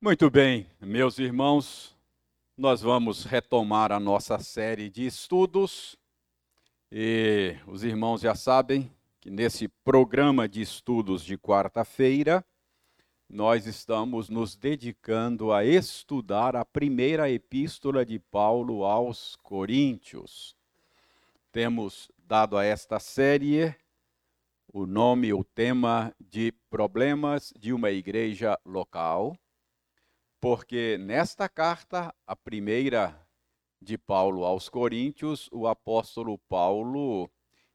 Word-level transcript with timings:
Muito 0.00 0.30
bem, 0.30 0.70
meus 0.80 1.18
irmãos, 1.18 1.92
nós 2.56 2.80
vamos 2.80 3.24
retomar 3.24 3.90
a 3.90 3.98
nossa 3.98 4.38
série 4.38 4.88
de 4.88 5.04
estudos. 5.04 5.96
E 6.90 7.56
os 7.66 7.82
irmãos 7.82 8.20
já 8.20 8.32
sabem 8.36 8.88
que 9.20 9.28
nesse 9.28 9.66
programa 9.66 10.48
de 10.48 10.60
estudos 10.60 11.24
de 11.24 11.36
quarta-feira, 11.36 12.44
nós 13.28 13.66
estamos 13.66 14.28
nos 14.28 14.54
dedicando 14.54 15.52
a 15.52 15.64
estudar 15.64 16.54
a 16.54 16.64
primeira 16.64 17.28
epístola 17.28 18.06
de 18.06 18.20
Paulo 18.20 18.84
aos 18.84 19.34
Coríntios. 19.42 20.54
Temos 21.50 22.08
dado 22.16 22.56
a 22.56 22.64
esta 22.64 23.00
série 23.00 23.74
o 24.72 24.86
nome, 24.86 25.32
o 25.32 25.42
tema 25.42 26.14
de 26.20 26.52
problemas 26.70 27.52
de 27.58 27.72
uma 27.72 27.90
igreja 27.90 28.56
local, 28.64 29.36
porque 30.40 30.96
nesta 30.98 31.48
carta, 31.48 32.14
a 32.26 32.36
primeira 32.36 33.18
de 33.80 33.96
Paulo 33.96 34.44
aos 34.44 34.68
Coríntios, 34.68 35.48
o 35.52 35.66
apóstolo 35.66 36.38
Paulo 36.48 37.30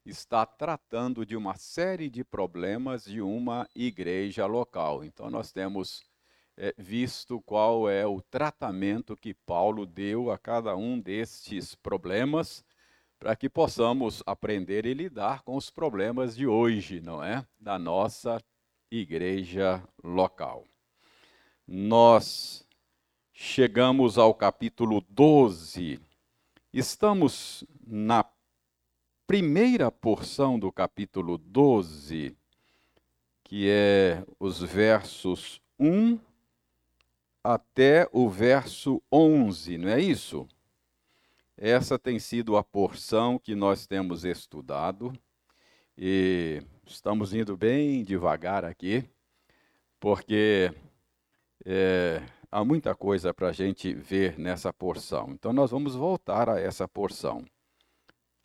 está 0.05 0.45
tratando 0.45 1.25
de 1.25 1.35
uma 1.35 1.55
série 1.55 2.09
de 2.09 2.23
problemas 2.23 3.05
de 3.05 3.21
uma 3.21 3.67
igreja 3.75 4.45
local. 4.45 5.03
Então, 5.03 5.29
nós 5.29 5.51
temos 5.51 6.03
é, 6.57 6.73
visto 6.77 7.41
qual 7.41 7.89
é 7.89 8.05
o 8.05 8.21
tratamento 8.21 9.15
que 9.17 9.33
Paulo 9.33 9.85
deu 9.85 10.29
a 10.29 10.37
cada 10.37 10.75
um 10.75 10.99
destes 10.99 11.75
problemas, 11.75 12.63
para 13.17 13.35
que 13.35 13.49
possamos 13.49 14.21
aprender 14.25 14.85
e 14.85 14.93
lidar 14.93 15.43
com 15.43 15.55
os 15.55 15.69
problemas 15.69 16.35
de 16.35 16.45
hoje, 16.45 16.99
não 16.99 17.23
é? 17.23 17.45
Da 17.57 17.79
nossa 17.79 18.43
igreja 18.91 19.81
local. 20.03 20.67
Nós 21.65 22.67
chegamos 23.31 24.17
ao 24.17 24.33
capítulo 24.33 24.99
12. 25.09 25.97
Estamos 26.73 27.63
na 27.87 28.25
primeira 29.25 29.89
porção 29.89 30.59
do 30.59 30.69
capítulo 30.73 31.37
12, 31.37 32.35
que 33.45 33.69
é 33.69 34.25
os 34.37 34.61
versos 34.61 35.61
1 35.79 36.19
até 37.41 38.09
o 38.11 38.29
verso 38.29 39.01
11, 39.09 39.77
não 39.77 39.89
é 39.89 40.01
isso? 40.01 40.45
Essa 41.55 41.97
tem 41.97 42.19
sido 42.19 42.57
a 42.57 42.63
porção 42.63 43.39
que 43.39 43.55
nós 43.55 43.87
temos 43.87 44.25
estudado 44.25 45.13
e 45.97 46.61
estamos 46.85 47.33
indo 47.33 47.55
bem 47.55 48.03
devagar 48.03 48.65
aqui, 48.65 49.03
porque 49.97 50.73
é, 51.65 52.21
há 52.51 52.63
muita 52.63 52.95
coisa 52.95 53.33
para 53.33 53.49
a 53.49 53.51
gente 53.51 53.93
ver 53.93 54.37
nessa 54.37 54.71
porção. 54.71 55.29
Então, 55.31 55.53
nós 55.53 55.71
vamos 55.71 55.95
voltar 55.95 56.49
a 56.49 56.59
essa 56.59 56.87
porção 56.87 57.45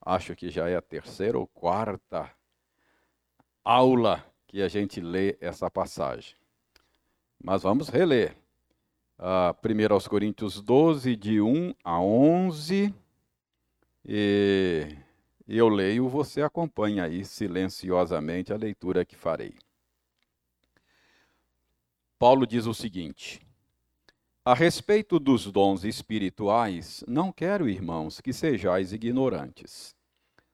acho 0.08 0.34
que 0.34 0.48
já 0.48 0.68
é 0.68 0.76
a 0.76 0.80
terceira 0.80 1.38
ou 1.38 1.46
quarta 1.46 2.30
aula 3.62 4.24
que 4.46 4.62
a 4.62 4.68
gente 4.68 5.00
lê 5.00 5.36
essa 5.38 5.70
passagem. 5.70 6.34
Mas 7.42 7.62
vamos 7.62 7.88
reler. 7.90 8.34
Uh, 9.18 9.52
primeiro 9.60 9.92
aos 9.92 10.08
Coríntios 10.08 10.62
12, 10.62 11.14
de 11.14 11.40
1 11.42 11.74
a 11.84 12.00
11. 12.00 12.94
E 14.06 14.96
eu 15.46 15.68
leio, 15.68 16.08
você 16.08 16.40
acompanha 16.40 17.04
aí 17.04 17.24
silenciosamente 17.24 18.52
a 18.52 18.56
leitura 18.56 19.04
que 19.04 19.14
farei. 19.14 19.54
Paulo 22.18 22.48
diz 22.48 22.66
o 22.66 22.74
seguinte: 22.74 23.40
A 24.44 24.52
respeito 24.52 25.20
dos 25.20 25.50
dons 25.52 25.84
espirituais, 25.84 27.04
não 27.06 27.30
quero, 27.30 27.68
irmãos, 27.68 28.20
que 28.20 28.32
sejais 28.32 28.92
ignorantes. 28.92 29.94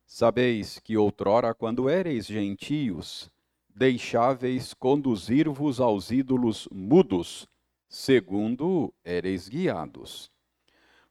Sabeis 0.05 0.79
que 0.79 0.99
outrora, 0.99 1.55
quando 1.55 1.89
éreis 1.89 2.27
gentios, 2.27 3.31
deixáveis 3.75 4.75
conduzir-vos 4.75 5.81
aos 5.81 6.11
ídolos 6.11 6.69
mudos, 6.71 7.49
segundo 7.89 8.93
éreis 9.03 9.49
guiados. 9.49 10.31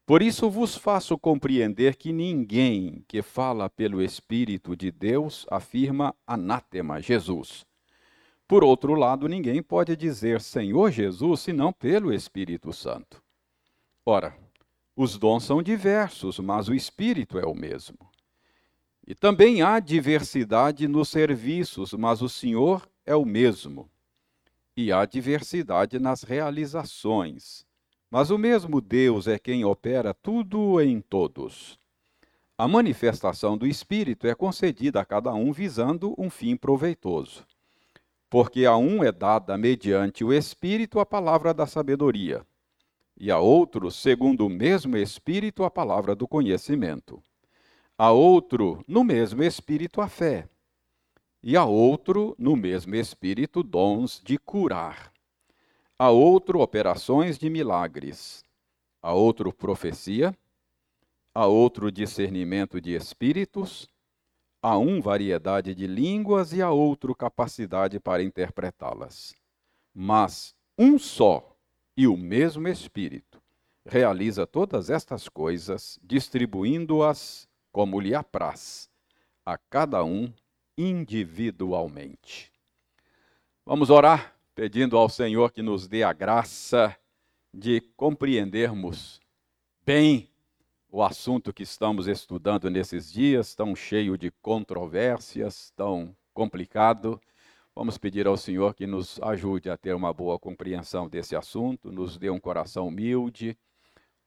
Por 0.06 0.22
isso 0.22 0.52
vos 0.52 0.76
faço 0.76 1.18
compreender 1.18 1.96
que 1.96 2.14
ninguém 2.14 3.04
que 3.08 3.24
fala 3.24 3.70
pelo 3.70 4.04
Espírito 4.04 4.76
de 4.76 4.92
Deus 4.92 5.48
afirma 5.50 6.14
anátema 6.28 7.02
Jesus. 7.02 7.66
Por 8.48 8.64
outro 8.64 8.94
lado, 8.94 9.28
ninguém 9.28 9.64
pode 9.64 9.96
dizer 9.96 10.42
Senhor 10.42 10.92
Jesus 10.92 11.42
senão 11.42 11.72
pelo 11.72 12.14
Espírito 12.14 12.74
Santo. 12.74 13.24
Ora, 14.06 14.36
os 14.96 15.18
dons 15.18 15.44
são 15.44 15.64
diversos, 15.64 16.40
mas 16.40 16.68
o 16.68 16.74
Espírito 16.74 17.40
é 17.40 17.46
o 17.46 17.56
mesmo. 17.56 17.98
E 19.08 19.16
também 19.16 19.62
há 19.62 19.80
diversidade 19.80 20.88
nos 20.88 21.10
serviços, 21.10 21.94
mas 21.94 22.22
o 22.22 22.30
Senhor 22.30 22.88
é 23.06 23.16
o 23.16 23.26
mesmo. 23.26 23.90
E 24.76 24.92
há 24.92 25.06
diversidade 25.06 26.00
nas 26.00 26.24
realizações, 26.24 27.66
mas 28.10 28.30
o 28.30 28.38
mesmo 28.38 28.80
Deus 28.80 29.28
é 29.28 29.40
quem 29.40 29.66
opera 29.66 30.14
tudo 30.14 30.80
em 30.80 31.02
todos. 31.02 31.80
A 32.58 32.68
manifestação 32.68 33.58
do 33.58 33.66
Espírito 33.66 34.28
é 34.28 34.36
concedida 34.36 35.02
a 35.02 35.06
cada 35.06 35.34
um 35.34 35.52
visando 35.52 36.14
um 36.18 36.30
fim 36.30 36.56
proveitoso. 36.56 37.46
Porque 38.34 38.66
a 38.66 38.76
um 38.76 39.04
é 39.04 39.12
dada 39.12 39.56
mediante 39.60 40.24
o 40.24 40.34
Espírito 40.34 41.00
a 41.00 41.06
palavra 41.06 41.54
da 41.54 41.68
sabedoria, 41.68 42.44
e 43.16 43.30
a 43.30 43.38
outro, 43.38 43.92
segundo 43.92 44.48
o 44.48 44.50
mesmo 44.50 44.98
Espírito, 44.98 45.64
a 45.64 45.70
palavra 45.70 46.16
do 46.16 46.28
conhecimento. 46.28 47.22
A 47.96 48.12
outro, 48.12 48.84
no 48.88 49.04
mesmo 49.04 49.44
espírito, 49.44 50.02
a 50.02 50.08
fé, 50.08 50.50
e 51.44 51.56
a 51.56 51.64
outro, 51.64 52.36
no 52.40 52.56
mesmo 52.56 52.96
espírito, 52.96 53.62
dons 53.62 54.20
de 54.26 54.40
curar, 54.40 55.14
a 55.96 56.10
outro, 56.10 56.60
operações 56.60 57.38
de 57.38 57.52
milagres, 57.52 58.44
a 59.00 59.14
outro, 59.14 59.54
profecia, 59.54 60.36
a 61.36 61.46
outro, 61.46 61.92
discernimento 61.92 62.82
de 62.82 62.96
espíritos, 62.96 63.88
a 64.64 64.78
um, 64.78 65.02
variedade 65.02 65.76
de 65.76 65.86
línguas 65.86 66.54
e 66.54 66.62
a 66.62 66.72
outro, 66.72 67.14
capacidade 67.14 68.00
para 68.00 68.24
interpretá-las. 68.24 69.36
Mas 69.94 70.56
um 70.80 70.98
só 70.98 71.54
e 71.98 72.08
o 72.08 72.16
mesmo 72.16 72.70
Espírito 72.70 73.42
realiza 73.86 74.48
todas 74.48 74.90
estas 74.90 75.28
coisas, 75.28 76.00
distribuindo-as 76.02 77.46
como 77.74 78.00
lhe 78.00 78.16
apraz, 78.16 78.90
a 79.46 79.58
cada 79.58 80.02
um 80.06 80.32
individualmente. 80.78 82.50
Vamos 83.66 83.90
orar 83.90 84.34
pedindo 84.56 84.98
ao 84.98 85.10
Senhor 85.10 85.52
que 85.52 85.62
nos 85.62 85.90
dê 85.90 86.04
a 86.04 86.14
graça 86.14 86.96
de 87.54 87.82
compreendermos 87.98 89.20
bem 89.86 90.30
o 90.94 91.02
assunto 91.02 91.52
que 91.52 91.64
estamos 91.64 92.06
estudando 92.06 92.70
nesses 92.70 93.12
dias, 93.12 93.56
tão 93.56 93.76
cheio 93.76 94.16
de 94.16 94.30
controvérsias, 94.30 95.74
tão 95.76 96.16
complicado. 96.36 97.20
Vamos 97.74 97.98
pedir 97.98 98.28
ao 98.28 98.38
Senhor 98.38 98.76
que 98.76 98.86
nos 98.86 99.20
ajude 99.24 99.72
a 99.72 99.76
ter 99.76 99.96
uma 99.96 100.14
boa 100.14 100.38
compreensão 100.38 101.10
desse 101.10 101.36
assunto, 101.36 101.92
nos 101.92 102.16
dê 102.20 102.30
um 102.30 102.40
coração 102.40 102.90
humilde, 102.90 103.58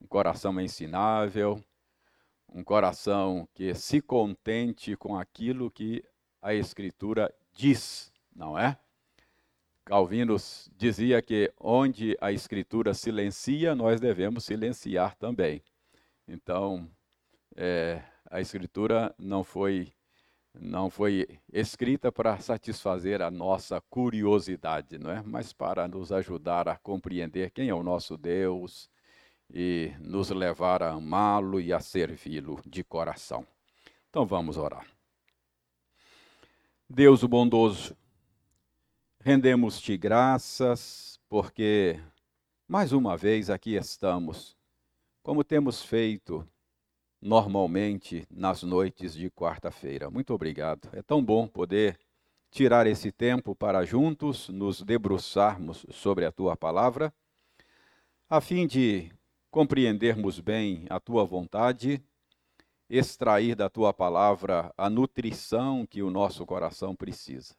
um 0.00 0.08
coração 0.08 0.60
ensinável, 0.60 1.62
um 2.52 2.64
coração 2.64 3.48
que 3.54 3.72
se 3.72 4.02
contente 4.02 4.96
com 4.96 5.16
aquilo 5.16 5.70
que 5.70 6.02
a 6.42 6.52
Escritura 6.52 7.32
diz, 7.54 8.12
não 8.34 8.58
é? 8.58 8.76
Calvino 9.84 10.34
dizia 10.76 11.22
que 11.22 11.52
onde 11.60 12.16
a 12.20 12.32
Escritura 12.32 12.92
silencia, 12.92 13.72
nós 13.72 14.00
devemos 14.00 14.44
silenciar 14.44 15.14
também. 15.14 15.62
Então, 16.28 16.90
é, 17.54 18.02
a 18.30 18.40
Escritura 18.40 19.14
não 19.18 19.44
foi 19.44 19.92
não 20.58 20.88
foi 20.88 21.38
escrita 21.52 22.10
para 22.10 22.38
satisfazer 22.38 23.20
a 23.20 23.30
nossa 23.30 23.78
curiosidade, 23.90 24.98
não 24.98 25.10
é? 25.10 25.22
Mas 25.22 25.52
para 25.52 25.86
nos 25.86 26.10
ajudar 26.10 26.66
a 26.66 26.78
compreender 26.78 27.50
quem 27.50 27.68
é 27.68 27.74
o 27.74 27.82
nosso 27.82 28.16
Deus, 28.16 28.88
e 29.50 29.92
nos 30.00 30.30
levar 30.30 30.82
a 30.82 30.92
amá-lo 30.92 31.60
e 31.60 31.72
a 31.72 31.80
servi-lo 31.80 32.60
de 32.66 32.82
coração. 32.82 33.46
Então 34.10 34.26
vamos 34.26 34.56
orar. 34.56 34.86
Deus 36.88 37.22
o 37.22 37.28
bondoso, 37.28 37.96
rendemos-te 39.20 39.96
graças 39.96 41.20
porque 41.28 42.00
mais 42.68 42.92
uma 42.92 43.16
vez 43.16 43.50
aqui 43.50 43.74
estamos, 43.74 44.56
como 45.26 45.42
temos 45.42 45.82
feito 45.82 46.48
normalmente 47.20 48.24
nas 48.30 48.62
noites 48.62 49.12
de 49.12 49.28
quarta-feira. 49.28 50.08
Muito 50.08 50.32
obrigado. 50.32 50.88
É 50.92 51.02
tão 51.02 51.20
bom 51.20 51.48
poder 51.48 51.98
tirar 52.48 52.86
esse 52.86 53.10
tempo 53.10 53.52
para 53.52 53.84
juntos 53.84 54.48
nos 54.48 54.82
debruçarmos 54.82 55.84
sobre 55.90 56.24
a 56.24 56.30
tua 56.30 56.56
palavra 56.56 57.12
a 58.30 58.40
fim 58.40 58.68
de 58.68 59.10
compreendermos 59.50 60.38
bem 60.38 60.86
a 60.88 61.00
tua 61.00 61.24
vontade, 61.24 62.00
extrair 62.88 63.56
da 63.56 63.68
tua 63.68 63.92
palavra 63.92 64.72
a 64.78 64.88
nutrição 64.88 65.84
que 65.84 66.04
o 66.04 66.10
nosso 66.10 66.46
coração 66.46 66.94
precisa. 66.94 67.52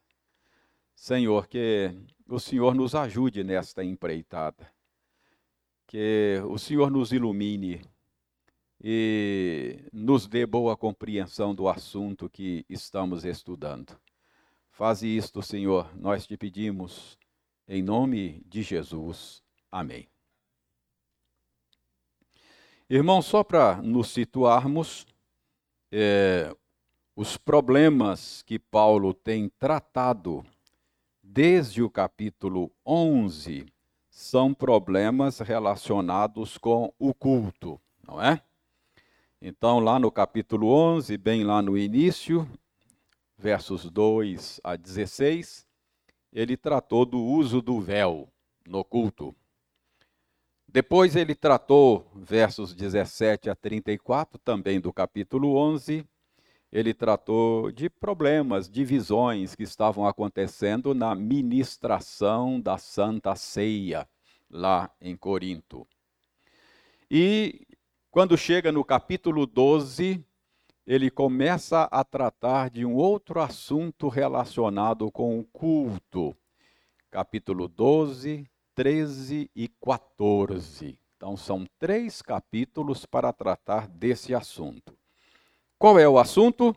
Senhor, 0.95 1.47
que 1.47 1.93
o 2.29 2.39
Senhor 2.39 2.73
nos 2.73 2.95
ajude 2.95 3.43
nesta 3.43 3.83
empreitada, 3.83 4.71
que 5.87 6.41
o 6.45 6.57
Senhor 6.57 6.91
nos 6.91 7.13
ilumine 7.13 7.81
e 8.83 9.79
nos 9.91 10.27
dê 10.27 10.45
boa 10.45 10.75
compreensão 10.75 11.55
do 11.55 11.67
assunto 11.67 12.29
que 12.29 12.65
estamos 12.69 13.23
estudando. 13.23 13.97
Faze 14.69 15.07
isto, 15.07 15.41
Senhor, 15.41 15.89
nós 15.97 16.27
te 16.27 16.37
pedimos, 16.37 17.17
em 17.67 17.81
nome 17.81 18.43
de 18.45 18.61
Jesus. 18.61 19.41
Amém. 19.71 20.07
Irmão, 22.89 23.21
só 23.21 23.43
para 23.43 23.81
nos 23.81 24.09
situarmos, 24.09 25.05
é, 25.91 26.55
os 27.15 27.37
problemas 27.37 28.43
que 28.43 28.59
Paulo 28.59 29.13
tem 29.13 29.49
tratado 29.49 30.45
desde 31.23 31.81
o 31.81 31.89
capítulo 31.89 32.71
11 32.85 33.65
são 34.17 34.51
problemas 34.51 35.37
relacionados 35.37 36.57
com 36.57 36.91
o 36.97 37.13
culto, 37.13 37.79
não 38.03 38.19
é? 38.19 38.41
Então, 39.39 39.79
lá 39.79 39.99
no 39.99 40.11
capítulo 40.11 40.69
11, 40.69 41.15
bem 41.17 41.43
lá 41.43 41.61
no 41.61 41.77
início, 41.77 42.49
versos 43.37 43.87
2 43.91 44.59
a 44.63 44.75
16, 44.75 45.67
ele 46.33 46.57
tratou 46.57 47.05
do 47.05 47.19
uso 47.19 47.61
do 47.61 47.79
véu 47.79 48.27
no 48.67 48.83
culto. 48.83 49.35
Depois 50.67 51.15
ele 51.15 51.35
tratou, 51.35 52.11
versos 52.15 52.73
17 52.73 53.51
a 53.51 53.55
34, 53.55 54.39
também 54.39 54.79
do 54.79 54.91
capítulo 54.91 55.55
11, 55.55 56.03
ele 56.71 56.93
tratou 56.93 57.71
de 57.71 57.89
problemas, 57.89 58.69
divisões 58.69 59.55
que 59.55 59.63
estavam 59.63 60.05
acontecendo 60.05 60.93
na 60.93 61.15
ministração 61.15 62.59
da 62.59 62.77
Santa 62.77 63.35
Ceia, 63.35 64.07
lá 64.49 64.89
em 64.99 65.15
Corinto. 65.15 65.87
E 67.09 67.65
quando 68.11 68.37
chega 68.37 68.71
no 68.71 68.83
capítulo 68.83 69.45
12, 69.45 70.23
ele 70.85 71.11
começa 71.11 71.83
a 71.83 72.03
tratar 72.03 72.69
de 72.69 72.85
um 72.85 72.95
outro 72.95 73.39
assunto 73.39 74.07
relacionado 74.07 75.11
com 75.11 75.39
o 75.39 75.43
culto. 75.43 76.35
Capítulo 77.11 77.67
12, 77.67 78.49
13 78.73 79.51
e 79.55 79.67
14. 79.67 80.99
Então, 81.15 81.37
são 81.37 81.65
três 81.79 82.21
capítulos 82.21 83.05
para 83.05 83.31
tratar 83.31 83.87
desse 83.87 84.33
assunto. 84.33 84.96
Qual 85.79 85.99
é 85.99 86.09
o 86.09 86.17
assunto? 86.17 86.75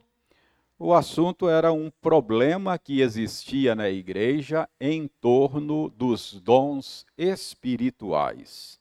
O 0.79 0.93
assunto 0.93 1.49
era 1.49 1.73
um 1.73 1.91
problema 2.03 2.79
que 2.79 3.01
existia 3.01 3.75
na 3.75 3.89
igreja 3.89 4.69
em 4.79 5.09
torno 5.09 5.89
dos 5.89 6.35
dons 6.35 7.07
espirituais. 7.17 8.79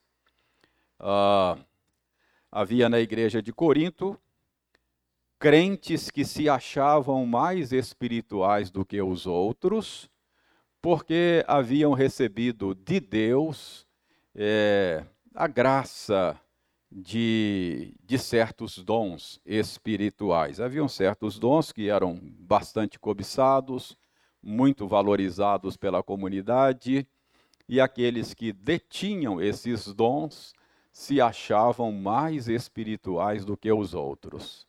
Ah, 1.00 1.58
havia 2.52 2.90
na 2.90 3.00
igreja 3.00 3.42
de 3.42 3.54
Corinto 3.54 4.20
crentes 5.40 6.12
que 6.12 6.26
se 6.26 6.50
achavam 6.50 7.26
mais 7.26 7.72
espirituais 7.72 8.70
do 8.70 8.84
que 8.84 9.02
os 9.02 9.26
outros 9.26 10.10
porque 10.82 11.46
haviam 11.48 11.94
recebido 11.94 12.76
de 12.76 13.00
Deus 13.00 13.88
é, 14.36 15.06
a 15.34 15.48
graça 15.48 16.38
de, 16.92 17.94
de 18.04 18.18
certos 18.18 18.78
dons 18.78 19.40
espirituais. 19.46 20.60
Haviam 20.60 20.88
certos 20.88 21.38
dons 21.38 21.72
que 21.72 21.90
eram 21.90 22.20
bastante 22.40 22.98
cobiçados, 22.98 23.98
muito 24.42 24.88
valorizados 24.88 25.78
pela 25.78 26.02
comunidade, 26.02 27.08
e 27.68 27.80
aqueles 27.80 28.34
que 28.34 28.52
detinham 28.52 29.40
esses 29.42 29.94
dons 29.94 30.54
se 30.92 31.22
achavam 31.22 31.92
mais 31.92 32.48
espirituais 32.48 33.46
do 33.46 33.56
que 33.56 33.72
os 33.72 33.94
outros. 33.94 34.68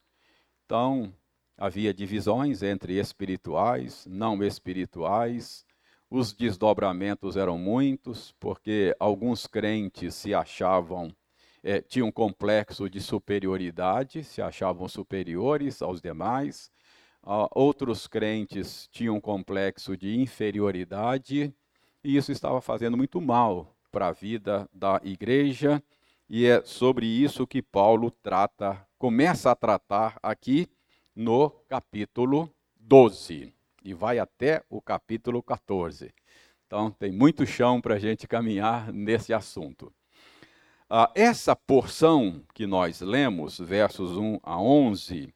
Então, 0.66 1.12
havia 1.56 1.94
divisões 1.94 2.62
entre 2.62 2.98
espirituais, 2.98 4.06
não 4.06 4.42
espirituais, 4.42 5.64
os 6.10 6.32
desdobramentos 6.32 7.36
eram 7.36 7.56
muitos, 7.56 8.34
porque 8.38 8.94
alguns 8.98 9.46
crentes 9.46 10.14
se 10.14 10.34
achavam, 10.34 11.14
é, 11.62 11.80
tinham 11.80 12.08
um 12.08 12.12
complexo 12.12 12.88
de 12.88 13.00
superioridade, 13.00 14.24
se 14.24 14.40
achavam 14.40 14.88
superiores 14.88 15.82
aos 15.82 16.00
demais. 16.00 16.70
Uh, 17.22 17.48
outros 17.52 18.06
crentes 18.06 18.88
tinham 18.90 19.16
um 19.16 19.20
complexo 19.20 19.96
de 19.96 20.18
inferioridade, 20.18 21.54
e 22.02 22.16
isso 22.16 22.32
estava 22.32 22.60
fazendo 22.60 22.96
muito 22.96 23.20
mal 23.20 23.76
para 23.92 24.08
a 24.08 24.12
vida 24.12 24.68
da 24.72 25.00
igreja, 25.04 25.82
e 26.28 26.46
é 26.46 26.62
sobre 26.62 27.06
isso 27.06 27.46
que 27.46 27.60
Paulo 27.60 28.10
trata, 28.10 28.86
começa 28.98 29.50
a 29.50 29.56
tratar 29.56 30.18
aqui 30.22 30.68
no 31.14 31.50
capítulo 31.68 32.50
12 32.76 33.52
e 33.82 33.94
vai 33.94 34.18
até 34.18 34.62
o 34.70 34.80
capítulo 34.80 35.42
14. 35.42 36.14
Então, 36.66 36.90
tem 36.90 37.10
muito 37.10 37.44
chão 37.44 37.80
para 37.80 37.96
a 37.96 37.98
gente 37.98 38.28
caminhar 38.28 38.92
nesse 38.92 39.34
assunto. 39.34 39.92
Ah, 40.92 41.08
essa 41.14 41.54
porção 41.54 42.42
que 42.52 42.66
nós 42.66 43.00
lemos, 43.00 43.60
versos 43.60 44.16
1 44.16 44.40
a 44.42 44.60
11, 44.60 45.32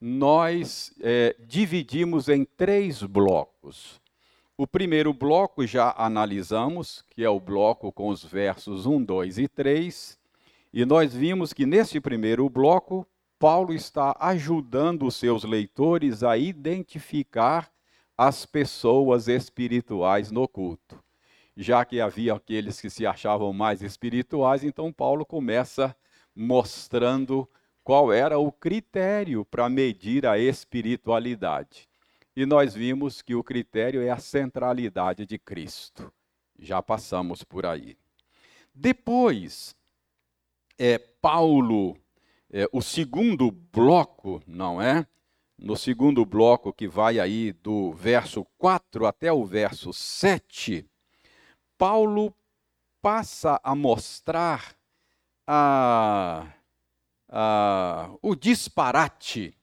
nós 0.00 0.94
é, 1.00 1.34
dividimos 1.40 2.28
em 2.28 2.44
três 2.44 3.02
blocos. 3.02 4.00
O 4.56 4.64
primeiro 4.64 5.12
bloco 5.12 5.66
já 5.66 5.92
analisamos, 5.98 7.04
que 7.10 7.24
é 7.24 7.28
o 7.28 7.40
bloco 7.40 7.90
com 7.90 8.10
os 8.10 8.22
versos 8.22 8.86
1, 8.86 9.02
2 9.02 9.38
e 9.38 9.48
3, 9.48 10.16
e 10.72 10.84
nós 10.84 11.12
vimos 11.12 11.52
que 11.52 11.66
nesse 11.66 12.00
primeiro 12.00 12.48
bloco, 12.48 13.04
Paulo 13.40 13.74
está 13.74 14.16
ajudando 14.20 15.04
os 15.04 15.16
seus 15.16 15.42
leitores 15.42 16.22
a 16.22 16.38
identificar 16.38 17.68
as 18.16 18.46
pessoas 18.46 19.26
espirituais 19.26 20.30
no 20.30 20.46
culto. 20.46 21.01
Já 21.56 21.84
que 21.84 22.00
havia 22.00 22.34
aqueles 22.34 22.80
que 22.80 22.88
se 22.88 23.06
achavam 23.06 23.52
mais 23.52 23.82
espirituais, 23.82 24.64
então 24.64 24.92
Paulo 24.92 25.24
começa 25.24 25.94
mostrando 26.34 27.48
qual 27.84 28.12
era 28.12 28.38
o 28.38 28.50
critério 28.50 29.44
para 29.44 29.68
medir 29.68 30.26
a 30.26 30.38
espiritualidade. 30.38 31.88
E 32.34 32.46
nós 32.46 32.74
vimos 32.74 33.20
que 33.20 33.34
o 33.34 33.44
critério 33.44 34.00
é 34.00 34.10
a 34.10 34.18
centralidade 34.18 35.26
de 35.26 35.38
Cristo. 35.38 36.10
Já 36.58 36.80
passamos 36.82 37.44
por 37.44 37.66
aí. 37.66 37.96
Depois, 38.74 39.76
é, 40.78 40.96
Paulo, 40.96 41.98
é, 42.50 42.66
o 42.72 42.80
segundo 42.80 43.50
bloco, 43.50 44.42
não 44.46 44.80
é? 44.80 45.06
no 45.62 45.76
segundo 45.76 46.26
bloco, 46.26 46.72
que 46.72 46.88
vai 46.88 47.20
aí 47.20 47.52
do 47.52 47.92
verso 47.92 48.44
4 48.58 49.06
até 49.06 49.32
o 49.32 49.44
verso 49.44 49.92
7, 49.92 50.84
Paulo 51.82 52.32
passa 53.02 53.60
a 53.60 53.74
mostrar 53.74 54.78
a, 55.44 56.46
a, 57.28 58.14
o 58.22 58.36
disparate, 58.36 59.58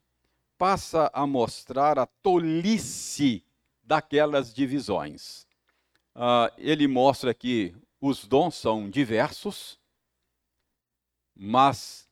passa 0.57 1.09
a 1.13 1.25
mostrar 1.25 1.97
a 1.97 2.05
tolice 2.05 3.41
daquelas 3.81 4.53
divisões. 4.53 5.47
Uh, 6.13 6.51
ele 6.57 6.89
mostra 6.89 7.33
que 7.33 7.73
os 8.01 8.27
dons 8.27 8.55
são 8.55 8.89
diversos, 8.89 9.79
mas 11.33 12.05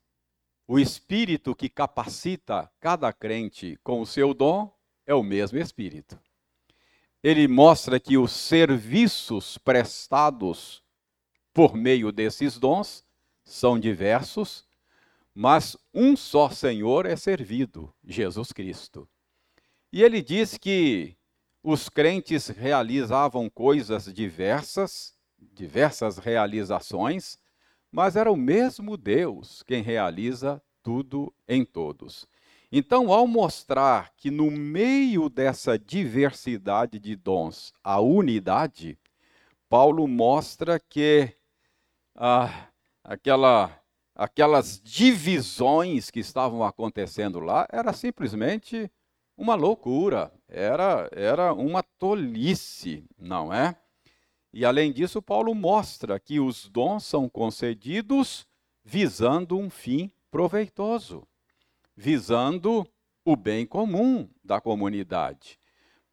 o 0.66 0.80
Espírito 0.80 1.54
que 1.54 1.68
capacita 1.68 2.72
cada 2.80 3.12
crente 3.12 3.78
com 3.84 4.00
o 4.00 4.06
seu 4.06 4.34
dom 4.34 4.74
é 5.06 5.14
o 5.14 5.22
mesmo 5.22 5.60
Espírito. 5.60 6.18
Ele 7.24 7.48
mostra 7.48 8.00
que 8.00 8.18
os 8.18 8.32
serviços 8.32 9.58
prestados 9.58 10.84
por 11.54 11.76
meio 11.76 12.12
desses 12.12 12.58
dons 12.58 13.04
são 13.44 13.80
diversos, 13.80 14.66
mas 15.34 15.76
um 15.94 16.16
só 16.16 16.50
Senhor 16.50 17.06
é 17.06 17.16
servido, 17.16 17.94
Jesus 18.04 18.52
Cristo. 18.52 19.08
E 19.92 20.04
ele 20.04 20.22
diz 20.22 20.58
que 20.58 21.18
os 21.64 21.90
crentes 21.90 22.48
realizavam 22.48 23.50
coisas 23.50 24.06
diversas, 24.14 25.14
diversas 25.40 26.18
realizações, 26.18 27.40
mas 27.92 28.16
era 28.16 28.32
o 28.32 28.38
mesmo 28.38 28.96
Deus 28.96 29.64
quem 29.64 29.82
realiza 29.82 30.62
tudo 30.84 31.34
em 31.48 31.66
todos. 31.66 32.28
Então, 32.72 33.14
ao 33.14 33.26
mostrar 33.26 34.12
que 34.18 34.30
no 34.30 34.52
meio 34.52 35.30
dessa 35.30 35.80
diversidade 35.80 37.00
de 37.00 37.16
dons 37.16 37.74
há 37.82 38.00
unidade, 38.02 39.00
Paulo 39.70 40.06
mostra 40.06 40.78
que 40.78 41.34
ah, 42.14 42.68
aquela, 43.04 43.72
aquelas 44.14 44.82
divisões 44.82 46.12
que 46.12 46.20
estavam 46.20 46.64
acontecendo 46.64 47.40
lá 47.40 47.66
era 47.72 47.94
simplesmente 47.94 48.92
uma 49.38 49.56
loucura, 49.56 50.34
era, 50.50 51.10
era 51.14 51.54
uma 51.54 51.84
tolice, 51.84 53.06
não 53.18 53.54
é? 53.54 53.78
E 54.52 54.66
além 54.66 54.92
disso, 54.92 55.22
Paulo 55.22 55.54
mostra 55.54 56.20
que 56.20 56.40
os 56.40 56.68
dons 56.68 57.06
são 57.06 57.30
concedidos 57.30 58.46
visando 58.84 59.58
um 59.58 59.70
fim 59.70 60.12
proveitoso, 60.32 61.28
visando 61.98 62.88
o 63.26 63.36
bem 63.36 63.66
comum 63.66 64.30
da 64.44 64.62
comunidade. 64.62 65.60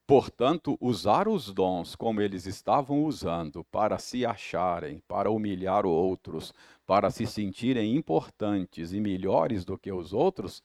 Portanto, 0.06 0.78
usar 0.80 1.28
os 1.28 1.52
dons 1.52 1.94
como 1.94 2.22
eles 2.22 2.46
estavam 2.46 3.04
usando 3.04 3.62
para 3.64 3.98
se 3.98 4.24
acharem, 4.24 5.02
para 5.06 5.30
humilhar 5.30 5.84
outros, 5.84 6.52
para 6.86 7.10
se 7.10 7.26
sentirem 7.26 7.94
importantes 7.94 8.92
e 8.92 9.00
melhores 9.00 9.64
do 9.64 9.78
que 9.78 9.92
os 9.92 10.12
outros, 10.12 10.62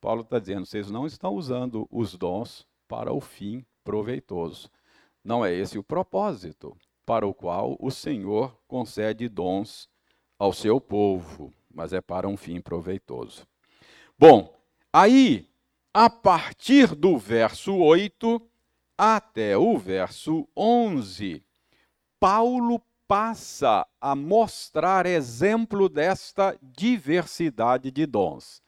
Paulo 0.00 0.22
está 0.22 0.38
dizendo: 0.38 0.66
vocês 0.66 0.90
não 0.90 1.04
estão 1.04 1.34
usando 1.34 1.86
os 1.90 2.16
dons 2.16 2.66
para 2.88 3.12
o 3.12 3.20
fim 3.20 3.64
proveitoso. 3.84 4.70
Não 5.22 5.44
é 5.44 5.52
esse 5.52 5.78
o 5.78 5.84
propósito 5.84 6.76
para 7.04 7.26
o 7.26 7.34
qual 7.34 7.76
o 7.78 7.90
Senhor 7.90 8.56
concede 8.66 9.28
dons 9.28 9.88
ao 10.38 10.52
seu 10.52 10.80
povo, 10.80 11.52
mas 11.72 11.92
é 11.92 12.00
para 12.00 12.26
um 12.26 12.36
fim 12.36 12.60
proveitoso. 12.60 13.46
Bom, 14.18 14.59
aí, 14.92 15.48
a 15.92 16.08
partir 16.08 16.94
do 16.94 17.18
verso 17.18 17.74
8 17.74 18.40
até 18.96 19.56
o 19.56 19.78
verso 19.78 20.48
11, 20.56 21.42
Paulo 22.18 22.82
passa 23.08 23.86
a 24.00 24.14
mostrar 24.14 25.04
exemplo 25.06 25.88
desta 25.88 26.56
diversidade 26.62 27.90
de 27.90 28.06
dons. 28.06 28.62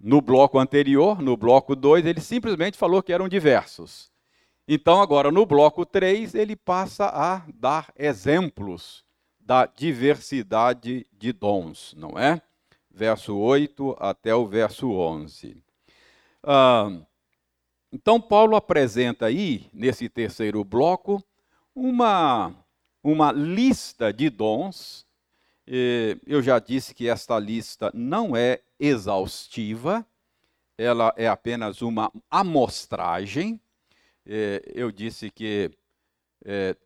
No 0.00 0.20
bloco 0.20 0.58
anterior, 0.58 1.20
no 1.20 1.36
bloco 1.36 1.74
2, 1.74 2.06
ele 2.06 2.20
simplesmente 2.20 2.78
falou 2.78 3.02
que 3.02 3.12
eram 3.12 3.28
diversos. 3.28 4.10
Então, 4.68 5.00
agora, 5.00 5.30
no 5.30 5.44
bloco 5.44 5.84
3, 5.84 6.34
ele 6.34 6.56
passa 6.56 7.06
a 7.06 7.42
dar 7.54 7.92
exemplos 7.96 9.04
da 9.38 9.66
diversidade 9.66 11.06
de 11.12 11.32
dons, 11.32 11.94
não 11.96 12.18
é? 12.18 12.42
Verso 12.96 13.36
8 13.36 13.94
até 14.00 14.34
o 14.34 14.46
verso 14.46 14.90
11. 14.90 15.54
Ah, 16.42 16.90
então, 17.92 18.18
Paulo 18.18 18.56
apresenta 18.56 19.26
aí, 19.26 19.68
nesse 19.70 20.08
terceiro 20.08 20.64
bloco, 20.64 21.22
uma, 21.74 22.54
uma 23.04 23.30
lista 23.32 24.10
de 24.14 24.30
dons. 24.30 25.06
Eu 26.26 26.42
já 26.42 26.58
disse 26.58 26.94
que 26.94 27.06
esta 27.06 27.38
lista 27.38 27.90
não 27.92 28.34
é 28.34 28.62
exaustiva, 28.80 30.06
ela 30.78 31.12
é 31.18 31.28
apenas 31.28 31.82
uma 31.82 32.10
amostragem. 32.30 33.60
Eu 34.24 34.90
disse 34.90 35.30
que 35.30 35.70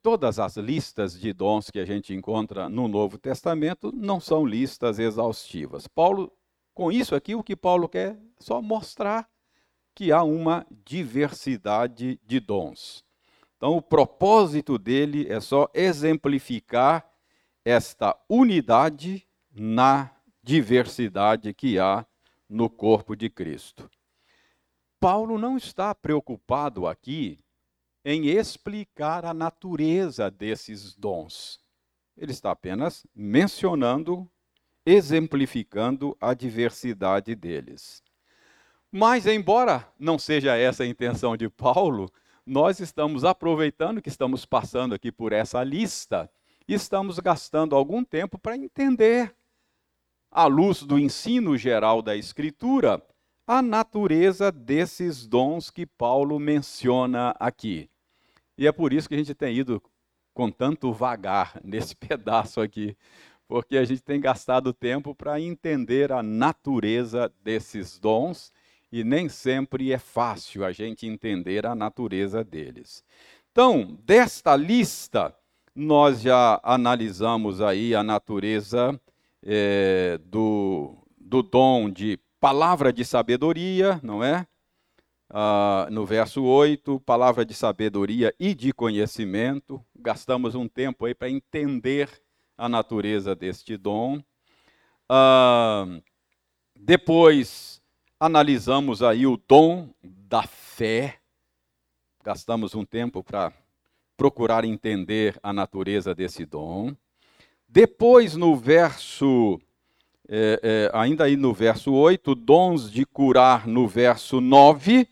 todas 0.02 0.38
as 0.38 0.57
listas 0.57 1.19
de 1.19 1.33
dons 1.33 1.71
que 1.71 1.78
a 1.78 1.85
gente 1.85 2.14
encontra 2.14 2.69
no 2.69 2.88
Novo 2.88 3.19
Testamento 3.19 3.92
não 3.95 4.21
são 4.21 4.47
listas 4.47 4.99
exaustivas. 4.99 5.87
Paulo, 5.87 6.33
com 6.75 6.90
isso 6.90 7.14
aqui, 7.14 7.35
o 7.35 7.42
que 7.42 7.57
Paulo 7.57 7.88
quer 7.88 8.12
é 8.12 8.19
só 8.38 8.62
mostrar 8.62 9.28
que 9.95 10.12
há 10.12 10.23
uma 10.23 10.66
diversidade 10.85 12.19
de 12.25 12.40
dons. 12.40 13.04
Então, 13.57 13.76
o 13.76 13.83
propósito 13.83 14.78
dele 14.78 15.30
é 15.30 15.40
só 15.40 15.69
exemplificar 15.75 17.07
esta 17.62 18.16
unidade 18.28 19.26
na 19.52 20.11
diversidade 20.42 21.52
que 21.52 21.78
há 21.78 22.07
no 22.49 22.71
corpo 22.71 23.14
de 23.14 23.28
Cristo. 23.28 23.90
Paulo 24.99 25.38
não 25.38 25.57
está 25.57 25.95
preocupado 25.95 26.87
aqui 26.87 27.38
em 28.04 28.26
explicar 28.26 29.25
a 29.25 29.35
natureza 29.35 30.30
desses 30.30 30.95
dons. 30.95 31.61
Ele 32.16 32.33
está 32.33 32.50
apenas 32.50 33.07
mencionando, 33.14 34.30
exemplificando 34.85 36.16
a 36.21 36.35
diversidade 36.35 37.35
deles. 37.35 38.02
Mas, 38.90 39.26
embora 39.26 39.87
não 39.99 40.19
seja 40.19 40.57
essa 40.57 40.83
a 40.83 40.87
intenção 40.87 41.37
de 41.37 41.49
Paulo, 41.49 42.11
nós 42.45 42.80
estamos 42.80 43.25
aproveitando 43.25 44.02
que 44.02 44.09
estamos 44.09 44.45
passando 44.45 44.95
aqui 44.95 45.12
por 45.12 45.33
essa 45.33 45.62
lista 45.62 46.30
e 46.66 46.75
estamos 46.75 47.19
gastando 47.19 47.76
algum 47.76 48.02
tempo 48.02 48.38
para 48.38 48.57
entender, 48.57 49.35
à 50.30 50.47
luz 50.47 50.83
do 50.83 50.99
ensino 50.99 51.57
geral 51.57 52.02
da 52.02 52.16
Escritura, 52.16 53.02
a 53.50 53.61
natureza 53.61 54.52
desses 54.52 55.26
dons 55.26 55.71
que 55.71 55.85
Paulo 55.85 56.38
menciona 56.38 57.35
aqui. 57.40 57.90
E 58.57 58.64
é 58.64 58.71
por 58.71 58.92
isso 58.92 59.09
que 59.09 59.14
a 59.16 59.19
gente 59.19 59.35
tem 59.35 59.57
ido 59.57 59.83
com 60.33 60.49
tanto 60.52 60.92
vagar 60.92 61.59
nesse 61.64 61.97
pedaço 61.97 62.61
aqui, 62.61 62.97
porque 63.49 63.76
a 63.76 63.85
gente 63.85 64.02
tem 64.02 64.21
gastado 64.21 64.73
tempo 64.73 65.16
para 65.16 65.40
entender 65.40 66.12
a 66.12 66.23
natureza 66.23 67.28
desses 67.42 67.99
dons 67.99 68.52
e 68.92 69.02
nem 69.02 69.28
sempre 69.28 69.92
é 69.92 69.99
fácil 69.99 70.64
a 70.64 70.71
gente 70.71 71.09
entender 71.09 71.66
a 71.66 71.75
natureza 71.75 72.45
deles. 72.45 73.02
Então, 73.50 73.99
desta 74.04 74.54
lista, 74.54 75.35
nós 75.75 76.21
já 76.21 76.61
analisamos 76.62 77.61
aí 77.61 77.97
a 77.97 78.04
natureza 78.04 78.97
é, 79.42 80.21
do, 80.25 80.97
do 81.19 81.42
dom 81.42 81.90
de 81.90 82.16
palavra 82.41 82.93
de 82.93 83.05
sabedoria, 83.05 84.01
não 84.03 84.25
é? 84.25 84.47
Ah, 85.29 85.87
no 85.93 86.05
verso 86.05 86.43
8, 86.43 86.99
palavra 87.01 87.45
de 87.45 87.55
sabedoria 87.55 88.35
e 88.41 88.55
de 88.55 88.73
conhecimento. 88.73 89.85
Gastamos 89.95 90.55
um 90.55 90.67
tempo 90.67 91.05
aí 91.05 91.15
para 91.15 91.31
entender 91.31 92.11
a 92.57 92.69
natureza 92.69 93.37
deste 93.37 93.77
dom. 93.77 94.21
Ah, 95.09 95.87
depois, 96.75 97.81
analisamos 98.19 99.03
aí 99.03 99.27
o 99.27 99.37
dom 99.37 99.91
da 100.03 100.43
fé, 100.43 101.19
gastamos 102.25 102.75
um 102.75 102.85
tempo 102.85 103.23
para 103.23 103.53
procurar 104.17 104.65
entender 104.65 105.39
a 105.43 105.53
natureza 105.53 106.15
desse 106.15 106.45
dom. 106.45 106.95
Depois, 107.69 108.35
no 108.35 108.57
verso, 108.57 109.61
é, 110.33 110.61
é, 110.63 110.91
ainda 110.95 111.25
aí 111.25 111.37
no 111.37 111.53
verso 111.53 111.93
8, 111.93 112.37
dons 112.37 112.89
de 112.89 113.05
curar 113.05 113.67
no 113.67 113.89
verso 113.89 114.41
9, 114.41 115.09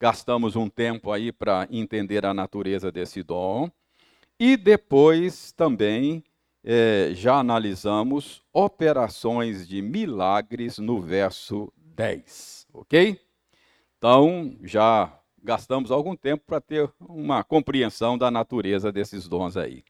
gastamos 0.00 0.56
um 0.56 0.68
tempo 0.68 1.12
aí 1.12 1.30
para 1.30 1.68
entender 1.70 2.26
a 2.26 2.34
natureza 2.34 2.90
desse 2.90 3.22
dom. 3.22 3.70
E 4.40 4.56
depois 4.56 5.52
também 5.52 6.24
é, 6.64 7.12
já 7.14 7.36
analisamos 7.36 8.42
operações 8.52 9.68
de 9.68 9.80
milagres 9.80 10.78
no 10.78 11.00
verso 11.00 11.72
10, 11.76 12.66
ok? 12.72 13.20
Então, 13.96 14.56
já 14.64 15.16
gastamos 15.40 15.92
algum 15.92 16.16
tempo 16.16 16.42
para 16.44 16.60
ter 16.60 16.90
uma 16.98 17.44
compreensão 17.44 18.18
da 18.18 18.28
natureza 18.28 18.90
desses 18.90 19.28
dons 19.28 19.56
aí. 19.56 19.84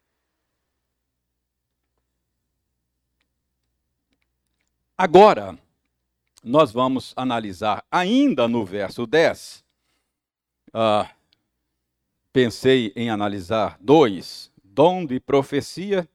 Agora, 5.02 5.58
nós 6.44 6.70
vamos 6.70 7.12
analisar 7.16 7.84
ainda 7.90 8.46
no 8.46 8.64
verso 8.64 9.04
10. 9.04 9.64
Ah, 10.72 11.10
pensei 12.32 12.92
em 12.94 13.10
analisar 13.10 13.76
dois: 13.80 14.48
dom 14.62 15.04
de 15.04 15.18
profecia 15.18 16.08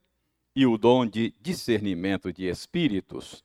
e 0.55 0.65
o 0.65 0.77
dom 0.77 1.05
de 1.05 1.33
discernimento 1.41 2.31
de 2.31 2.45
espíritos 2.45 3.43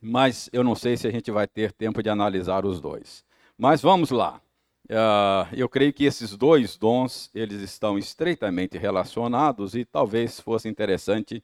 mas 0.00 0.48
eu 0.52 0.62
não 0.62 0.74
sei 0.74 0.96
se 0.96 1.06
a 1.08 1.10
gente 1.10 1.30
vai 1.30 1.46
ter 1.46 1.72
tempo 1.72 2.02
de 2.02 2.08
analisar 2.08 2.64
os 2.64 2.80
dois. 2.80 3.24
Mas 3.58 3.82
vamos 3.82 4.10
lá. 4.10 4.40
Uh, 4.84 5.52
eu 5.52 5.68
creio 5.68 5.92
que 5.92 6.04
esses 6.04 6.36
dois 6.36 6.76
dons 6.76 7.28
eles 7.34 7.60
estão 7.60 7.98
estreitamente 7.98 8.78
relacionados 8.78 9.74
e 9.74 9.84
talvez 9.84 10.38
fosse 10.38 10.68
interessante 10.68 11.42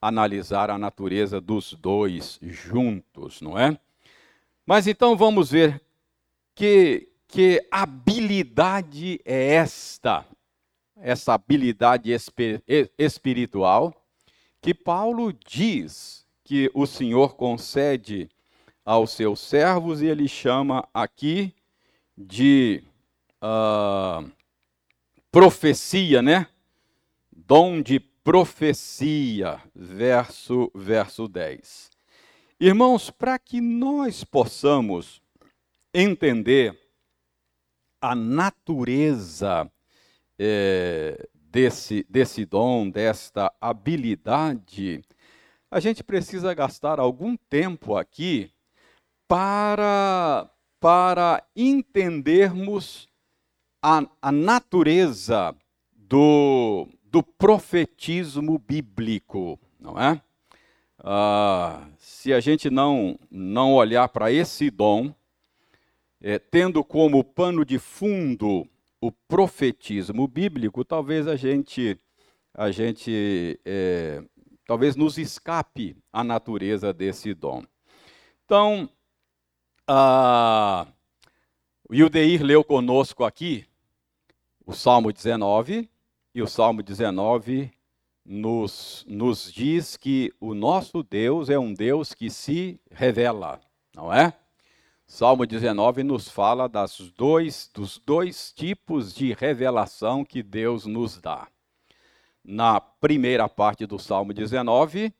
analisar 0.00 0.70
a 0.70 0.78
natureza 0.78 1.40
dos 1.40 1.74
dois 1.74 2.38
juntos, 2.42 3.40
não 3.40 3.58
é? 3.58 3.78
Mas 4.66 4.86
então 4.86 5.16
vamos 5.16 5.50
ver 5.50 5.80
que, 6.54 7.08
que 7.26 7.66
habilidade 7.70 9.20
é 9.24 9.54
esta, 9.54 10.26
essa 10.96 11.34
habilidade 11.34 12.10
espiritual 12.98 13.94
que 14.60 14.74
Paulo 14.74 15.32
diz 15.32 16.26
que 16.44 16.70
o 16.74 16.86
Senhor 16.86 17.36
concede 17.36 18.28
aos 18.84 19.10
seus 19.10 19.40
servos, 19.40 20.00
e 20.00 20.06
ele 20.06 20.26
chama 20.26 20.88
aqui 20.94 21.54
de 22.16 22.82
uh, 23.42 24.30
profecia, 25.30 26.22
né? 26.22 26.46
Dom 27.30 27.82
de 27.82 28.00
profecia, 28.28 29.58
verso, 29.74 30.70
verso 30.74 31.26
10. 31.26 31.88
Irmãos, 32.60 33.08
para 33.08 33.38
que 33.38 33.58
nós 33.58 34.22
possamos 34.22 35.22
entender 35.94 36.78
a 37.98 38.14
natureza 38.14 39.66
é, 40.38 41.26
desse, 41.32 42.04
desse 42.06 42.44
dom, 42.44 42.90
desta 42.90 43.50
habilidade, 43.58 45.02
a 45.70 45.80
gente 45.80 46.04
precisa 46.04 46.52
gastar 46.52 47.00
algum 47.00 47.34
tempo 47.34 47.96
aqui 47.96 48.50
para, 49.26 50.50
para 50.78 51.42
entendermos 51.56 53.08
a, 53.82 54.06
a 54.20 54.30
natureza 54.30 55.56
do, 55.96 56.86
do 57.10 57.22
profetismo 57.22 58.58
bíblico, 58.58 59.58
não 59.80 59.98
é? 59.98 60.20
Ah, 60.98 61.88
se 61.98 62.32
a 62.32 62.40
gente 62.40 62.68
não, 62.68 63.18
não 63.30 63.74
olhar 63.74 64.08
para 64.08 64.32
esse 64.32 64.70
dom, 64.70 65.14
é, 66.20 66.38
tendo 66.38 66.84
como 66.84 67.22
pano 67.22 67.64
de 67.64 67.78
fundo 67.78 68.68
o 69.00 69.12
profetismo 69.12 70.26
bíblico, 70.26 70.84
talvez 70.84 71.28
a 71.28 71.36
gente, 71.36 71.98
a 72.52 72.70
gente 72.70 73.58
é, 73.64 74.22
talvez 74.66 74.96
nos 74.96 75.18
escape 75.18 75.96
a 76.12 76.24
natureza 76.24 76.92
desse 76.92 77.32
dom. 77.32 77.64
Então, 78.44 78.90
ah, 79.86 80.86
o 81.88 81.94
Ildeir 81.94 82.42
leu 82.42 82.64
conosco 82.64 83.24
aqui 83.24 83.64
o 84.66 84.74
Salmo 84.74 85.10
19, 85.10 85.88
e 86.38 86.42
o 86.42 86.46
Salmo 86.46 86.84
19 86.84 87.68
nos, 88.24 89.04
nos 89.08 89.52
diz 89.52 89.96
que 89.96 90.32
o 90.40 90.54
nosso 90.54 91.02
Deus 91.02 91.50
é 91.50 91.58
um 91.58 91.74
Deus 91.74 92.14
que 92.14 92.30
se 92.30 92.80
revela, 92.92 93.60
não 93.92 94.12
é? 94.12 94.32
Salmo 95.04 95.44
19 95.44 96.04
nos 96.04 96.28
fala 96.28 96.68
das 96.68 96.96
dois, 97.16 97.68
dos 97.74 97.98
dois 97.98 98.52
tipos 98.52 99.12
de 99.12 99.32
revelação 99.32 100.24
que 100.24 100.40
Deus 100.40 100.86
nos 100.86 101.20
dá. 101.20 101.48
Na 102.44 102.80
primeira 102.80 103.48
parte 103.48 103.84
do 103.84 103.98
Salmo 103.98 104.32
19, 104.32 105.12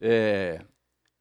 é, 0.00 0.64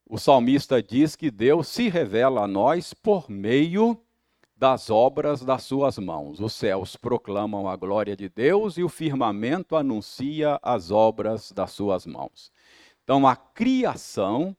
o 0.07 0.19
salmista 0.19 0.79
diz 0.79 1.15
que 1.15 1.31
Deus 1.31 1.69
se 1.69 1.89
revela 1.89 2.43
a 2.43 2.47
nós 2.47 2.93
por 2.93 3.31
meio 3.31 3.99
das 4.63 4.89
obras 4.89 5.43
das 5.43 5.63
suas 5.63 5.99
mãos. 5.99 6.39
Os 6.39 6.53
céus 6.53 6.95
proclamam 6.95 7.67
a 7.67 7.75
glória 7.75 8.15
de 8.15 8.29
Deus 8.29 8.77
e 8.77 8.83
o 8.83 8.87
firmamento 8.87 9.75
anuncia 9.75 10.57
as 10.63 10.89
obras 10.89 11.51
das 11.51 11.71
suas 11.71 12.05
mãos. 12.05 12.49
Então, 13.03 13.27
a 13.27 13.35
criação 13.35 14.55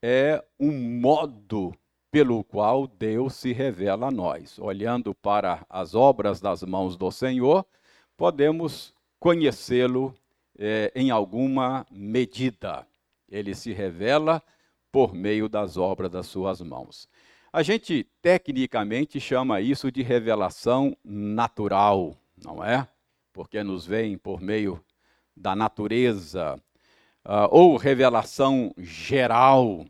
é 0.00 0.42
um 0.58 0.72
modo 0.98 1.74
pelo 2.10 2.42
qual 2.42 2.86
Deus 2.86 3.34
se 3.34 3.52
revela 3.52 4.06
a 4.06 4.10
nós. 4.10 4.58
Olhando 4.58 5.14
para 5.14 5.66
as 5.68 5.94
obras 5.94 6.40
das 6.40 6.62
mãos 6.62 6.96
do 6.96 7.10
Senhor, 7.10 7.66
podemos 8.16 8.94
conhecê-lo 9.20 10.14
é, 10.58 10.90
em 10.96 11.10
alguma 11.10 11.84
medida. 11.90 12.86
Ele 13.28 13.54
se 13.54 13.74
revela 13.74 14.42
por 14.90 15.12
meio 15.12 15.50
das 15.50 15.76
obras 15.76 16.10
das 16.10 16.28
suas 16.28 16.62
mãos. 16.62 17.06
A 17.54 17.62
gente 17.62 18.04
tecnicamente 18.20 19.20
chama 19.20 19.60
isso 19.60 19.88
de 19.88 20.02
revelação 20.02 20.96
natural, 21.04 22.16
não 22.36 22.64
é? 22.64 22.88
Porque 23.32 23.62
nos 23.62 23.86
vem 23.86 24.18
por 24.18 24.40
meio 24.40 24.84
da 25.36 25.54
natureza, 25.54 26.60
uh, 27.24 27.46
ou 27.52 27.76
revelação 27.76 28.74
geral, 28.76 29.86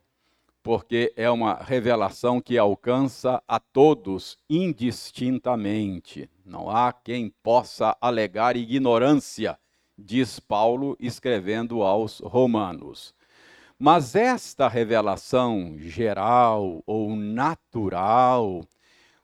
porque 0.62 1.10
é 1.16 1.30
uma 1.30 1.54
revelação 1.54 2.38
que 2.38 2.58
alcança 2.58 3.42
a 3.48 3.58
todos 3.58 4.36
indistintamente. 4.46 6.28
Não 6.44 6.68
há 6.68 6.92
quem 6.92 7.32
possa 7.42 7.96
alegar 7.98 8.58
ignorância, 8.58 9.58
diz 9.96 10.38
Paulo 10.38 10.98
escrevendo 11.00 11.82
aos 11.82 12.20
Romanos. 12.20 13.14
Mas 13.78 14.14
esta 14.14 14.68
revelação 14.68 15.74
geral 15.78 16.82
ou 16.86 17.16
natural, 17.16 18.64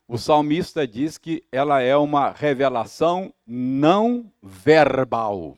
o 0.09 0.19
salmista 0.19 0.87
diz 0.87 1.17
que 1.17 1.45
ela 1.53 1.81
é 1.81 1.97
uma 1.97 2.31
revelação 2.31 3.33
não 3.47 4.31
verbal. 4.43 5.57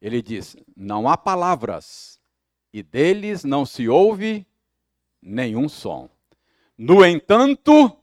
Ele 0.00 0.22
diz: 0.22 0.56
não 0.74 1.08
há 1.08 1.16
palavras, 1.16 2.18
e 2.72 2.82
deles 2.82 3.44
não 3.44 3.66
se 3.66 3.88
ouve 3.88 4.46
nenhum 5.20 5.68
som. 5.68 6.08
No 6.76 7.04
entanto, 7.04 7.96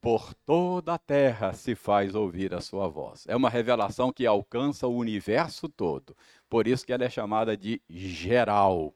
por 0.00 0.32
toda 0.34 0.94
a 0.94 0.98
terra 0.98 1.52
se 1.52 1.74
faz 1.74 2.14
ouvir 2.14 2.54
a 2.54 2.60
sua 2.60 2.88
voz. 2.88 3.24
É 3.26 3.34
uma 3.34 3.50
revelação 3.50 4.12
que 4.12 4.26
alcança 4.26 4.86
o 4.86 4.96
universo 4.96 5.68
todo. 5.68 6.16
Por 6.48 6.66
isso 6.66 6.84
que 6.86 6.92
ela 6.92 7.04
é 7.04 7.10
chamada 7.10 7.56
de 7.56 7.80
geral. 7.88 8.94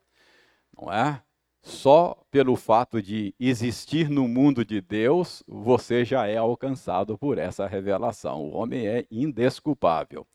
Não 0.76 0.92
é? 0.92 1.22
Só 1.62 2.20
pelo 2.30 2.56
fato 2.56 3.00
de 3.00 3.34
existir 3.38 4.08
no 4.08 4.26
mundo 4.26 4.64
de 4.64 4.80
Deus, 4.80 5.44
você 5.46 6.04
já 6.04 6.26
é 6.26 6.36
alcançado 6.36 7.16
por 7.16 7.38
essa 7.38 7.66
revelação. 7.68 8.42
O 8.42 8.54
homem 8.54 8.88
é 8.88 9.06
indesculpável, 9.10 10.26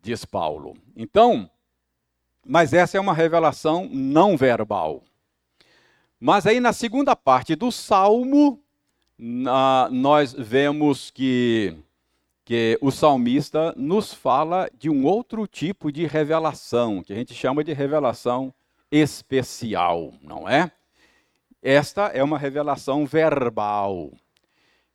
diz 0.00 0.24
Paulo. 0.24 0.76
Então, 0.94 1.50
mas 2.46 2.72
essa 2.72 2.96
é 2.96 3.00
uma 3.00 3.14
revelação 3.14 3.88
não 3.90 4.36
verbal. 4.36 5.02
Mas 6.20 6.46
aí 6.46 6.60
na 6.60 6.72
segunda 6.72 7.16
parte 7.16 7.56
do 7.56 7.72
salmo, 7.72 8.62
na, 9.18 9.88
nós 9.90 10.32
vemos 10.32 11.10
que, 11.10 11.76
que 12.44 12.78
o 12.80 12.90
salmista 12.90 13.72
nos 13.76 14.12
fala 14.12 14.68
de 14.76 14.90
um 14.90 15.04
outro 15.04 15.46
tipo 15.46 15.92
de 15.92 16.06
revelação, 16.06 17.02
que 17.02 17.12
a 17.12 17.16
gente 17.16 17.34
chama 17.34 17.62
de 17.62 17.72
revelação 17.72 18.52
especial, 18.90 20.12
não 20.20 20.48
é? 20.48 20.70
Esta 21.62 22.06
é 22.08 22.22
uma 22.22 22.38
revelação 22.38 23.06
verbal. 23.06 24.10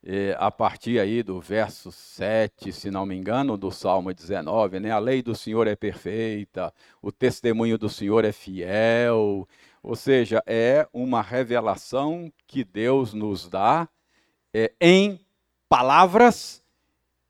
É, 0.09 0.35
a 0.39 0.51
partir 0.51 0.99
aí 0.99 1.23
do 1.23 1.41
verso 1.41 1.91
7, 1.91 2.71
se 2.71 2.91
não 2.91 3.05
me 3.05 3.15
engano, 3.15 3.57
do 3.57 3.71
Salmo 3.71 4.13
19, 4.13 4.79
né? 4.79 4.91
A 4.91 4.99
lei 4.99 5.21
do 5.21 5.35
Senhor 5.35 5.67
é 5.67 5.75
perfeita, 5.75 6.73
o 7.01 7.11
testemunho 7.11 7.77
do 7.77 7.89
Senhor 7.89 8.23
é 8.23 8.31
fiel, 8.31 9.47
ou 9.81 9.95
seja, 9.95 10.41
é 10.45 10.87
uma 10.93 11.21
revelação 11.21 12.31
que 12.45 12.63
Deus 12.63 13.13
nos 13.13 13.49
dá 13.49 13.89
é, 14.53 14.71
em 14.79 15.19
palavras 15.67 16.63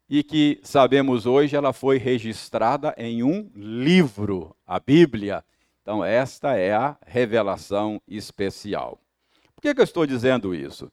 e 0.10 0.24
que 0.24 0.60
sabemos 0.64 1.26
hoje 1.26 1.56
ela 1.56 1.74
foi 1.74 1.98
registrada 1.98 2.94
em 2.98 3.24
um 3.24 3.50
livro, 3.56 4.56
a 4.66 4.80
Bíblia. 4.80 5.44
Então, 5.82 6.04
esta 6.04 6.56
é 6.56 6.74
a 6.74 6.98
revelação 7.06 8.02
especial. 8.08 9.00
Por 9.56 9.62
que, 9.62 9.74
que 9.74 9.82
eu 9.82 9.86
estou 9.86 10.06
dizendo 10.06 10.56
isso? 10.56 10.92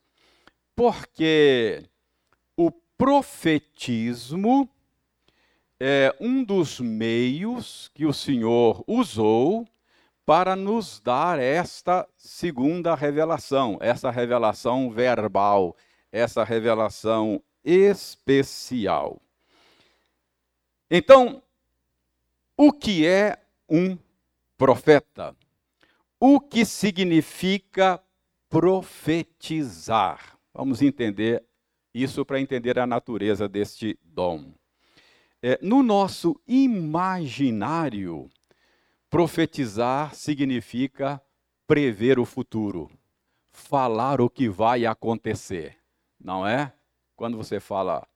Porque 0.74 1.84
o 2.56 2.70
profetismo 2.96 4.68
é 5.78 6.14
um 6.20 6.42
dos 6.42 6.80
meios 6.80 7.90
que 7.94 8.06
o 8.06 8.12
Senhor 8.12 8.82
usou 8.86 9.66
para 10.24 10.56
nos 10.56 11.00
dar 11.00 11.38
esta 11.38 12.08
segunda 12.16 12.94
revelação, 12.94 13.76
essa 13.80 14.10
revelação 14.10 14.90
verbal, 14.90 15.76
essa 16.10 16.42
revelação 16.42 17.42
especial. 17.64 19.20
Então, 20.90 21.42
o 22.56 22.72
que 22.72 23.06
é 23.06 23.38
um 23.68 23.98
profeta? 24.56 25.34
O 26.20 26.40
que 26.40 26.64
significa 26.64 28.00
profetizar? 28.48 30.38
Vamos 30.52 30.82
entender 30.82 31.42
isso 31.92 32.24
para 32.24 32.40
entender 32.40 32.78
a 32.78 32.86
natureza 32.86 33.48
deste 33.48 33.98
dom. 34.02 34.52
É, 35.42 35.58
no 35.62 35.82
nosso 35.82 36.40
imaginário, 36.46 38.30
Profetizar 39.14 40.12
significa 40.12 41.22
prever 41.68 42.18
o 42.18 42.24
futuro, 42.24 42.90
falar 43.52 44.20
o 44.20 44.28
que 44.28 44.48
vai 44.48 44.84
acontecer, 44.84 45.78
não 46.18 46.44
é? 46.44 46.72
Quando 47.16 47.36
você 47.36 47.60
fala 47.60 48.06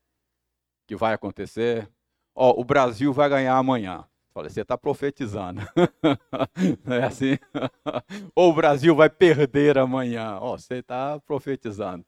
que 0.86 0.96
vai 0.96 1.14
acontecer, 1.14 1.88
ó, 2.34 2.58
o 2.58 2.64
Brasil 2.64 3.12
vai 3.12 3.28
ganhar 3.28 3.56
amanhã. 3.56 4.04
Falei, 4.32 4.50
você 4.50 4.60
está 4.60 4.78
profetizando. 4.78 5.60
não 6.84 6.96
é 6.96 7.04
assim? 7.04 7.38
Ou 8.34 8.50
o 8.50 8.54
Brasil 8.54 8.94
vai 8.94 9.10
perder 9.10 9.78
amanhã. 9.78 10.38
Ó, 10.40 10.56
você 10.56 10.76
está 10.76 11.18
profetizando. 11.20 12.04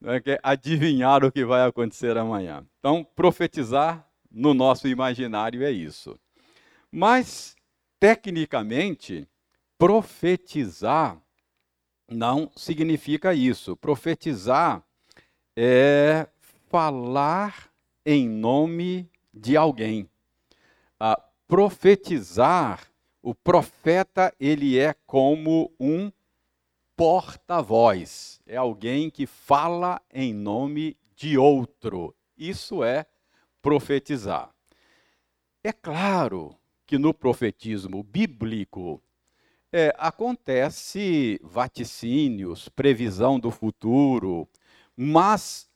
Não 0.00 0.12
é 0.12 0.20
que 0.20 0.38
adivinhar 0.42 1.24
o 1.24 1.32
que 1.32 1.44
vai 1.44 1.66
acontecer 1.66 2.16
amanhã. 2.16 2.64
Então, 2.78 3.04
profetizar 3.04 4.08
no 4.30 4.54
nosso 4.54 4.88
imaginário 4.88 5.62
é 5.64 5.70
isso. 5.70 6.18
Mas, 6.90 7.56
tecnicamente, 8.00 9.28
profetizar 9.76 11.20
não 12.08 12.50
significa 12.56 13.34
isso. 13.34 13.76
Profetizar 13.76 14.82
é 15.60 16.28
falar 16.68 17.68
em 18.06 18.28
nome 18.28 19.10
de 19.34 19.56
alguém. 19.56 20.08
Ah, 21.00 21.20
profetizar, 21.48 22.86
o 23.20 23.34
profeta, 23.34 24.32
ele 24.38 24.78
é 24.78 24.94
como 25.04 25.72
um 25.80 26.12
porta-voz. 26.96 28.40
É 28.46 28.56
alguém 28.56 29.10
que 29.10 29.26
fala 29.26 30.00
em 30.14 30.32
nome 30.32 30.96
de 31.16 31.36
outro. 31.36 32.14
Isso 32.36 32.84
é 32.84 33.04
profetizar. 33.60 34.54
É 35.64 35.72
claro 35.72 36.54
que 36.86 36.96
no 36.96 37.12
profetismo 37.12 38.04
bíblico 38.04 39.02
é, 39.72 39.92
acontece 39.98 41.40
vaticínios, 41.42 42.68
previsão 42.68 43.40
do 43.40 43.50
futuro, 43.50 44.48
mas 45.00 45.70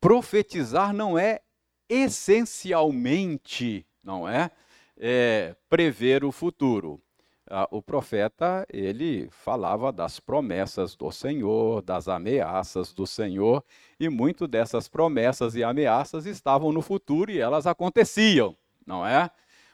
profetizar 0.00 0.94
não 0.94 1.18
é 1.18 1.40
essencialmente, 1.88 3.84
não 4.04 4.28
é, 4.28 4.52
é 4.96 5.56
prever 5.68 6.24
o 6.24 6.30
futuro. 6.30 7.02
Ah, 7.50 7.66
o 7.72 7.82
profeta, 7.82 8.64
ele 8.72 9.28
falava 9.32 9.90
das 9.90 10.20
promessas 10.20 10.94
do 10.94 11.10
Senhor, 11.10 11.82
das 11.82 12.06
ameaças 12.06 12.92
do 12.92 13.04
Senhor, 13.04 13.64
e 13.98 14.08
muito 14.08 14.46
dessas 14.46 14.86
promessas 14.86 15.56
e 15.56 15.64
ameaças 15.64 16.24
estavam 16.24 16.70
no 16.70 16.80
futuro 16.80 17.32
e 17.32 17.40
elas 17.40 17.66
aconteciam, 17.66 18.56
não 18.86 19.04
é? 19.04 19.28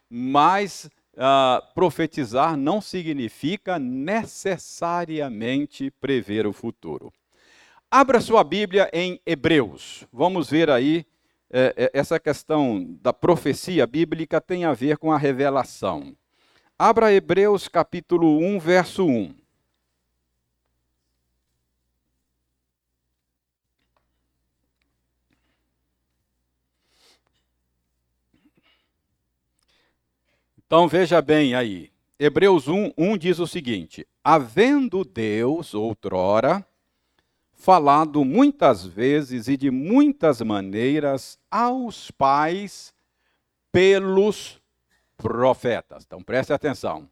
Mas 0.09 0.89
ah, 1.15 1.63
profetizar 1.75 2.57
não 2.57 2.81
significa 2.81 3.79
necessariamente 3.79 5.91
prever 5.91 6.47
o 6.47 6.55
futuro. 6.55 7.13
Abra 7.91 8.21
sua 8.21 8.45
Bíblia 8.45 8.91
em 8.93 9.19
Hebreus. 9.25 10.07
Vamos 10.13 10.51
ver 10.51 10.69
aí, 10.69 11.07
é, 11.51 11.73
é, 11.75 11.91
essa 11.99 12.21
questão 12.21 12.85
da 13.01 13.15
profecia 13.15 13.87
bíblica 13.87 14.43
tem 14.43 14.67
a 14.67 14.75
ver 14.75 14.99
com 14.99 15.11
a 15.11 15.17
revelação. 15.17 16.15
Abra 16.79 17.11
Hebreus 17.11 17.67
capítulo 17.67 18.41
1, 18.41 18.59
verso 18.59 19.07
1. 19.07 19.35
Então 30.67 30.87
veja 30.87 31.23
bem 31.23 31.55
aí. 31.55 31.91
Hebreus 32.21 32.69
1, 32.69 32.93
1 32.99 33.17
diz 33.17 33.39
o 33.39 33.47
seguinte: 33.47 34.07
Havendo 34.23 35.07
Deus, 35.07 35.73
outrora, 35.73 36.68
falado 37.59 38.25
muitas 38.25 38.87
vezes 38.87 39.49
e 39.49 39.57
de 39.57 39.71
muitas 39.71 40.41
maneiras 40.41 41.39
aos 41.51 42.11
pais 42.13 42.95
pelos 43.73 44.61
profetas. 45.17 46.05
Então 46.07 46.23
preste 46.23 46.53
atenção. 46.53 47.11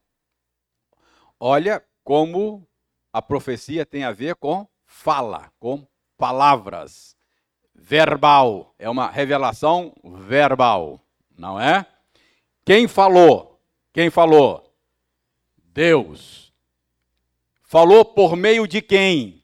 Olha 1.38 1.84
como 2.04 2.66
a 3.12 3.20
profecia 3.20 3.84
tem 3.84 4.04
a 4.04 4.12
ver 4.12 4.36
com 4.36 4.66
fala, 4.86 5.50
com 5.58 5.86
palavras. 6.16 7.16
Verbal. 7.74 8.74
É 8.78 8.88
uma 8.88 9.10
revelação 9.10 9.92
verbal, 10.02 11.00
não 11.36 11.60
é? 11.60 11.84
Quem 12.64 12.88
falou? 12.88 13.60
Quem 13.92 14.10
falou? 14.10 14.72
Deus. 15.58 16.52
Falou 17.64 18.04
por 18.04 18.36
meio 18.36 18.66
de 18.66 18.80
quem? 18.80 19.42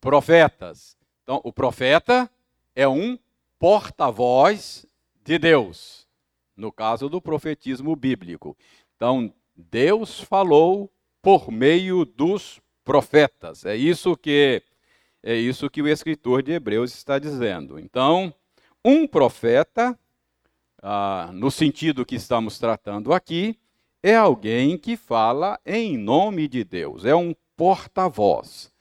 Profetas. 0.00 0.96
Então, 1.22 1.40
o 1.44 1.52
profeta 1.52 2.30
é 2.74 2.86
um 2.88 3.18
porta-voz 3.58 4.86
de 5.24 5.38
Deus, 5.38 6.06
no 6.56 6.72
caso 6.72 7.08
do 7.08 7.20
profetismo 7.20 7.94
bíblico. 7.94 8.56
Então, 8.96 9.32
Deus 9.54 10.20
falou 10.20 10.90
por 11.20 11.50
meio 11.50 12.04
dos 12.04 12.60
profetas. 12.84 13.66
É 13.66 13.76
isso 13.76 14.16
que 14.16 14.62
é 15.22 15.34
isso 15.34 15.68
que 15.68 15.82
o 15.82 15.88
escritor 15.88 16.42
de 16.42 16.52
Hebreus 16.52 16.94
está 16.94 17.18
dizendo. 17.18 17.78
Então, 17.78 18.32
um 18.84 19.06
profeta, 19.06 19.98
ah, 20.80 21.30
no 21.34 21.50
sentido 21.50 22.06
que 22.06 22.14
estamos 22.14 22.58
tratando 22.58 23.12
aqui, 23.12 23.58
é 24.02 24.14
alguém 24.14 24.78
que 24.78 24.96
fala 24.96 25.58
em 25.66 25.98
nome 25.98 26.46
de 26.46 26.62
Deus, 26.62 27.04
é 27.04 27.14
um 27.14 27.34
porta-voz 27.56 28.72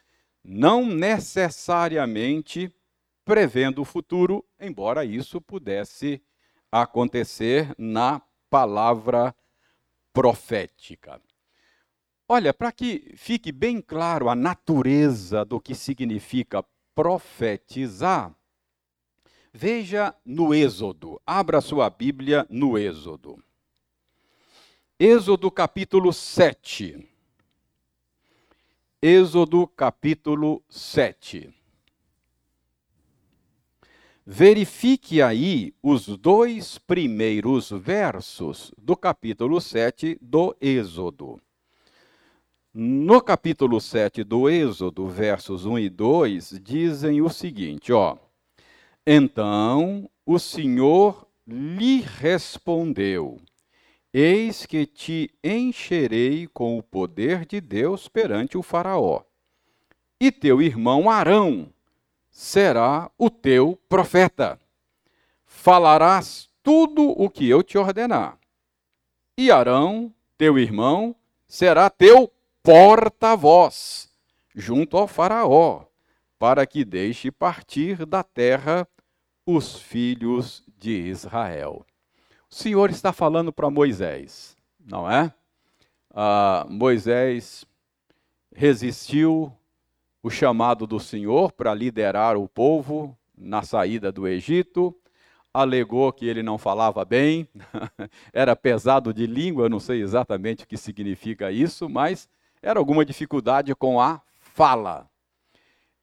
não 0.47 0.85
necessariamente 0.85 2.73
prevendo 3.25 3.81
o 3.81 3.85
futuro, 3.85 4.45
embora 4.57 5.03
isso 5.03 5.41
pudesse 5.41 6.21
acontecer 6.71 7.75
na 7.77 8.21
palavra 8.49 9.35
profética. 10.13 11.21
Olha, 12.29 12.53
para 12.53 12.71
que 12.71 13.13
fique 13.17 13.51
bem 13.51 13.81
claro 13.81 14.29
a 14.29 14.35
natureza 14.35 15.43
do 15.43 15.59
que 15.59 15.75
significa 15.75 16.63
profetizar, 16.95 18.33
veja 19.51 20.15
no 20.25 20.53
Êxodo. 20.53 21.21
Abra 21.25 21.59
sua 21.59 21.89
Bíblia 21.89 22.47
no 22.49 22.77
Êxodo. 22.77 23.43
Êxodo 24.97 25.51
capítulo 25.51 26.13
7. 26.13 27.16
Êxodo 28.99 29.67
capítulo 29.67 30.63
7. 30.67 31.53
Verifique 34.25 35.21
aí 35.21 35.71
os 35.83 36.07
dois 36.07 36.79
primeiros 36.79 37.69
versos 37.69 38.73
do 38.75 38.97
capítulo 38.97 39.61
7 39.61 40.17
do 40.19 40.57
Êxodo. 40.59 41.39
No 42.73 43.21
capítulo 43.21 43.79
7 43.79 44.23
do 44.23 44.49
Êxodo, 44.49 45.07
versos 45.07 45.63
1 45.63 45.77
e 45.77 45.89
2, 45.89 46.59
dizem 46.59 47.21
o 47.21 47.29
seguinte, 47.29 47.93
ó: 47.93 48.17
Então 49.05 50.09
o 50.25 50.39
Senhor 50.39 51.27
lhe 51.45 52.01
respondeu: 52.01 53.39
Eis 54.19 54.65
que 54.65 54.87
te 54.87 55.29
encherei 55.43 56.47
com 56.47 56.75
o 56.75 56.81
poder 56.81 57.45
de 57.45 57.61
Deus 57.61 58.07
perante 58.07 58.57
o 58.57 58.63
Faraó. 58.63 59.21
E 60.19 60.31
teu 60.31 60.59
irmão 60.59 61.07
Arão 61.07 61.71
será 62.31 63.11
o 63.15 63.29
teu 63.29 63.79
profeta. 63.87 64.59
Falarás 65.45 66.49
tudo 66.63 67.03
o 67.09 67.29
que 67.29 67.47
eu 67.47 67.61
te 67.61 67.77
ordenar. 67.77 68.39
E 69.37 69.51
Arão, 69.51 70.11
teu 70.35 70.57
irmão, 70.57 71.15
será 71.45 71.87
teu 71.87 72.33
porta-voz 72.63 74.09
junto 74.55 74.97
ao 74.97 75.07
Faraó, 75.07 75.85
para 76.39 76.65
que 76.65 76.83
deixe 76.83 77.29
partir 77.29 78.03
da 78.03 78.23
terra 78.23 78.87
os 79.45 79.79
filhos 79.79 80.63
de 80.75 81.01
Israel. 81.07 81.85
O 82.49 82.55
Senhor 82.55 82.89
está 82.89 83.11
falando 83.11 83.51
para 83.51 83.69
Moisés, 83.69 84.55
não 84.79 85.09
é? 85.09 85.33
Ah, 86.13 86.65
Moisés 86.69 87.65
resistiu 88.55 89.51
o 90.23 90.29
chamado 90.29 90.87
do 90.87 90.99
Senhor 90.99 91.51
para 91.51 91.73
liderar 91.73 92.37
o 92.37 92.47
povo 92.47 93.17
na 93.37 93.61
saída 93.61 94.11
do 94.11 94.27
Egito, 94.27 94.95
alegou 95.53 96.11
que 96.13 96.25
ele 96.25 96.41
não 96.41 96.57
falava 96.57 97.03
bem, 97.03 97.47
era 98.31 98.55
pesado 98.55 99.13
de 99.13 99.27
língua, 99.27 99.69
não 99.69 99.79
sei 99.79 100.01
exatamente 100.01 100.63
o 100.63 100.67
que 100.67 100.77
significa 100.77 101.51
isso, 101.51 101.89
mas 101.89 102.29
era 102.61 102.79
alguma 102.79 103.05
dificuldade 103.05 103.75
com 103.75 103.99
a 103.99 104.21
fala. 104.39 105.07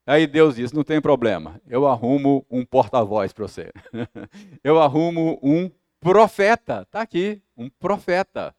Aí 0.05 0.27
Deus 0.27 0.55
disse: 0.55 0.75
não 0.75 0.83
tem 0.83 1.01
problema, 1.01 1.59
eu 1.67 1.87
arrumo 1.87 2.45
um 2.49 2.63
porta-voz 2.63 3.33
para 3.33 3.47
você. 3.47 3.71
eu 4.63 4.79
arrumo 4.79 5.39
um 5.41 5.69
profeta. 6.05 6.83
Está 6.83 7.01
aqui, 7.01 7.41
um 7.57 7.67
profeta. 7.67 8.55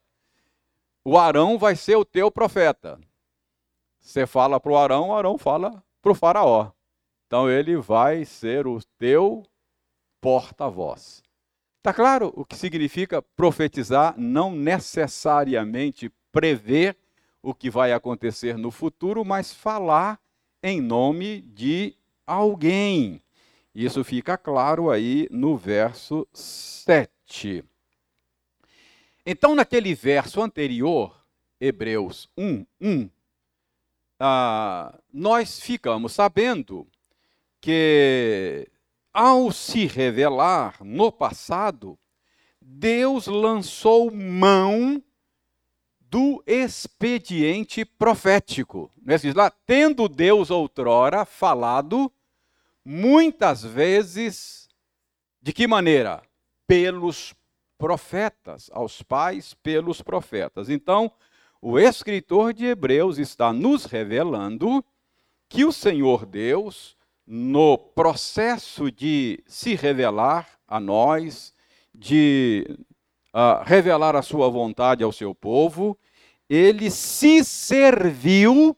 O 1.01 1.17
Arão 1.17 1.57
vai 1.57 1.77
ser 1.77 1.95
o 1.95 2.03
teu 2.03 2.29
profeta. 2.29 2.99
Você 4.01 4.27
fala 4.27 4.59
para 4.59 4.71
o 4.73 4.77
Arão, 4.77 5.09
o 5.09 5.15
Arão 5.15 5.37
fala 5.37 5.81
para 6.01 6.11
o 6.11 6.15
Faraó. 6.15 6.71
Então 7.25 7.49
ele 7.49 7.77
vai 7.77 8.25
ser 8.25 8.67
o 8.67 8.81
teu 8.99 9.43
porta-voz. 10.19 11.23
Está 11.77 11.93
claro 11.93 12.33
o 12.35 12.43
que 12.43 12.57
significa 12.57 13.21
profetizar? 13.21 14.13
Não 14.17 14.51
necessariamente 14.51 16.11
prever 16.33 16.97
o 17.41 17.53
que 17.53 17.69
vai 17.69 17.93
acontecer 17.93 18.57
no 18.57 18.71
futuro, 18.71 19.23
mas 19.23 19.53
falar 19.53 20.19
em 20.61 20.81
nome 20.81 21.43
de 21.43 21.95
alguém. 22.25 23.21
Isso 23.77 24.03
fica 24.03 24.35
claro 24.39 24.89
aí 24.89 25.27
no 25.29 25.55
verso 25.55 26.27
7. 26.33 27.63
Então, 29.23 29.53
naquele 29.53 29.93
verso 29.93 30.41
anterior, 30.41 31.23
Hebreus 31.61 32.27
1, 32.35 32.65
1, 32.81 33.09
ah, 34.19 34.97
nós 35.13 35.59
ficamos 35.59 36.13
sabendo 36.13 36.87
que, 37.61 38.67
ao 39.13 39.51
se 39.51 39.85
revelar 39.85 40.83
no 40.83 41.11
passado, 41.11 41.99
Deus 42.59 43.27
lançou 43.27 44.09
mão 44.09 44.99
do 45.99 46.41
expediente 46.47 47.85
profético. 47.85 48.89
Nesses 48.99 49.35
lá, 49.35 49.51
tendo 49.51 50.09
Deus 50.09 50.49
outrora 50.49 51.25
falado 51.25 52.11
muitas 52.89 53.65
vezes, 53.65 54.69
de 55.41 55.51
que 55.51 55.67
maneira? 55.67 56.21
Pelos 56.65 57.35
profetas, 57.77 58.69
aos 58.71 59.01
pais 59.01 59.53
pelos 59.55 60.01
profetas. 60.01 60.69
Então, 60.69 61.11
o 61.61 61.77
escritor 61.77 62.53
de 62.53 62.65
Hebreus 62.65 63.17
está 63.17 63.51
nos 63.51 63.83
revelando 63.83 64.83
que 65.49 65.65
o 65.65 65.71
Senhor 65.73 66.25
Deus, 66.25 66.95
no 67.25 67.77
processo 67.77 68.89
de 68.89 69.43
se 69.45 69.75
revelar 69.75 70.47
a 70.65 70.79
nós, 70.79 71.53
de 71.93 72.65
uh, 73.33 73.63
revelar 73.65 74.15
a 74.15 74.21
sua 74.21 74.47
vontade 74.47 75.03
ao 75.03 75.11
seu 75.11 75.35
povo, 75.35 75.99
ele 76.49 76.89
se 76.89 77.43
serviu 77.43 78.77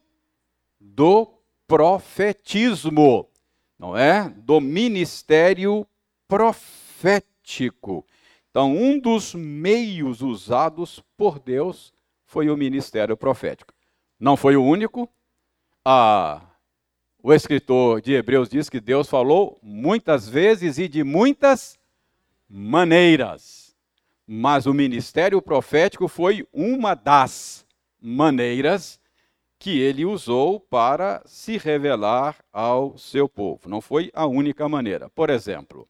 do 0.80 1.32
profetismo, 1.68 3.29
não 3.80 3.98
é? 3.98 4.30
Do 4.30 4.60
ministério 4.60 5.88
profético. 6.28 8.06
Então, 8.52 8.76
um 8.76 9.00
dos 9.00 9.34
meios 9.34 10.22
usados 10.22 11.02
por 11.16 11.40
Deus 11.40 11.94
foi 12.26 12.50
o 12.50 12.58
ministério 12.58 13.16
profético. 13.16 13.74
Não 14.20 14.36
foi 14.36 14.58
o 14.58 14.64
único. 14.64 15.10
Ah, 15.86 16.42
o 17.24 17.34
escritor 17.34 18.02
de 18.02 18.14
Hebreus 18.14 18.50
diz 18.50 18.70
que 18.70 18.82
Deus 18.82 19.08
falou 19.08 19.58
muitas 19.64 20.28
vezes 20.28 20.78
e 20.78 20.88
de 20.88 21.04
muitas 21.04 21.80
maneiras. 22.50 23.76
Mas 24.28 24.66
o 24.66 24.74
ministério 24.74 25.42
profético 25.42 26.08
foi 26.08 26.48
uma 26.52 26.94
das 26.96 27.66
maneiras 28.00 28.99
que 29.60 29.78
ele 29.78 30.06
usou 30.06 30.58
para 30.58 31.22
se 31.26 31.58
revelar 31.58 32.38
ao 32.52 32.98
seu 32.98 33.28
povo. 33.28 33.68
Não 33.68 33.82
foi 33.82 34.10
a 34.14 34.26
única 34.26 34.70
maneira. 34.70 35.10
Por 35.10 35.30
exemplo, 35.30 35.86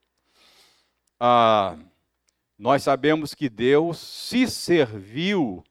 nós 2.58 2.82
sabemos 2.82 3.36
que 3.36 3.48
Deus 3.48 4.00
se 4.00 4.48
serviu 4.48 5.64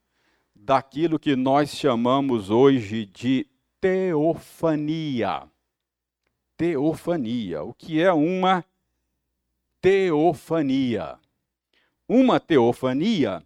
daquilo 0.55 1.19
que 1.19 1.35
nós 1.35 1.71
chamamos 1.71 2.51
hoje 2.51 3.05
de 3.05 3.45
teofania. 3.81 5.49
Teofania. 6.57 7.65
O 7.65 7.75
que 7.75 8.01
é 8.01 8.13
uma 8.13 8.65
teofania? 9.81 11.19
Uma 12.09 12.39
teofania 12.39 13.43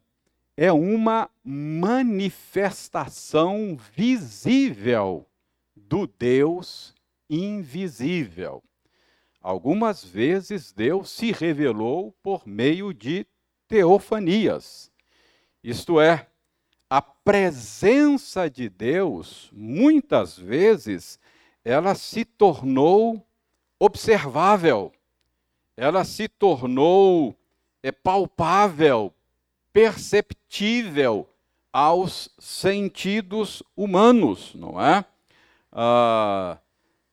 é 0.56 0.72
uma 0.72 1.28
manifestação 1.42 3.76
visível 3.94 5.26
do 5.74 6.06
Deus 6.06 6.94
invisível. 7.28 8.62
Algumas 9.40 10.04
vezes 10.04 10.72
Deus 10.72 11.10
se 11.10 11.32
revelou 11.32 12.12
por 12.22 12.46
meio 12.46 12.94
de 12.94 13.26
teofanias. 13.66 14.92
Isto 15.64 16.00
é, 16.00 16.28
a 16.88 17.00
presença 17.00 18.48
de 18.50 18.68
Deus, 18.68 19.50
muitas 19.52 20.38
vezes, 20.38 21.18
ela 21.64 21.94
se 21.94 22.24
tornou 22.24 23.24
observável, 23.78 24.92
ela 25.76 26.04
se 26.04 26.28
tornou 26.28 27.36
é, 27.82 27.90
palpável, 27.90 29.12
perceptível 29.72 31.28
aos 31.72 32.28
sentidos 32.38 33.62
humanos, 33.76 34.54
não 34.54 34.80
é? 34.80 35.04
Ah, 35.70 36.58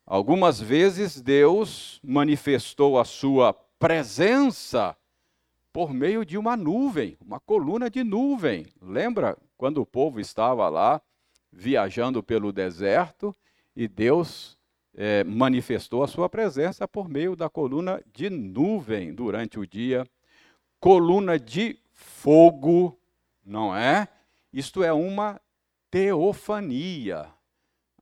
algumas 0.05 0.59
vezes 0.59 1.21
Deus 1.21 1.99
manifestou 2.03 2.99
a 2.99 3.05
sua 3.05 3.53
presença 3.53 4.95
por 5.71 5.93
meio 5.93 6.25
de 6.25 6.37
uma 6.37 6.57
nuvem, 6.57 7.17
uma 7.21 7.39
coluna 7.39 7.89
de 7.89 8.03
nuvem. 8.03 8.65
Lembra 8.81 9.37
quando 9.57 9.81
o 9.81 9.85
povo 9.85 10.19
estava 10.19 10.67
lá 10.67 11.01
viajando 11.51 12.21
pelo 12.21 12.51
deserto 12.51 13.35
e 13.75 13.87
Deus 13.87 14.57
é, 14.93 15.23
manifestou 15.23 16.03
a 16.03 16.07
sua 16.07 16.27
presença 16.27 16.87
por 16.87 17.07
meio 17.07 17.35
da 17.35 17.49
coluna 17.49 18.03
de 18.13 18.29
nuvem 18.29 19.13
durante 19.13 19.57
o 19.57 19.65
dia, 19.65 20.05
coluna 20.79 21.39
de 21.39 21.77
fogo, 21.99 22.99
não 23.43 23.75
é? 23.75 24.07
Isto 24.51 24.83
é 24.83 24.91
uma 24.93 25.39
teofania. 25.91 27.21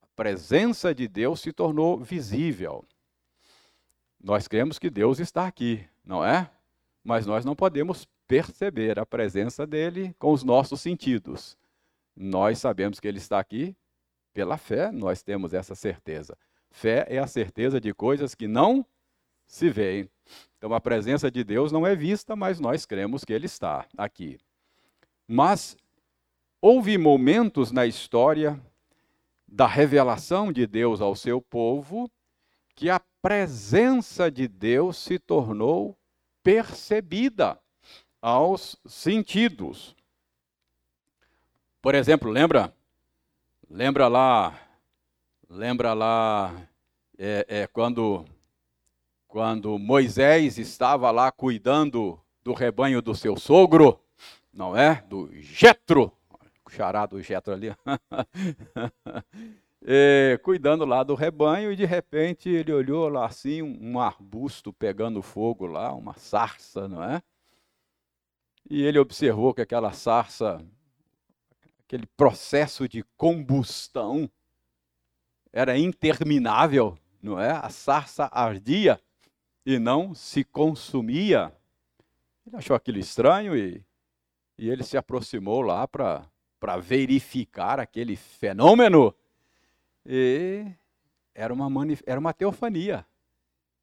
A 0.02 0.08
presença 0.16 0.94
de 0.94 1.08
Deus 1.08 1.42
se 1.42 1.52
tornou 1.52 2.00
visível. 2.00 2.86
Nós 4.22 4.48
cremos 4.48 4.80
que 4.80 4.90
Deus 4.90 5.20
está 5.20 5.48
aqui, 5.48 5.88
não 6.04 6.24
é? 6.24 6.50
mas 7.08 7.26
nós 7.26 7.46
não 7.46 7.56
podemos 7.56 8.06
perceber 8.28 9.00
a 9.00 9.06
presença 9.06 9.66
dele 9.66 10.14
com 10.20 10.34
os 10.34 10.44
nossos 10.44 10.82
sentidos. 10.82 11.58
Nós 12.14 12.60
sabemos 12.60 13.00
que 13.00 13.08
ele 13.08 13.18
está 13.18 13.40
aqui 13.40 13.74
pela 14.34 14.58
fé, 14.58 14.92
nós 14.92 15.24
temos 15.24 15.54
essa 15.54 15.74
certeza. 15.74 16.38
Fé 16.70 17.06
é 17.08 17.18
a 17.18 17.26
certeza 17.26 17.80
de 17.80 17.94
coisas 17.94 18.36
que 18.36 18.46
não 18.46 18.86
se 19.48 19.70
veem. 19.70 20.10
Então 20.58 20.74
a 20.74 20.82
presença 20.82 21.30
de 21.30 21.44
Deus 21.44 21.72
não 21.72 21.86
é 21.86 21.96
vista, 21.96 22.36
mas 22.36 22.60
nós 22.60 22.86
cremos 22.86 23.24
que 23.24 23.34
ele 23.34 23.46
está 23.46 23.86
aqui. 23.98 24.40
Mas 25.28 25.78
houve 26.62 26.98
momentos 26.98 27.72
na 27.72 27.86
história 27.86 28.60
da 29.48 29.68
revelação 29.68 30.52
de 30.52 30.66
Deus 30.66 31.00
ao 31.00 31.16
seu 31.16 31.42
povo 31.42 32.10
que 32.76 32.90
a 32.90 33.00
presença 33.22 34.30
de 34.30 34.48
Deus 34.48 34.98
se 34.98 35.18
tornou 35.18 35.98
percebida 36.44 37.60
aos 38.22 38.76
sentidos. 38.86 39.96
Por 41.82 41.96
exemplo, 41.96 42.30
lembra? 42.30 42.74
Lembra 43.70 44.08
lá, 44.08 44.60
lembra 45.50 45.94
lá 45.94 46.54
é, 47.18 47.46
é, 47.50 47.68
quando 47.68 48.26
quando 49.28 49.78
Moisés 49.78 50.58
estava 50.58 51.12
lá 51.12 51.32
cuidando 51.32 52.20
do 52.44 52.54
rebanho 52.54 53.02
do 53.02 53.14
seu 53.14 53.36
sogro, 53.38 54.00
não 54.54 54.76
é? 54.76 55.04
Do 55.08 55.30
Jetro, 55.34 56.12
o 56.66 56.70
xará 56.70 57.06
do 57.06 57.22
Jetro 57.22 57.54
ali. 57.54 57.76
é, 59.86 60.40
cuidando 60.44 60.86
lá 60.86 61.04
do 61.04 61.14
rebanho, 61.14 61.72
e 61.72 61.76
de 61.76 61.86
repente 61.86 62.50
ele 62.50 62.72
olhou 62.72 63.10
lá 63.10 63.26
assim, 63.26 63.62
um 63.62 64.00
arbusto 64.00 64.72
pegando 64.72 65.22
fogo 65.22 65.66
lá, 65.66 65.94
uma 65.94 66.14
sarça, 66.14 66.88
não 66.88 67.04
é? 67.04 67.22
E 68.70 68.82
ele 68.82 69.00
observou 69.00 69.54
que 69.54 69.62
aquela 69.62 69.92
sarça, 69.92 70.66
aquele 71.86 72.06
processo 72.06 72.88
de 72.88 73.04
combustão, 73.16 74.30
era 75.52 75.78
interminável, 75.78 76.98
não 77.22 77.40
é? 77.40 77.52
A 77.52 77.70
sarça 77.70 78.30
ardia 78.32 79.00
e 79.68 79.78
não 79.78 80.16
se 80.16 80.46
consumia. 80.46 81.52
Ele 82.46 82.56
achou 82.56 82.74
aquilo 82.74 83.00
estranho 83.00 83.54
e, 83.54 83.84
e 84.58 84.70
ele 84.70 84.82
se 84.82 84.96
aproximou 84.96 85.60
lá 85.60 85.86
para 85.86 86.78
verificar 86.82 87.78
aquele 87.78 88.16
fenômeno 88.16 89.14
e 90.06 90.66
era 91.36 91.54
uma, 91.54 91.68
era 92.06 92.18
uma 92.18 92.32
teofania, 92.32 93.06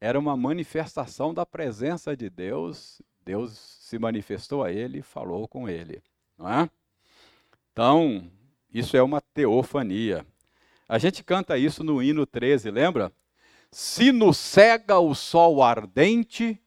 era 0.01 0.17
uma 0.17 0.35
manifestação 0.35 1.31
da 1.31 1.45
presença 1.45 2.17
de 2.17 2.31
Deus. 2.31 2.99
Deus 3.23 3.55
se 3.55 3.99
manifestou 3.99 4.63
a 4.63 4.71
ele 4.71 4.99
e 4.99 5.03
falou 5.03 5.47
com 5.47 5.69
ele. 5.69 6.01
Não 6.35 6.51
é? 6.51 6.67
Então, 7.71 8.27
isso 8.73 8.97
é 8.97 9.03
uma 9.03 9.21
teofania. 9.21 10.25
A 10.89 10.97
gente 10.97 11.23
canta 11.23 11.59
isso 11.59 11.83
no 11.83 12.01
hino 12.01 12.25
13, 12.25 12.71
lembra? 12.71 13.13
Se 13.77 14.13
nos 14.13 14.37
cega 14.37 14.99
o 14.99 15.13
sol 15.13 15.61
ardente, 15.61 16.57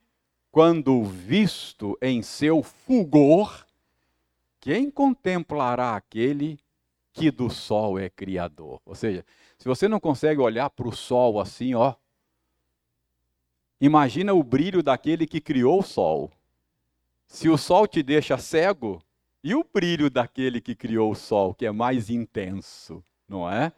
quando 0.51 1.03
visto 1.05 1.97
em 2.03 2.21
seu 2.21 2.63
fulgor, 2.63 3.65
quem 4.61 4.91
contemplará 4.91 5.97
aquele 5.97 6.61
que 7.11 7.31
do 7.31 7.49
sol 7.49 7.99
é 7.99 8.11
criador? 8.11 8.83
Ou 8.85 8.95
seja, 8.95 9.25
se 9.57 9.67
você 9.67 9.89
não 9.89 9.99
consegue 9.99 10.39
olhar 10.39 10.69
para 10.69 10.87
o 10.87 10.95
sol 10.95 11.41
assim, 11.41 11.75
ó, 11.75 11.95
imagina 13.81 14.35
o 14.35 14.43
brilho 14.43 14.83
daquele 14.83 15.27
que 15.27 15.41
criou 15.41 15.79
o 15.79 15.83
sol. 15.83 16.31
Se 17.27 17.49
o 17.49 17.57
sol 17.57 17.89
te 17.89 18.03
deixa 18.03 18.37
cego, 18.37 19.03
E 19.43 19.55
o 19.55 19.65
brilho 19.65 20.11
daquele 20.11 20.61
que 20.61 20.75
criou 20.75 21.13
o 21.13 21.17
sol, 21.17 21.55
que 21.55 21.65
é 21.65 21.71
mais 21.71 22.11
intenso, 22.11 23.03
não 23.27 23.51
é? 23.51 23.73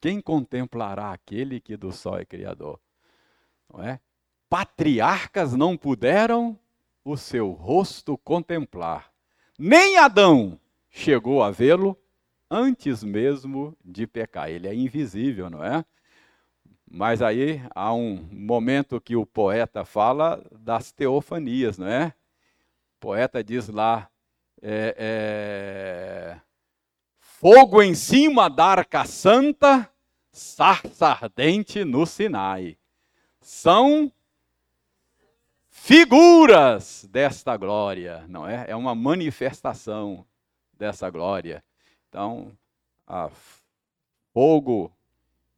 Quem 0.00 0.20
contemplará 0.20 1.12
aquele 1.12 1.60
que 1.60 1.76
do 1.76 1.92
sol 1.92 2.18
é 2.18 2.24
criador? 2.24 2.80
Não 3.72 3.82
é? 3.82 4.00
Patriarcas 4.48 5.54
não 5.54 5.76
puderam 5.76 6.58
o 7.04 7.16
seu 7.16 7.50
rosto 7.50 8.16
contemplar. 8.18 9.12
Nem 9.58 9.98
Adão 9.98 10.58
chegou 10.90 11.42
a 11.42 11.50
vê-lo 11.50 11.98
antes 12.50 13.02
mesmo 13.02 13.76
de 13.84 14.06
pecar. 14.06 14.48
Ele 14.48 14.68
é 14.68 14.74
invisível, 14.74 15.50
não 15.50 15.62
é? 15.62 15.84
Mas 16.90 17.20
aí 17.20 17.60
há 17.74 17.92
um 17.92 18.26
momento 18.32 19.00
que 19.00 19.14
o 19.14 19.26
poeta 19.26 19.84
fala 19.84 20.42
das 20.52 20.90
teofanias, 20.90 21.76
não 21.76 21.86
é? 21.86 22.14
O 22.96 23.00
poeta 23.00 23.44
diz 23.44 23.68
lá: 23.68 24.08
é, 24.62 24.94
é, 24.98 26.40
fogo 27.40 27.80
em 27.80 27.94
cima 27.94 28.50
da 28.50 28.66
arca 28.66 29.04
santa, 29.04 29.88
sarça 30.32 31.06
ardente 31.06 31.84
no 31.84 32.04
Sinai. 32.04 32.76
São 33.40 34.12
figuras 35.70 37.06
desta 37.08 37.56
glória, 37.56 38.24
não 38.28 38.44
é? 38.44 38.64
É 38.68 38.74
uma 38.74 38.92
manifestação 38.92 40.26
dessa 40.76 41.08
glória. 41.10 41.62
Então, 42.08 42.50
fogo, 44.34 44.92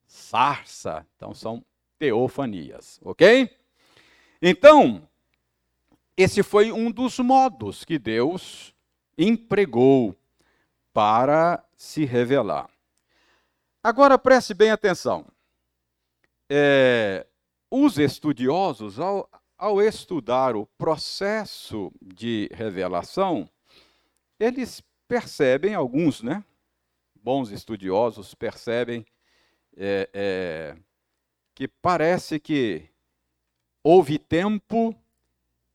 sarça, 0.06 1.06
então 1.16 1.32
são 1.32 1.64
teofanias, 1.98 3.00
ok? 3.02 3.50
Então, 4.42 5.08
esse 6.14 6.42
foi 6.42 6.72
um 6.72 6.90
dos 6.90 7.18
modos 7.20 7.86
que 7.86 7.98
Deus 7.98 8.74
empregou 9.16 10.14
para 10.92 11.64
se 11.80 12.04
revelar. 12.04 12.68
Agora 13.82 14.18
preste 14.18 14.52
bem 14.52 14.70
atenção. 14.70 15.26
É, 16.46 17.26
os 17.70 17.96
estudiosos, 17.96 19.00
ao, 19.00 19.26
ao 19.56 19.80
estudar 19.80 20.54
o 20.54 20.66
processo 20.76 21.90
de 22.02 22.50
revelação, 22.52 23.48
eles 24.38 24.82
percebem, 25.08 25.74
alguns, 25.74 26.22
né? 26.22 26.44
Bons 27.14 27.50
estudiosos 27.50 28.34
percebem 28.34 29.06
é, 29.74 30.10
é, 30.12 30.76
que 31.54 31.66
parece 31.66 32.38
que 32.38 32.90
houve 33.82 34.18
tempo 34.18 34.94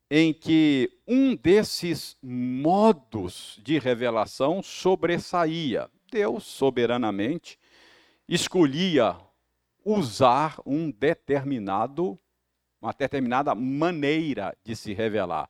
em 0.08 0.32
que 0.32 1.00
um 1.08 1.36
desses 1.36 2.16
modos 2.22 3.60
de 3.64 3.80
revelação 3.80 4.62
sobressaía. 4.62 5.90
Deus, 6.12 6.44
soberanamente, 6.44 7.58
escolhia 8.28 9.16
usar 9.84 10.58
um 10.66 10.90
determinado, 10.90 12.18
uma 12.82 12.94
determinada 12.94 13.54
maneira 13.54 14.56
de 14.64 14.76
se 14.76 14.94
revelar. 14.94 15.50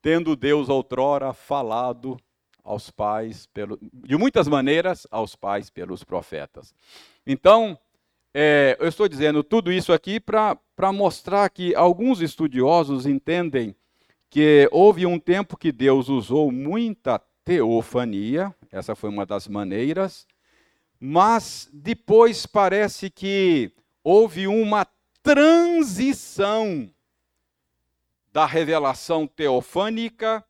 Tendo 0.00 0.34
Deus 0.34 0.68
outrora 0.68 1.32
falado 1.32 2.18
aos 2.64 2.90
pais, 2.90 3.46
pelo, 3.46 3.78
de 3.92 4.16
muitas 4.16 4.48
maneiras, 4.48 5.06
aos 5.10 5.36
pais 5.36 5.70
pelos 5.70 6.02
profetas. 6.04 6.74
Então, 7.26 7.78
é, 8.34 8.76
eu 8.80 8.88
estou 8.88 9.08
dizendo 9.08 9.44
tudo 9.44 9.72
isso 9.72 9.92
aqui 9.92 10.18
para 10.18 10.92
mostrar 10.92 11.48
que 11.50 11.74
alguns 11.74 12.20
estudiosos 12.20 13.06
entendem 13.06 13.76
que 14.30 14.66
houve 14.72 15.04
um 15.04 15.18
tempo 15.18 15.58
que 15.58 15.70
Deus 15.70 16.08
usou 16.08 16.50
muita 16.50 17.20
teofania, 17.44 18.54
essa 18.70 18.94
foi 18.94 19.10
uma 19.10 19.26
das 19.26 19.48
maneiras, 19.48 20.26
mas 20.98 21.68
depois 21.72 22.46
parece 22.46 23.10
que 23.10 23.72
houve 24.04 24.46
uma 24.46 24.86
transição 25.22 26.88
da 28.32 28.46
revelação 28.46 29.26
teofânica 29.26 30.44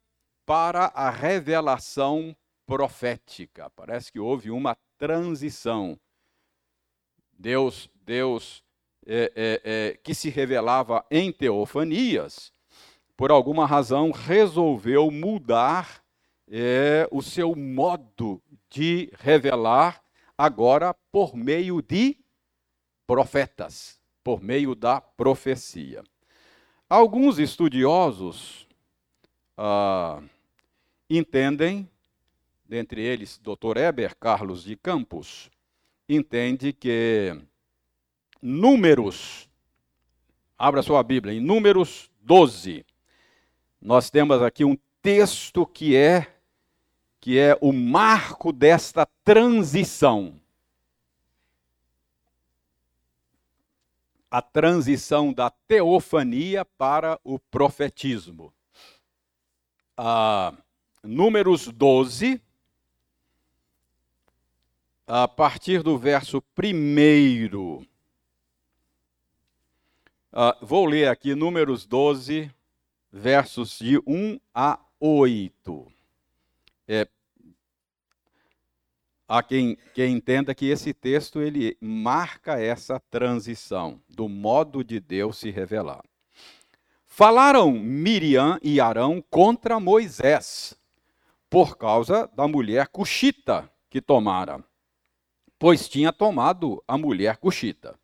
para 0.46 0.86
a 0.94 1.10
revelação 1.10 2.36
profética. 2.66 3.70
Parece 3.70 4.12
que 4.12 4.20
houve 4.20 4.50
uma 4.50 4.76
transição. 4.98 5.98
Deus, 7.32 7.90
Deus 8.04 8.62
é, 9.06 9.32
é, 9.34 9.60
é, 9.64 9.96
que 10.02 10.14
se 10.14 10.30
revelava 10.30 11.04
em 11.10 11.32
teofanias, 11.32 12.52
por 13.16 13.30
alguma 13.30 13.66
razão, 13.66 14.10
resolveu 14.10 15.10
mudar 15.10 16.01
é, 16.54 17.08
o 17.10 17.22
seu 17.22 17.56
modo 17.56 18.42
de 18.68 19.10
revelar 19.18 20.02
agora 20.36 20.92
por 21.10 21.34
meio 21.34 21.80
de 21.80 22.18
profetas, 23.06 23.98
por 24.22 24.42
meio 24.42 24.74
da 24.74 25.00
profecia. 25.00 26.04
Alguns 26.90 27.38
estudiosos 27.38 28.68
ah, 29.56 30.22
entendem, 31.08 31.88
dentre 32.66 33.00
eles 33.00 33.38
Dr. 33.38 33.78
Eber 33.78 34.14
Carlos 34.14 34.64
de 34.64 34.76
Campos, 34.76 35.50
entende 36.06 36.74
que 36.74 37.34
Números, 38.42 39.48
abra 40.58 40.82
sua 40.82 41.02
Bíblia, 41.02 41.32
em 41.32 41.40
Números 41.40 42.10
12, 42.20 42.84
nós 43.80 44.10
temos 44.10 44.42
aqui 44.42 44.66
um 44.66 44.76
texto 45.00 45.64
que 45.64 45.96
é 45.96 46.41
que 47.22 47.38
é 47.38 47.56
o 47.60 47.72
marco 47.72 48.52
desta 48.52 49.06
transição. 49.24 50.40
A 54.28 54.42
transição 54.42 55.32
da 55.32 55.48
teofania 55.48 56.64
para 56.64 57.20
o 57.22 57.38
profetismo. 57.38 58.52
Ah, 59.96 60.52
números 61.00 61.68
12, 61.68 62.42
a 65.06 65.28
partir 65.28 65.80
do 65.80 65.96
verso 65.96 66.42
1. 66.58 67.86
Ah, 70.32 70.58
vou 70.60 70.86
ler 70.86 71.06
aqui 71.06 71.36
Números 71.36 71.86
12, 71.86 72.52
versos 73.12 73.78
de 73.78 73.96
1 74.04 74.40
a 74.52 74.80
8. 74.98 76.01
É, 76.94 77.08
há 79.26 79.42
quem, 79.42 79.78
quem 79.94 80.12
entenda 80.14 80.54
que 80.54 80.66
esse 80.66 80.92
texto 80.92 81.40
ele 81.40 81.74
marca 81.80 82.60
essa 82.60 83.00
transição 83.10 83.98
do 84.10 84.28
modo 84.28 84.84
de 84.84 85.00
Deus 85.00 85.38
se 85.38 85.50
revelar. 85.50 86.04
Falaram 87.06 87.72
Miriam 87.72 88.58
e 88.62 88.78
Arão 88.78 89.24
contra 89.30 89.80
Moisés, 89.80 90.78
por 91.48 91.78
causa 91.78 92.26
da 92.34 92.46
mulher 92.46 92.88
cuxita 92.88 93.72
que 93.88 94.02
tomara, 94.02 94.62
pois 95.58 95.88
tinha 95.88 96.12
tomado 96.12 96.84
a 96.86 96.98
mulher 96.98 97.38
cuxita. 97.38 97.98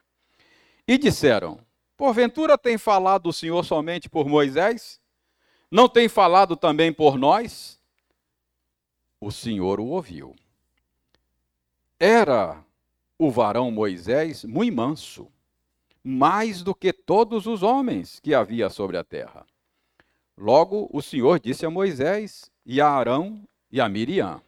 E 0.86 0.96
disseram: 0.96 1.60
Porventura 1.94 2.56
tem 2.56 2.78
falado 2.78 3.28
o 3.28 3.34
Senhor 3.34 3.62
somente 3.66 4.08
por 4.08 4.26
Moisés? 4.26 4.98
Não 5.70 5.90
tem 5.90 6.08
falado 6.08 6.56
também 6.56 6.90
por 6.90 7.18
nós? 7.18 7.77
O 9.20 9.30
Senhor 9.30 9.80
o 9.80 9.86
ouviu. 9.86 10.34
Era 11.98 12.64
o 13.18 13.30
varão 13.30 13.70
Moisés 13.70 14.44
muito 14.44 14.74
manso, 14.74 15.28
mais 16.02 16.62
do 16.62 16.74
que 16.74 16.92
todos 16.92 17.46
os 17.46 17.62
homens 17.62 18.20
que 18.20 18.34
havia 18.34 18.70
sobre 18.70 18.96
a 18.96 19.04
terra. 19.04 19.44
Logo 20.36 20.88
o 20.92 21.02
Senhor 21.02 21.40
disse 21.40 21.66
a 21.66 21.70
Moisés 21.70 22.50
e 22.64 22.80
a 22.80 22.88
Arão 22.88 23.42
e 23.70 23.80
a 23.80 23.88
Miriam: 23.88 24.40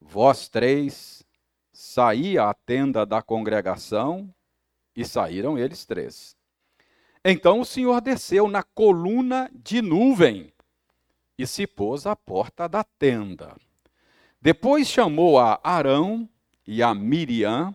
Vós 0.00 0.48
três 0.48 1.24
saí 1.72 2.38
à 2.38 2.52
tenda 2.52 3.06
da 3.06 3.22
congregação, 3.22 4.32
e 4.94 5.04
saíram 5.04 5.58
eles 5.58 5.84
três. 5.84 6.36
Então 7.24 7.60
o 7.60 7.64
Senhor 7.64 8.00
desceu 8.00 8.48
na 8.48 8.62
coluna 8.62 9.50
de 9.54 9.80
nuvem 9.80 10.52
e 11.38 11.46
se 11.46 11.66
pôs 11.66 12.06
à 12.06 12.14
porta 12.14 12.68
da 12.68 12.84
tenda. 12.84 13.56
Depois 14.42 14.88
chamou 14.88 15.38
a 15.38 15.60
Arão 15.62 16.28
e 16.66 16.82
a 16.82 16.92
Miriam 16.92 17.72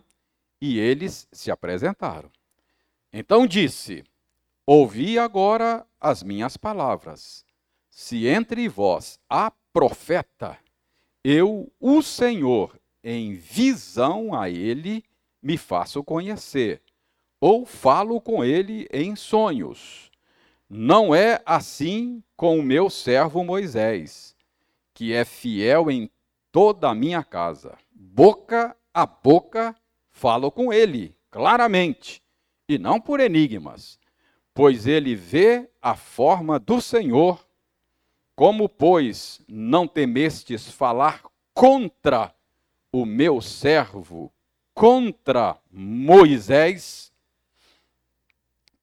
e 0.60 0.78
eles 0.78 1.26
se 1.32 1.50
apresentaram. 1.50 2.30
Então 3.10 3.46
disse: 3.46 4.04
Ouvi 4.66 5.18
agora 5.18 5.86
as 5.98 6.22
minhas 6.22 6.58
palavras. 6.58 7.42
Se 7.90 8.26
entre 8.26 8.68
vós 8.68 9.18
há 9.30 9.50
profeta, 9.72 10.58
eu, 11.24 11.72
o 11.80 12.02
Senhor, 12.02 12.78
em 13.02 13.34
visão 13.34 14.38
a 14.38 14.50
ele, 14.50 15.02
me 15.42 15.56
faço 15.56 16.04
conhecer 16.04 16.82
ou 17.40 17.64
falo 17.64 18.20
com 18.20 18.44
ele 18.44 18.86
em 18.92 19.16
sonhos. 19.16 20.10
Não 20.68 21.14
é 21.14 21.40
assim 21.46 22.22
com 22.36 22.58
o 22.58 22.62
meu 22.62 22.90
servo 22.90 23.42
Moisés, 23.42 24.36
que 24.92 25.14
é 25.14 25.24
fiel 25.24 25.90
em 25.90 26.10
toda 26.50 26.88
a 26.88 26.94
minha 26.94 27.22
casa. 27.22 27.76
Boca 27.92 28.76
a 28.92 29.06
boca 29.06 29.76
falo 30.10 30.50
com 30.50 30.72
ele, 30.72 31.14
claramente, 31.30 32.20
e 32.68 32.78
não 32.78 33.00
por 33.00 33.20
enigmas, 33.20 33.98
pois 34.52 34.86
ele 34.88 35.14
vê 35.14 35.70
a 35.80 35.94
forma 35.94 36.58
do 36.58 36.80
Senhor. 36.80 37.46
Como, 38.34 38.68
pois, 38.68 39.40
não 39.46 39.86
temestes 39.86 40.68
falar 40.68 41.22
contra 41.54 42.34
o 42.92 43.06
meu 43.06 43.40
servo, 43.40 44.32
contra 44.74 45.56
Moisés? 45.70 47.12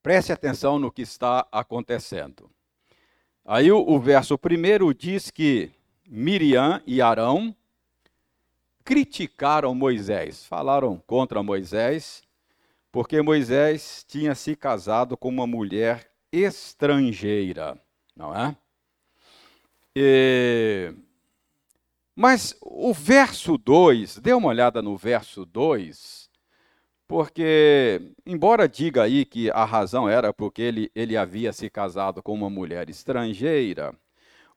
Preste 0.01 0.31
atenção 0.31 0.79
no 0.79 0.91
que 0.91 1.01
está 1.01 1.45
acontecendo. 1.51 2.49
Aí 3.43 3.71
o, 3.71 3.79
o 3.79 3.99
verso 3.99 4.37
primeiro 4.37 4.93
diz 4.93 5.29
que 5.29 5.71
Miriam 6.07 6.81
e 6.85 7.01
Arão 7.01 7.55
criticaram 8.83 9.73
Moisés, 9.73 10.45
falaram 10.45 11.01
contra 11.07 11.41
Moisés, 11.41 12.21
porque 12.91 13.21
Moisés 13.21 14.05
tinha 14.07 14.35
se 14.35 14.55
casado 14.55 15.17
com 15.17 15.27
uma 15.29 15.47
mulher 15.47 16.09
estrangeira, 16.31 17.77
não 18.15 18.33
é? 18.35 18.55
E... 19.95 20.93
Mas 22.15 22.55
o 22.61 22.93
verso 22.93 23.57
2, 23.57 24.19
dê 24.19 24.33
uma 24.33 24.49
olhada 24.49 24.81
no 24.81 24.95
verso 24.95 25.45
2, 25.45 26.29
porque, 27.07 28.13
embora 28.25 28.67
diga 28.69 29.03
aí 29.03 29.25
que 29.25 29.49
a 29.51 29.65
razão 29.65 30.07
era 30.07 30.31
porque 30.31 30.61
ele, 30.61 30.91
ele 30.95 31.17
havia 31.17 31.51
se 31.51 31.69
casado 31.69 32.21
com 32.23 32.33
uma 32.33 32.49
mulher 32.49 32.89
estrangeira, 32.89 33.93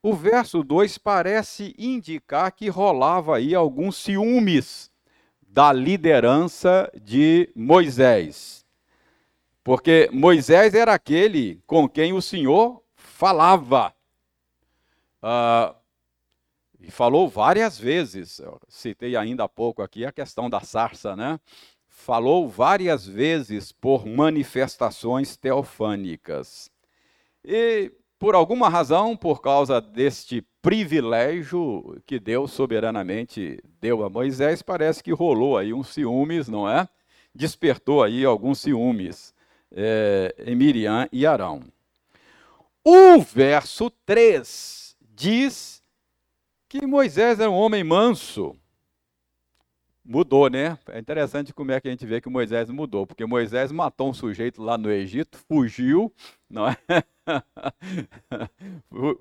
o 0.03 0.15
verso 0.15 0.63
2 0.63 0.99
parece 0.99 1.75
indicar 1.77 2.53
que 2.53 2.69
rolava 2.69 3.37
aí 3.37 3.55
alguns 3.55 3.97
ciúmes 3.97 4.91
da 5.43 5.73
liderança 5.73 6.91
de 7.03 7.51
Moisés. 7.55 8.65
Porque 9.65 10.09
Moisés 10.13 10.75
era 10.75 10.95
aquele 10.95 11.61
com 11.67 11.89
quem 11.89 12.13
o 12.13 12.23
Senhor 12.23 12.83
falava. 12.95 13.93
Uh, 15.23 15.75
e 16.81 16.91
falou 16.91 17.29
várias 17.29 17.79
vezes, 17.79 18.39
eu 18.39 18.61
citei 18.69 19.17
ainda 19.17 19.45
há 19.45 19.49
pouco 19.49 19.83
aqui 19.83 20.07
a 20.07 20.13
questão 20.13 20.49
da 20.49 20.61
sarça, 20.61 21.17
né? 21.17 21.41
Falou 21.89 22.49
várias 22.49 23.05
vezes 23.05 23.73
por 23.73 24.07
manifestações 24.07 25.37
teofânicas. 25.37 26.71
E 27.45 27.93
por 28.19 28.35
alguma 28.35 28.69
razão, 28.69 29.17
por 29.17 29.41
causa 29.41 29.81
deste 29.81 30.43
privilégio 30.61 32.01
que 32.05 32.19
Deus 32.19 32.51
soberanamente 32.51 33.63
deu 33.81 34.05
a 34.05 34.11
Moisés, 34.11 34.61
parece 34.61 35.03
que 35.03 35.13
rolou 35.13 35.57
aí 35.57 35.73
uns 35.73 35.89
ciúmes, 35.89 36.49
não 36.49 36.69
é? 36.69 36.89
Despertou 37.35 38.03
aí 38.03 38.25
alguns 38.25 38.61
ciúmes 38.61 39.33
é, 39.71 40.35
em 40.45 40.57
Miriam 40.57 41.09
e 41.13 41.25
Arão. 41.25 41.63
O 42.85 43.21
verso 43.21 43.91
3 44.05 44.97
diz 45.15 45.83
que 46.69 46.87
Moisés 46.87 47.39
era 47.39 47.51
um 47.51 47.55
homem 47.55 47.85
manso. 47.85 48.57
Mudou, 50.05 50.49
né? 50.49 50.79
É 50.89 50.99
interessante 50.99 51.53
como 51.53 51.71
é 51.71 51.81
que 51.81 51.87
a 51.87 51.91
gente 51.91 52.07
vê 52.07 52.21
que 52.21 52.31
Moisés 52.31 52.71
mudou, 52.71 53.07
porque 53.07 53.27
Moisés 53.27 53.71
matou 53.71 54.09
um 54.09 54.15
sujeito 54.15 54.63
lá 54.63 54.79
no 54.79 54.91
Egito, 54.91 55.39
fugiu, 55.47 56.13
não 56.49 56.67
é? 56.67 56.77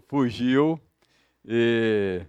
Fugiu. 0.08 0.80
E... 1.46 2.22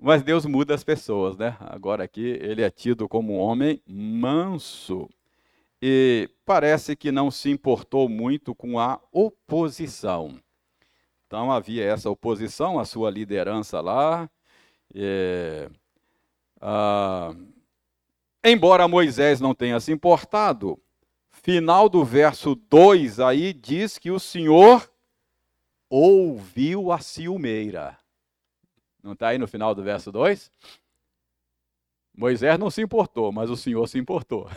Mas 0.00 0.22
Deus 0.22 0.44
muda 0.46 0.74
as 0.74 0.82
pessoas, 0.82 1.36
né? 1.36 1.56
Agora 1.60 2.04
aqui 2.04 2.38
ele 2.40 2.62
é 2.62 2.70
tido 2.70 3.08
como 3.08 3.34
um 3.34 3.38
homem 3.38 3.80
manso. 3.86 5.08
E 5.80 6.28
parece 6.44 6.94
que 6.94 7.10
não 7.10 7.30
se 7.30 7.50
importou 7.50 8.08
muito 8.08 8.54
com 8.54 8.78
a 8.78 9.00
oposição. 9.12 10.38
Então 11.26 11.50
havia 11.50 11.84
essa 11.84 12.10
oposição 12.10 12.78
à 12.78 12.84
sua 12.84 13.10
liderança 13.10 13.80
lá. 13.80 14.28
E, 14.94 15.68
ah, 16.60 17.34
embora 18.44 18.86
Moisés 18.86 19.40
não 19.40 19.54
tenha 19.54 19.80
se 19.80 19.90
importado, 19.90 20.78
final 21.30 21.88
do 21.88 22.04
verso 22.04 22.54
2 22.54 23.18
aí 23.18 23.52
diz 23.52 23.98
que 23.98 24.10
o 24.10 24.20
Senhor 24.20 24.91
ouviu 25.94 26.90
a 26.90 27.00
ciumeira. 27.00 27.98
Não 29.02 29.12
está 29.12 29.28
aí 29.28 29.36
no 29.36 29.46
final 29.46 29.74
do 29.74 29.82
verso 29.82 30.10
2? 30.10 30.50
Moisés 32.16 32.58
não 32.58 32.70
se 32.70 32.80
importou, 32.80 33.30
mas 33.30 33.50
o 33.50 33.56
Senhor 33.58 33.86
se 33.86 33.98
importou. 33.98 34.48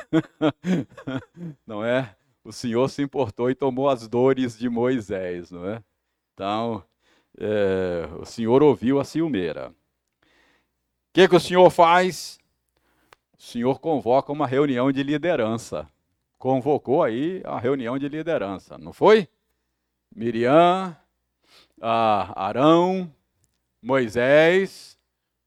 não 1.67 1.83
é? 1.83 2.15
O 2.41 2.53
Senhor 2.53 2.87
se 2.89 3.01
importou 3.01 3.49
e 3.49 3.55
tomou 3.55 3.89
as 3.89 4.07
dores 4.07 4.57
de 4.57 4.69
Moisés, 4.69 5.51
não 5.51 5.67
é? 5.67 5.83
Então, 6.33 6.81
é, 7.37 8.07
o 8.17 8.23
Senhor 8.23 8.63
ouviu 8.63 8.97
a 8.97 9.03
ciumeira. 9.03 9.71
O 9.71 9.73
que, 11.11 11.27
que 11.27 11.35
o 11.35 11.39
Senhor 11.39 11.69
faz? 11.69 12.39
O 13.37 13.41
Senhor 13.41 13.79
convoca 13.81 14.31
uma 14.31 14.47
reunião 14.47 14.89
de 14.89 15.03
liderança. 15.03 15.85
Convocou 16.37 17.03
aí 17.03 17.41
a 17.43 17.59
reunião 17.59 17.99
de 17.99 18.07
liderança, 18.07 18.77
não 18.77 18.93
foi? 18.93 19.27
Miriam, 20.15 20.95
ah, 21.81 22.33
Arão, 22.35 23.11
Moisés, 23.81 24.97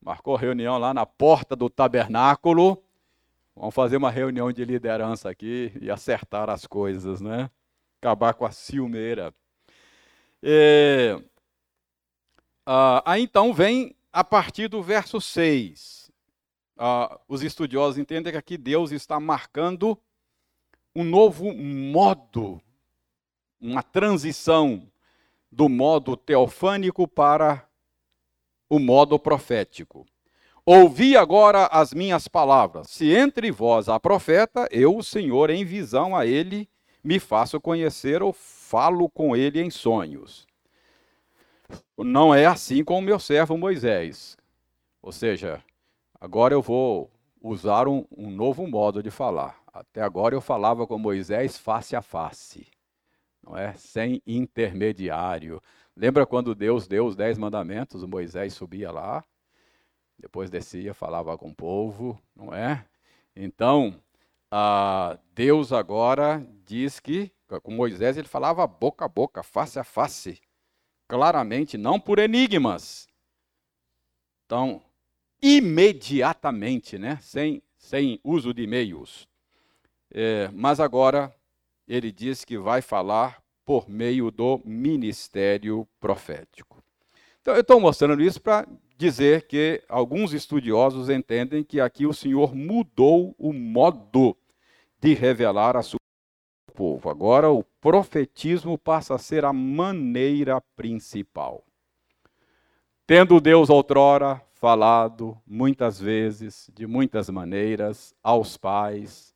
marcou 0.01 0.37
reunião 0.37 0.79
lá 0.79 0.93
na 0.93 1.05
porta 1.05 1.57
do 1.57 1.68
tabernáculo. 1.68 2.83
Vamos 3.57 3.74
fazer 3.74 3.97
uma 3.97 4.11
reunião 4.11 4.53
de 4.53 4.64
liderança 4.64 5.29
aqui 5.31 5.72
e 5.81 5.91
acertar 5.91 6.49
as 6.49 6.66
coisas, 6.66 7.20
né? 7.20 7.51
Acabar 8.01 8.35
com 8.35 8.47
a 8.47 8.53
ciumeira. 8.53 9.35
E, 10.43 11.20
ah, 12.64 13.03
aí 13.05 13.22
então 13.22 13.53
vem 13.53 13.97
a 14.12 14.22
partir 14.22 14.68
do 14.68 14.83
verso 14.83 15.20
6. 15.20 16.11
Ah, 16.76 17.18
os 17.26 17.43
estudiosos 17.43 17.99
entendem 17.99 18.33
que 18.33 18.39
aqui 18.39 18.57
Deus 18.57 18.93
está 18.93 19.18
marcando 19.18 19.99
um 20.95 21.03
novo 21.03 21.53
modo, 21.53 22.61
uma 23.61 23.83
transição 23.83 24.89
do 25.51 25.68
modo 25.68 26.16
teofânico 26.16 27.09
para 27.09 27.66
o 28.68 28.78
modo 28.78 29.18
profético. 29.18 30.07
Ouvi 30.64 31.16
agora 31.16 31.66
as 31.66 31.94
minhas 31.94 32.28
palavras. 32.28 32.88
Se 32.90 33.11
entre 33.11 33.51
vós 33.51 33.88
há 33.88 33.99
profeta, 33.99 34.68
eu, 34.70 34.96
o 34.96 35.03
Senhor, 35.03 35.49
em 35.49 35.64
visão 35.64 36.14
a 36.14 36.26
ele, 36.26 36.68
me 37.03 37.18
faço 37.18 37.59
conhecer 37.59 38.22
ou 38.22 38.32
falo 38.32 39.09
com 39.09 39.34
ele 39.34 39.62
em 39.62 39.70
sonhos. 39.70 40.46
Não 41.96 42.34
é 42.34 42.44
assim 42.44 42.84
com 42.84 42.99
o 42.99 43.03
meu 43.03 43.18
servo 43.18 43.57
Moisés. 43.57 44.36
Ou 45.01 45.11
seja, 45.11 45.62
agora 46.20 46.53
eu 46.53 46.61
vou 46.61 47.11
usar 47.42 47.88
um, 47.88 48.05
um 48.14 48.30
novo 48.30 48.66
modo 48.66 49.03
de 49.03 49.11
falar. 49.11 49.59
Até 49.72 50.03
agora 50.03 50.34
eu 50.34 50.40
falava 50.40 50.86
com 50.86 50.99
Moisés 50.99 51.57
face 51.57 51.96
a 51.96 52.03
face 52.03 52.66
não 53.49 53.57
é? 53.57 53.72
Sem 53.74 54.22
intermediário. 54.26 55.62
Lembra 55.96 56.26
quando 56.26 56.55
Deus 56.55 56.86
deu 56.86 57.07
os 57.07 57.16
dez 57.16 57.38
mandamentos? 57.38 58.03
O 58.03 58.09
Moisés 58.09 58.53
subia 58.53 58.90
lá, 58.92 59.24
depois 60.18 60.51
descia, 60.51 60.92
falava 60.92 61.36
com 61.38 61.49
o 61.49 61.55
povo, 61.55 62.20
não 62.36 62.55
é? 62.55 62.84
Então, 63.34 64.01
Deus 65.34 65.72
agora 65.72 66.46
diz 66.64 67.01
que 67.01 67.32
com 67.62 67.72
Moisés 67.72 68.18
ele 68.18 68.28
falava 68.28 68.66
boca 68.66 69.07
a 69.07 69.09
boca, 69.09 69.42
face 69.42 69.78
a 69.78 69.84
face, 69.84 70.38
claramente, 71.09 71.78
não 71.78 71.99
por 71.99 72.18
enigmas. 72.18 73.09
Então, 74.44 74.82
imediatamente, 75.40 76.99
né? 76.99 77.18
sem, 77.22 77.62
sem 77.78 78.20
uso 78.22 78.53
de 78.53 78.66
meios. 78.66 79.26
É, 80.11 80.49
mas 80.53 80.80
agora 80.80 81.34
ele 81.89 82.12
diz 82.12 82.45
que 82.45 82.59
vai 82.59 82.82
falar 82.82 83.43
por 83.64 83.89
meio 83.89 84.30
do 84.30 84.61
ministério 84.64 85.89
profético. 85.99 86.82
Então, 87.41 87.55
eu 87.55 87.62
estou 87.62 87.80
mostrando 87.80 88.22
isso 88.22 88.41
para 88.41 88.66
dizer 88.97 89.47
que 89.47 89.82
alguns 89.89 90.32
estudiosos 90.32 91.09
entendem 91.09 91.64
que 91.64 91.80
aqui 91.80 92.07
o 92.07 92.12
Senhor 92.12 92.55
mudou 92.55 93.34
o 93.39 93.53
modo 93.53 94.36
de 95.01 95.14
revelar 95.14 95.76
a 95.76 95.82
sua 95.82 95.99
povo. 96.78 97.11
Agora 97.11 97.51
o 97.51 97.64
profetismo 97.80 98.78
passa 98.78 99.16
a 99.16 99.18
ser 99.18 99.45
a 99.45 99.53
maneira 99.53 100.61
principal. 100.76 101.64
Tendo 103.05 103.41
Deus 103.41 103.68
outrora 103.68 104.41
falado 104.55 105.36
muitas 105.45 106.01
vezes, 106.01 106.70
de 106.72 106.86
muitas 106.86 107.28
maneiras, 107.28 108.14
aos 108.22 108.57
pais, 108.57 109.34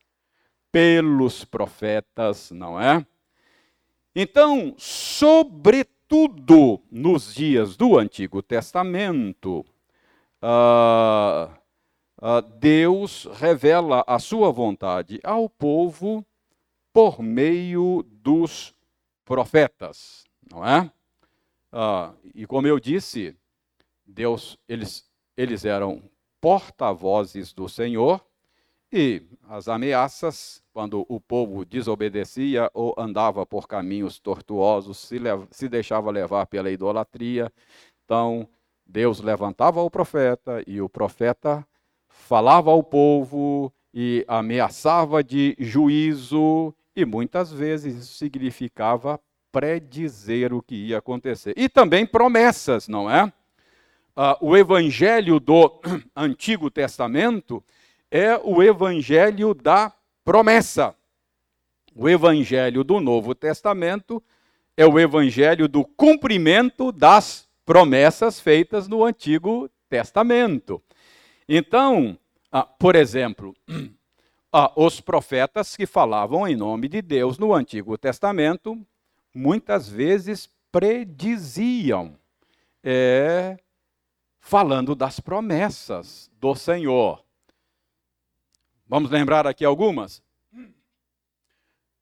pelos 0.72 1.44
profetas, 1.44 2.50
não 2.50 2.80
é? 2.80 3.06
Então, 4.16 4.74
sobretudo 4.78 6.80
nos 6.90 7.34
dias 7.34 7.76
do 7.76 7.98
Antigo 7.98 8.42
Testamento, 8.42 9.64
uh, 10.42 11.52
uh, 12.20 12.42
Deus 12.58 13.28
revela 13.34 14.02
a 14.06 14.18
sua 14.18 14.50
vontade 14.50 15.20
ao 15.22 15.48
povo 15.48 16.24
por 16.92 17.22
meio 17.22 18.04
dos 18.06 18.74
profetas, 19.24 20.24
não 20.50 20.66
é? 20.66 20.90
Uh, 21.72 22.14
e 22.34 22.46
como 22.46 22.66
eu 22.66 22.80
disse, 22.80 23.36
Deus, 24.06 24.58
eles, 24.68 25.08
eles 25.36 25.64
eram 25.64 26.02
porta-vozes 26.40 27.52
do 27.52 27.68
Senhor 27.68 28.24
e 28.92 29.22
as 29.48 29.68
ameaças, 29.68 30.62
quando 30.72 31.06
o 31.08 31.18
povo 31.18 31.64
desobedecia 31.64 32.70
ou 32.74 32.94
andava 32.98 33.46
por 33.46 33.66
caminhos 33.66 34.18
tortuosos, 34.18 34.98
se, 34.98 35.16
se 35.50 35.68
deixava 35.68 36.10
levar 36.10 36.46
pela 36.46 36.70
idolatria, 36.70 37.50
então 38.04 38.46
Deus 38.86 39.20
levantava 39.20 39.80
o 39.80 39.90
profeta 39.90 40.62
e 40.66 40.80
o 40.80 40.88
profeta 40.88 41.66
falava 42.08 42.70
ao 42.70 42.82
povo 42.82 43.72
e 43.94 44.24
ameaçava 44.28 45.24
de 45.24 45.56
juízo, 45.58 46.74
e 46.94 47.04
muitas 47.04 47.50
vezes 47.50 47.94
isso 47.94 48.14
significava 48.14 49.18
predizer 49.50 50.52
o 50.52 50.62
que 50.62 50.74
ia 50.74 50.98
acontecer. 50.98 51.54
E 51.56 51.68
também 51.68 52.04
promessas, 52.06 52.88
não 52.88 53.10
é? 53.10 53.24
Uh, 54.14 54.36
o 54.48 54.56
evangelho 54.56 55.40
do 55.40 55.80
Antigo 56.14 56.70
Testamento 56.70 57.64
é 58.14 58.38
o 58.44 58.62
evangelho 58.62 59.54
da 59.54 59.90
promessa. 60.22 60.94
O 61.96 62.10
evangelho 62.10 62.84
do 62.84 63.00
Novo 63.00 63.34
Testamento 63.34 64.22
é 64.76 64.84
o 64.86 65.00
evangelho 65.00 65.66
do 65.66 65.82
cumprimento 65.82 66.92
das 66.92 67.48
promessas 67.64 68.38
feitas 68.38 68.86
no 68.86 69.02
Antigo 69.02 69.66
Testamento. 69.88 70.82
Então, 71.48 72.18
ah, 72.50 72.64
por 72.64 72.96
exemplo, 72.96 73.56
ah, 74.52 74.70
os 74.76 75.00
profetas 75.00 75.74
que 75.74 75.86
falavam 75.86 76.46
em 76.46 76.54
nome 76.54 76.88
de 76.88 77.00
Deus 77.00 77.38
no 77.38 77.54
Antigo 77.54 77.96
Testamento, 77.96 78.78
muitas 79.34 79.88
vezes 79.88 80.50
prediziam, 80.70 82.14
é, 82.84 83.56
falando 84.38 84.94
das 84.94 85.18
promessas 85.18 86.30
do 86.38 86.54
Senhor. 86.54 87.22
Vamos 88.92 89.10
lembrar 89.10 89.46
aqui 89.46 89.64
algumas? 89.64 90.22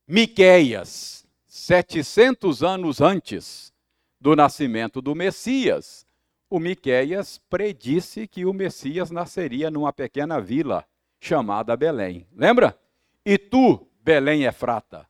Miqueias, 0.08 1.24
700 1.46 2.64
anos 2.64 3.00
antes 3.00 3.72
do 4.20 4.34
nascimento 4.34 5.00
do 5.00 5.14
Messias, 5.14 6.04
o 6.50 6.58
Miqueias 6.58 7.38
predisse 7.48 8.26
que 8.26 8.44
o 8.44 8.52
Messias 8.52 9.08
nasceria 9.12 9.70
numa 9.70 9.92
pequena 9.92 10.40
vila 10.40 10.84
chamada 11.20 11.76
Belém. 11.76 12.26
Lembra? 12.34 12.76
E 13.24 13.38
tu, 13.38 13.86
Belém 14.02 14.42
Efrata, 14.42 15.06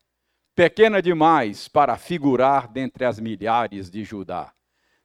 pequena 0.54 1.00
demais 1.00 1.66
para 1.66 1.96
figurar 1.96 2.68
dentre 2.68 3.06
as 3.06 3.18
milhares 3.18 3.88
de 3.88 4.04
Judá. 4.04 4.52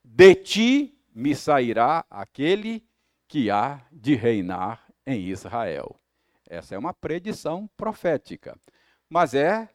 De 0.04 0.36
ti 0.36 1.00
me 1.14 1.34
sairá 1.34 2.04
aquele 2.10 2.86
que 3.30 3.50
há 3.50 3.80
de 3.94 4.14
reinar 4.14 4.86
em 5.08 5.22
Israel. 5.22 5.98
Essa 6.48 6.76
é 6.76 6.78
uma 6.78 6.94
predição 6.94 7.68
profética, 7.76 8.58
mas 9.10 9.34
é 9.34 9.70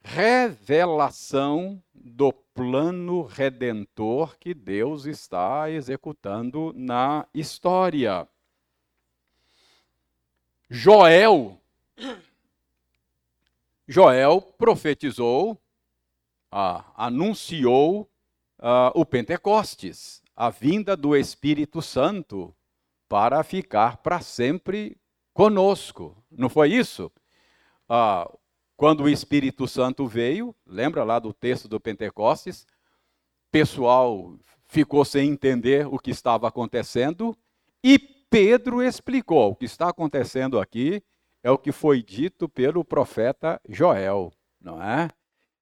revelação 0.00 1.82
do 1.92 2.32
plano 2.32 3.22
redentor 3.22 4.38
que 4.38 4.54
Deus 4.54 5.06
está 5.06 5.70
executando 5.70 6.72
na 6.76 7.26
história. 7.34 8.26
Joel 10.70 11.60
Joel 13.90 14.42
profetizou, 14.42 15.58
ah, 16.52 16.84
anunciou 16.94 18.06
ah, 18.58 18.92
o 18.94 19.02
Pentecostes, 19.06 20.22
a 20.36 20.50
vinda 20.50 20.94
do 20.94 21.16
Espírito 21.16 21.80
Santo 21.80 22.54
para 23.08 23.42
ficar 23.42 23.96
para 23.96 24.20
sempre 24.20 24.97
conosco. 25.38 26.16
Não 26.28 26.48
foi 26.48 26.72
isso? 26.72 27.12
Ah, 27.88 28.28
quando 28.76 29.04
o 29.04 29.08
Espírito 29.08 29.68
Santo 29.68 30.04
veio, 30.04 30.52
lembra 30.66 31.04
lá 31.04 31.20
do 31.20 31.32
texto 31.32 31.68
do 31.68 31.78
Pentecostes? 31.78 32.66
Pessoal 33.48 34.36
ficou 34.66 35.04
sem 35.04 35.30
entender 35.30 35.86
o 35.86 35.96
que 35.96 36.10
estava 36.10 36.48
acontecendo 36.48 37.38
e 37.84 38.00
Pedro 38.00 38.82
explicou: 38.82 39.52
o 39.52 39.54
que 39.54 39.64
está 39.64 39.90
acontecendo 39.90 40.58
aqui 40.58 41.00
é 41.40 41.52
o 41.52 41.56
que 41.56 41.70
foi 41.70 42.02
dito 42.02 42.48
pelo 42.48 42.84
profeta 42.84 43.60
Joel, 43.68 44.32
não 44.60 44.82
é? 44.82 45.08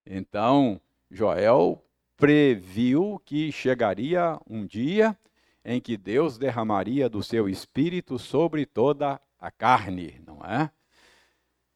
Então, 0.07 0.81
Joel 1.11 1.85
previu 2.17 3.21
que 3.27 3.53
chegaria 3.53 4.41
um 4.49 4.65
dia 4.65 5.15
em 5.63 5.83
que 5.83 5.99
Deus 5.99 6.39
derramaria 6.39 7.11
do 7.11 7.23
seu 7.23 7.47
espírito 7.47 8.19
sobre 8.19 8.65
toda 8.65 9.21
a 9.47 9.51
carne, 9.51 10.21
não 10.27 10.45
é? 10.45 10.71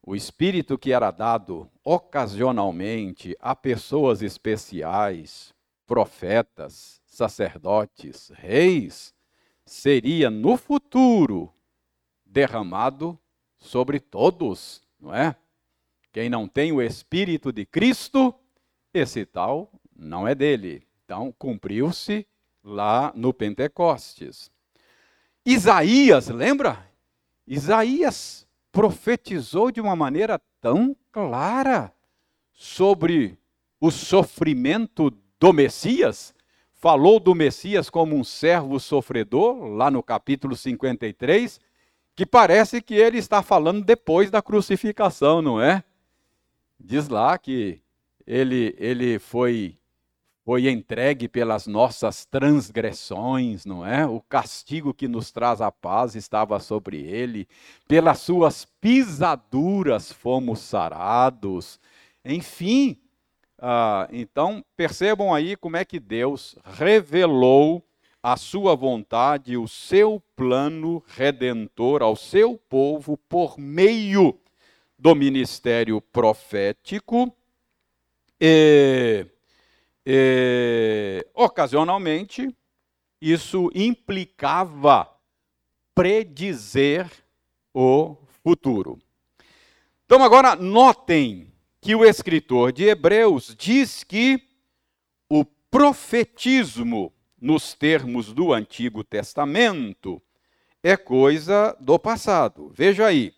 O 0.03 0.13
espírito 0.13 0.77
que 0.77 0.91
era 0.91 1.09
dado 1.09 1.71
ocasionalmente 1.85 3.33
a 3.39 3.55
pessoas 3.55 4.21
especiais, 4.21 5.53
profetas, 5.87 7.01
sacerdotes, 7.05 8.29
reis, 8.35 9.13
seria 9.65 10.29
no 10.29 10.57
futuro 10.57 11.53
derramado 12.25 13.17
sobre 13.57 14.01
todos, 14.01 14.81
não 14.99 15.15
é? 15.15 15.35
Quem 16.11 16.29
não 16.29 16.49
tem 16.49 16.73
o 16.73 16.81
espírito 16.81 17.53
de 17.53 17.65
Cristo, 17.65 18.35
esse 18.93 19.25
tal 19.25 19.71
não 19.95 20.27
é 20.27 20.35
dele. 20.35 20.85
Então, 21.05 21.31
cumpriu-se 21.37 22.27
lá 22.61 23.13
no 23.15 23.33
Pentecostes. 23.33 24.51
Isaías, 25.45 26.27
lembra? 26.27 26.90
Isaías 27.53 28.47
profetizou 28.71 29.71
de 29.71 29.81
uma 29.81 29.93
maneira 29.93 30.39
tão 30.61 30.95
clara 31.11 31.93
sobre 32.53 33.37
o 33.77 33.91
sofrimento 33.91 35.11
do 35.37 35.51
Messias, 35.51 36.33
falou 36.71 37.19
do 37.19 37.35
Messias 37.35 37.89
como 37.89 38.15
um 38.15 38.23
servo 38.23 38.79
sofredor, 38.79 39.65
lá 39.65 39.91
no 39.91 40.01
capítulo 40.01 40.55
53, 40.55 41.59
que 42.15 42.25
parece 42.25 42.81
que 42.81 42.93
ele 42.93 43.17
está 43.17 43.43
falando 43.43 43.83
depois 43.83 44.31
da 44.31 44.41
crucificação, 44.41 45.41
não 45.41 45.61
é? 45.61 45.83
Diz 46.79 47.09
lá 47.09 47.37
que 47.37 47.81
ele, 48.25 48.73
ele 48.77 49.19
foi 49.19 49.77
foi 50.43 50.69
entregue 50.69 51.27
pelas 51.27 51.67
nossas 51.67 52.25
transgressões, 52.25 53.65
não 53.65 53.85
é? 53.85 54.05
O 54.05 54.19
castigo 54.21 54.93
que 54.93 55.07
nos 55.07 55.31
traz 55.31 55.61
a 55.61 55.71
paz 55.71 56.15
estava 56.15 56.59
sobre 56.59 56.97
ele, 56.97 57.47
pelas 57.87 58.19
suas 58.19 58.65
pisaduras 58.79 60.11
fomos 60.11 60.59
sarados. 60.59 61.79
Enfim, 62.25 62.97
ah, 63.59 64.07
então 64.11 64.65
percebam 64.75 65.33
aí 65.33 65.55
como 65.55 65.77
é 65.77 65.85
que 65.85 65.99
Deus 65.99 66.57
revelou 66.63 67.85
a 68.23 68.35
sua 68.35 68.75
vontade, 68.75 69.57
o 69.57 69.67
seu 69.67 70.21
plano 70.35 71.03
redentor 71.07 72.01
ao 72.01 72.15
seu 72.15 72.57
povo 72.57 73.17
por 73.29 73.59
meio 73.59 74.39
do 74.97 75.15
ministério 75.15 76.01
profético. 76.01 77.31
E 78.39 79.25
e, 80.05 81.25
ocasionalmente, 81.33 82.55
isso 83.21 83.69
implicava 83.75 85.07
predizer 85.93 87.09
o 87.73 88.17
futuro. 88.43 88.99
Então, 90.05 90.23
agora, 90.23 90.55
notem 90.55 91.51
que 91.79 91.95
o 91.95 92.05
escritor 92.05 92.71
de 92.71 92.85
Hebreus 92.85 93.55
diz 93.57 94.03
que 94.03 94.41
o 95.29 95.45
profetismo, 95.45 97.13
nos 97.39 97.73
termos 97.73 98.33
do 98.33 98.53
Antigo 98.53 99.03
Testamento, 99.03 100.21
é 100.83 100.97
coisa 100.97 101.75
do 101.79 101.97
passado. 101.97 102.71
Veja 102.73 103.05
aí, 103.05 103.33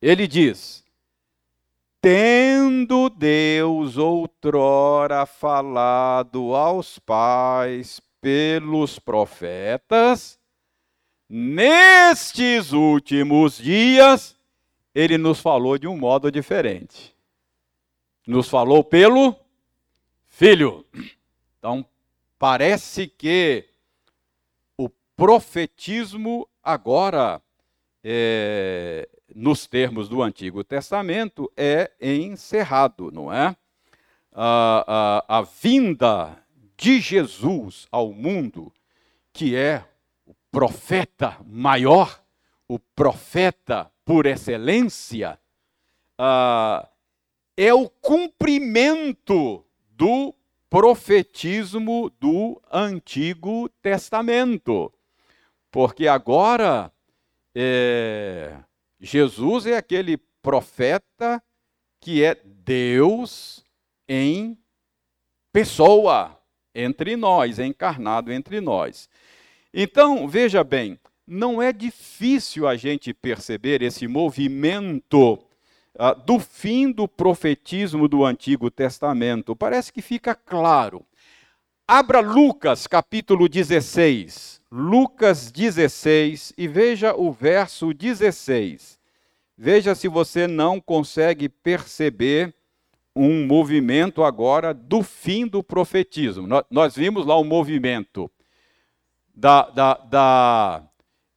ele 0.00 0.26
diz: 0.26 0.84
Tendo 2.02 3.08
Deus 3.08 3.96
outrora 3.96 5.24
falado 5.24 6.52
aos 6.52 6.98
pais 6.98 8.00
pelos 8.20 8.98
profetas, 8.98 10.36
nestes 11.28 12.72
últimos 12.72 13.56
dias, 13.56 14.36
ele 14.92 15.16
nos 15.16 15.38
falou 15.38 15.78
de 15.78 15.86
um 15.86 15.96
modo 15.96 16.28
diferente. 16.28 17.14
Nos 18.26 18.48
falou 18.48 18.82
pelo 18.82 19.36
Filho. 20.26 20.84
Então, 21.56 21.86
parece 22.36 23.06
que 23.06 23.64
o 24.76 24.88
profetismo 25.16 26.48
agora, 26.64 27.40
é, 28.02 29.08
nos 29.34 29.66
termos 29.66 30.08
do 30.08 30.22
Antigo 30.22 30.62
Testamento, 30.62 31.50
é 31.56 31.90
encerrado, 32.00 33.10
não 33.10 33.32
é? 33.32 33.56
A, 34.32 35.22
a, 35.28 35.38
a 35.38 35.42
vinda 35.42 36.38
de 36.76 37.00
Jesus 37.00 37.86
ao 37.90 38.12
mundo, 38.12 38.72
que 39.32 39.54
é 39.54 39.84
o 40.26 40.34
profeta 40.50 41.36
maior, 41.46 42.22
o 42.66 42.78
profeta 42.78 43.90
por 44.04 44.26
excelência, 44.26 45.38
é 47.56 47.74
o 47.74 47.88
cumprimento 47.88 49.64
do 49.90 50.34
profetismo 50.70 52.10
do 52.18 52.60
Antigo 52.72 53.68
Testamento. 53.82 54.92
Porque 55.70 56.08
agora 56.08 56.90
é, 57.54 58.56
Jesus 59.02 59.66
é 59.66 59.76
aquele 59.76 60.16
profeta 60.40 61.42
que 62.00 62.22
é 62.22 62.36
Deus 62.44 63.64
em 64.08 64.56
pessoa 65.52 66.40
entre 66.72 67.16
nós, 67.16 67.58
encarnado 67.58 68.32
entre 68.32 68.60
nós. 68.60 69.10
Então, 69.74 70.28
veja 70.28 70.62
bem, 70.62 71.00
não 71.26 71.60
é 71.60 71.72
difícil 71.72 72.68
a 72.68 72.76
gente 72.76 73.12
perceber 73.12 73.82
esse 73.82 74.06
movimento 74.06 75.36
ah, 75.98 76.14
do 76.14 76.38
fim 76.38 76.90
do 76.92 77.08
profetismo 77.08 78.06
do 78.06 78.24
Antigo 78.24 78.70
Testamento. 78.70 79.56
Parece 79.56 79.92
que 79.92 80.00
fica 80.00 80.32
claro. 80.32 81.04
Abra 81.94 82.20
Lucas 82.20 82.86
capítulo 82.86 83.46
16. 83.46 84.62
Lucas 84.72 85.52
16 85.52 86.54
e 86.56 86.66
veja 86.66 87.14
o 87.14 87.30
verso 87.30 87.92
16. 87.92 88.98
Veja 89.58 89.94
se 89.94 90.08
você 90.08 90.46
não 90.46 90.80
consegue 90.80 91.50
perceber 91.50 92.54
um 93.14 93.46
movimento 93.46 94.24
agora 94.24 94.72
do 94.72 95.02
fim 95.02 95.46
do 95.46 95.62
profetismo. 95.62 96.48
Nós, 96.70 96.96
vimos 96.96 97.26
lá 97.26 97.36
o 97.36 97.42
um 97.42 97.44
movimento 97.44 98.30
da, 99.34 99.68
da, 99.68 99.94
da 99.96 100.82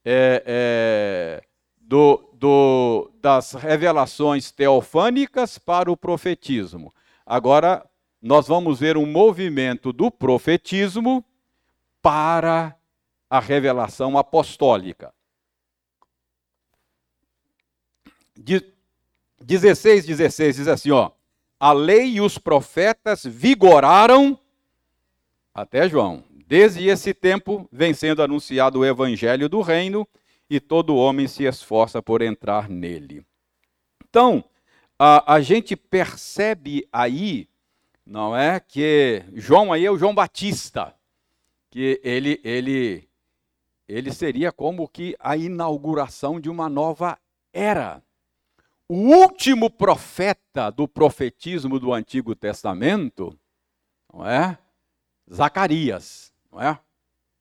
é, 0.05 0.41
é, 0.45 1.43
do, 1.81 2.29
do, 2.33 3.11
das 3.21 3.51
revelações 3.51 4.51
teofânicas 4.51 5.57
para 5.57 5.91
o 5.91 5.97
profetismo. 5.97 6.93
Agora, 7.25 7.85
nós 8.25 8.47
vamos 8.47 8.79
ver 8.79 8.97
um 8.97 9.05
movimento 9.05 9.93
do 9.93 10.09
profetismo 10.09 11.23
para 12.01 12.75
a 13.29 13.39
revelação 13.39 14.17
apostólica. 14.17 15.13
16, 19.39 20.07
16 20.07 20.55
diz 20.55 20.67
assim, 20.67 20.89
ó, 20.89 21.11
a 21.59 21.71
lei 21.71 22.13
e 22.13 22.21
os 22.21 22.39
profetas 22.39 23.23
vigoraram 23.23 24.39
até 25.53 25.87
João. 25.87 26.23
Desde 26.47 26.87
esse 26.87 27.13
tempo 27.13 27.69
vem 27.71 27.93
sendo 27.93 28.23
anunciado 28.23 28.79
o 28.79 28.85
evangelho 28.85 29.47
do 29.47 29.61
reino 29.61 30.07
e 30.49 30.59
todo 30.59 30.95
homem 30.95 31.27
se 31.27 31.43
esforça 31.43 32.01
por 32.01 32.23
entrar 32.23 32.69
nele. 32.69 33.23
Então, 34.09 34.43
a, 34.97 35.35
a 35.35 35.41
gente 35.41 35.75
percebe 35.75 36.87
aí, 36.91 37.47
não 38.05 38.37
é, 38.37 38.59
que 38.59 39.23
João 39.33 39.73
aí 39.73 39.85
é 39.85 39.91
o 39.91 39.97
João 39.97 40.13
Batista, 40.13 40.93
que 41.71 41.99
ele, 42.03 42.39
ele, 42.43 43.09
ele 43.87 44.13
seria 44.13 44.51
como 44.51 44.87
que 44.87 45.15
a 45.19 45.35
inauguração 45.35 46.39
de 46.39 46.49
uma 46.49 46.69
nova 46.69 47.17
era. 47.51 48.03
O 48.87 48.95
último 48.95 49.69
profeta 49.69 50.69
do 50.69 50.87
profetismo 50.87 51.79
do 51.79 51.91
Antigo 51.91 52.35
Testamento, 52.35 53.37
não 54.13 54.27
é? 54.27 54.57
Zacarias, 55.33 56.31
não 56.51 56.61
é? 56.61 56.79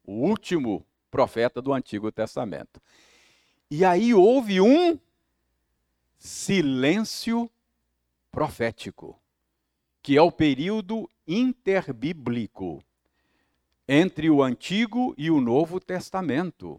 O 0.06 0.12
último 0.12 0.86
profeta 1.10 1.60
do 1.60 1.72
Antigo 1.72 2.10
Testamento. 2.10 2.80
E 3.70 3.84
aí 3.84 4.14
houve 4.14 4.60
um 4.60 4.98
silêncio 6.18 7.50
profético, 8.30 9.20
que 10.04 10.18
é 10.18 10.20
o 10.20 10.30
período 10.30 11.10
interbíblico 11.26 12.84
entre 13.88 14.28
o 14.28 14.42
Antigo 14.42 15.14
e 15.16 15.30
o 15.30 15.40
Novo 15.40 15.80
Testamento. 15.80 16.78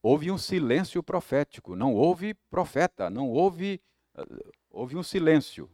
Houve 0.00 0.30
um 0.30 0.38
silêncio 0.38 1.02
profético, 1.02 1.74
não 1.74 1.92
houve 1.92 2.34
profeta, 2.48 3.10
não 3.10 3.28
houve 3.28 3.82
houve 4.70 4.96
um 4.96 5.02
silêncio. 5.02 5.68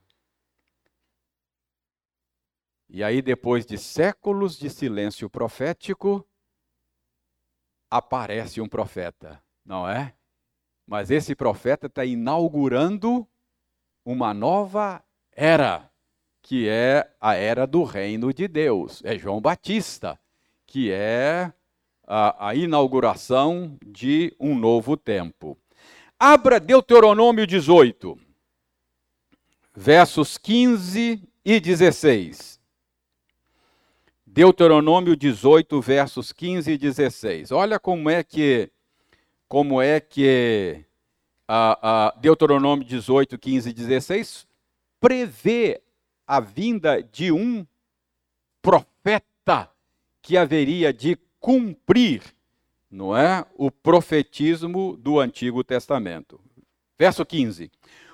E 2.89 3.05
aí 3.05 3.21
depois 3.21 3.67
de 3.67 3.77
séculos 3.77 4.57
de 4.57 4.71
silêncio 4.71 5.29
profético, 5.29 6.27
aparece 7.91 8.63
um 8.63 8.69
profeta, 8.69 9.45
não 9.63 9.87
é? 9.87 10.15
Mas 10.87 11.11
esse 11.11 11.35
profeta 11.35 11.87
está 11.87 12.03
inaugurando 12.03 13.29
uma 14.07 14.33
nova 14.33 15.05
era, 15.31 15.92
que 16.43 16.69
é 16.69 17.09
a 17.21 17.35
era 17.35 17.67
do 17.67 17.85
reino 17.85 18.33
de 18.35 18.49
Deus. 18.49 19.01
É 19.05 19.17
João 19.17 19.41
Batista, 19.41 20.19
que 20.67 20.91
é 20.91 21.53
a, 22.07 22.49
a 22.49 22.55
inauguração 22.55 23.79
de 23.87 24.35
um 24.39 24.59
novo 24.59 24.97
tempo. 24.97 25.57
Abra 26.19 26.59
Deuteronômio 26.59 27.47
18, 27.47 28.19
versos 29.75 30.37
15 30.37 31.23
e 31.45 31.61
16. 31.61 32.61
Deuteronômio 34.27 35.17
18, 35.17 35.81
versos 35.81 36.33
15 36.33 36.73
e 36.73 36.79
16. 36.79 37.53
Olha 37.53 37.79
como 37.79 38.09
é 38.11 38.25
que, 38.25 38.71
como 39.47 39.81
é 39.81 40.01
que 40.01 40.85
a, 41.47 42.07
a 42.07 42.11
Deuteronômio 42.19 42.85
18, 42.87 43.39
15 43.39 43.71
e 43.71 43.73
16 43.73 44.47
prevê 45.01 45.83
a 46.27 46.41
vinda 46.41 47.03
de 47.03 47.33
um 47.33 47.67
profeta 48.61 49.71
que 50.21 50.37
haveria 50.37 50.93
de 50.93 51.19
cumprir, 51.41 52.23
não 52.91 53.17
é, 53.17 53.45
o 53.57 53.71
profetismo 53.71 54.97
do 54.97 55.19
Antigo 55.19 55.65
Testamento. 55.65 56.41
Verso 56.99 57.27
15. 57.27 57.71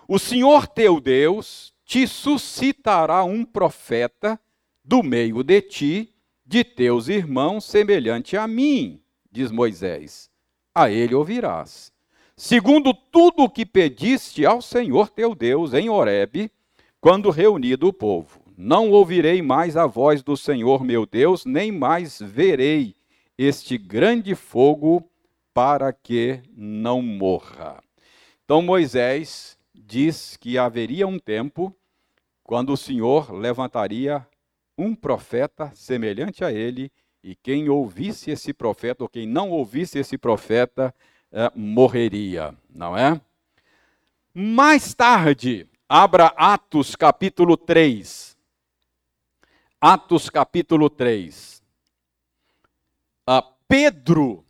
O 0.06 0.18
Senhor 0.18 0.66
teu 0.66 1.00
Deus 1.00 1.74
te 1.84 2.06
suscitará 2.06 3.22
um 3.24 3.44
profeta 3.44 4.40
do 4.82 5.02
meio 5.02 5.42
de 5.42 5.60
ti, 5.60 6.14
de 6.46 6.64
teus 6.64 7.08
irmãos, 7.08 7.66
semelhante 7.66 8.36
a 8.36 8.46
mim, 8.46 9.02
diz 9.30 9.50
Moisés. 9.50 10.30
A 10.74 10.90
ele 10.90 11.14
ouvirás. 11.14 11.92
Segundo 12.34 12.94
tudo 12.94 13.42
o 13.42 13.50
que 13.50 13.66
pediste 13.66 14.46
ao 14.46 14.62
Senhor 14.62 15.10
teu 15.10 15.34
Deus 15.34 15.74
em 15.74 15.90
Horebe, 15.90 16.50
quando 17.00 17.30
reunido 17.30 17.88
o 17.88 17.92
povo. 17.92 18.40
Não 18.56 18.90
ouvirei 18.90 19.40
mais 19.40 19.76
a 19.76 19.86
voz 19.86 20.22
do 20.22 20.36
Senhor 20.36 20.82
meu 20.82 21.06
Deus, 21.06 21.44
nem 21.44 21.70
mais 21.70 22.20
verei 22.20 22.94
este 23.36 23.78
grande 23.78 24.34
fogo 24.34 25.08
para 25.54 25.92
que 25.92 26.40
não 26.56 27.00
morra. 27.00 27.82
Então 28.44 28.60
Moisés 28.60 29.56
diz 29.72 30.36
que 30.36 30.58
haveria 30.58 31.06
um 31.06 31.18
tempo 31.18 31.74
quando 32.42 32.72
o 32.72 32.76
Senhor 32.76 33.32
levantaria 33.32 34.26
um 34.76 34.94
profeta 34.94 35.70
semelhante 35.74 36.42
a 36.42 36.50
ele, 36.50 36.90
e 37.22 37.34
quem 37.36 37.68
ouvisse 37.68 38.30
esse 38.30 38.54
profeta, 38.54 39.04
ou 39.04 39.08
quem 39.08 39.26
não 39.26 39.50
ouvisse 39.50 39.98
esse 39.98 40.16
profeta, 40.16 40.94
é, 41.30 41.52
morreria, 41.54 42.54
não 42.72 42.96
é? 42.96 43.20
Mais 44.32 44.94
tarde, 44.94 45.67
abra 45.88 46.34
Atos 46.36 46.94
capítulo 46.94 47.56
3. 47.56 48.36
Atos 49.80 50.28
capítulo 50.28 50.90
3. 50.90 51.62
Ah, 53.26 53.44
Pedro, 53.66 54.44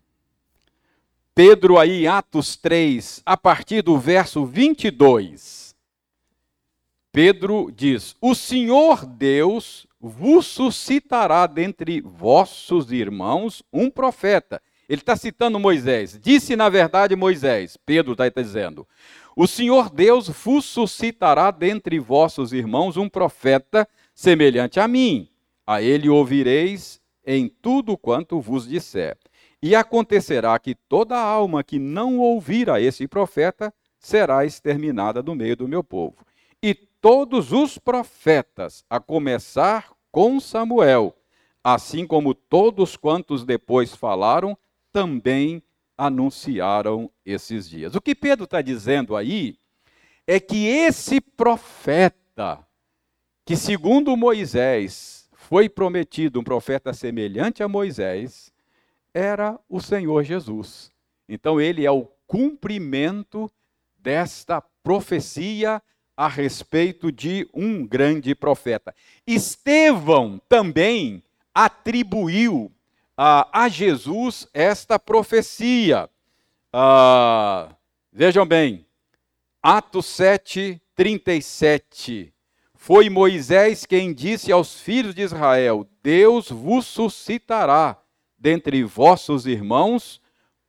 Pedro 1.35 1.79
aí, 1.79 2.07
Atos 2.09 2.57
3, 2.57 3.23
a 3.25 3.37
partir 3.37 3.83
do 3.83 3.97
verso 3.97 4.45
22. 4.45 5.77
Pedro 7.13 7.71
diz: 7.71 8.17
O 8.21 8.35
Senhor 8.35 9.07
Deus 9.07 9.87
vos 10.01 10.47
suscitará 10.47 11.47
dentre 11.47 12.01
vossos 12.01 12.91
irmãos 12.91 13.63
um 13.73 13.91
profeta. 13.91 14.61
Ele 14.89 15.03
está 15.03 15.15
citando 15.17 15.61
Moisés. 15.61 16.19
Disse, 16.19 16.57
na 16.57 16.71
verdade, 16.71 17.15
Moisés, 17.15 17.77
Pedro 17.77 18.13
está 18.13 18.29
dizendo: 18.29 18.89
O 19.41 19.47
Senhor 19.47 19.89
Deus 19.89 20.29
vos 20.29 20.65
suscitará 20.65 21.53
dentre 21.53 22.01
vossos 22.01 22.53
irmãos 22.53 22.97
um 22.97 23.09
profeta 23.09 23.89
semelhante 24.13 24.81
a 24.81 24.89
mim. 24.89 25.29
A 25.65 25.81
ele 25.81 26.09
ouvireis 26.09 27.01
em 27.25 27.49
tudo 27.49 27.97
quanto 27.97 28.41
vos 28.41 28.67
disser. 28.67 29.17
E 29.63 29.77
acontecerá 29.77 30.59
que 30.59 30.75
toda 30.75 31.17
alma 31.17 31.63
que 31.63 31.79
não 31.79 32.19
ouvir 32.19 32.69
a 32.69 32.81
esse 32.81 33.07
profeta 33.07 33.73
será 33.97 34.45
exterminada 34.45 35.23
do 35.23 35.37
meio 35.37 35.57
do 35.57 35.69
meu 35.69 35.85
povo. 35.85 36.17
E 36.61 36.75
todos 36.75 37.53
os 37.53 37.79
profetas, 37.79 38.85
a 38.91 38.99
começar 38.99 39.93
com 40.11 40.41
Samuel, 40.41 41.15
assim 41.63 42.05
como 42.09 42.35
todos 42.35 42.97
quantos 42.97 43.45
depois 43.45 43.95
falaram, 43.95 44.59
também 44.93 45.63
anunciaram 45.99 47.11
esses 47.27 47.69
dias. 47.69 47.97
O 47.97 48.01
que 48.01 48.15
Pedro 48.15 48.45
está 48.45 48.63
dizendo 48.63 49.17
aí 49.17 49.59
é 50.25 50.39
que 50.39 50.67
esse 50.69 51.21
profeta, 51.21 52.65
que 53.45 53.57
segundo 53.57 54.17
Moisés 54.17 55.29
foi 55.33 55.69
prometido 55.69 56.39
um 56.39 56.45
profeta 56.45 56.93
semelhante 56.93 57.63
a 57.63 57.69
Moisés, 57.69 58.53
era 59.13 59.59
o 59.69 59.81
Senhor 59.81 60.23
Jesus. 60.23 60.93
Então 61.29 61.61
ele 61.61 61.85
é 61.85 61.91
o 61.91 62.07
cumprimento 62.27 63.51
desta 63.99 64.61
profecia 64.61 65.83
a 66.17 66.29
respeito 66.29 67.11
de 67.11 67.49
um 67.53 67.87
grande 67.87 68.35
profeta. 68.35 68.95
Estevão 69.27 70.41
também 70.49 71.23
atribuiu 71.55 72.71
a, 73.21 73.65
a 73.65 73.69
Jesus 73.69 74.47
esta 74.55 74.97
profecia. 74.97 76.09
Ah, 76.73 77.75
vejam 78.13 78.47
bem, 78.47 78.87
Atos 79.61 80.07
7, 80.07 80.81
37. 80.95 82.33
Foi 82.75 83.11
Moisés 83.11 83.85
quem 83.85 84.15
disse 84.15 84.53
aos 84.53 84.81
filhos 84.81 85.17
de 85.17 85.23
Israel: 85.23 85.85
Deus 86.01 86.49
vos 86.49 86.87
suscitará 86.87 88.01
dentre 88.39 88.85
vossos 88.85 89.47
irmãos 89.47 90.23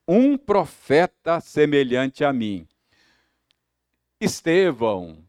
um 0.07 0.35
profeta 0.35 1.39
semelhante 1.39 2.25
a 2.25 2.33
mim. 2.33 2.67
Estevão, 4.19 5.23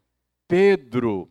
Pedro 0.49 1.31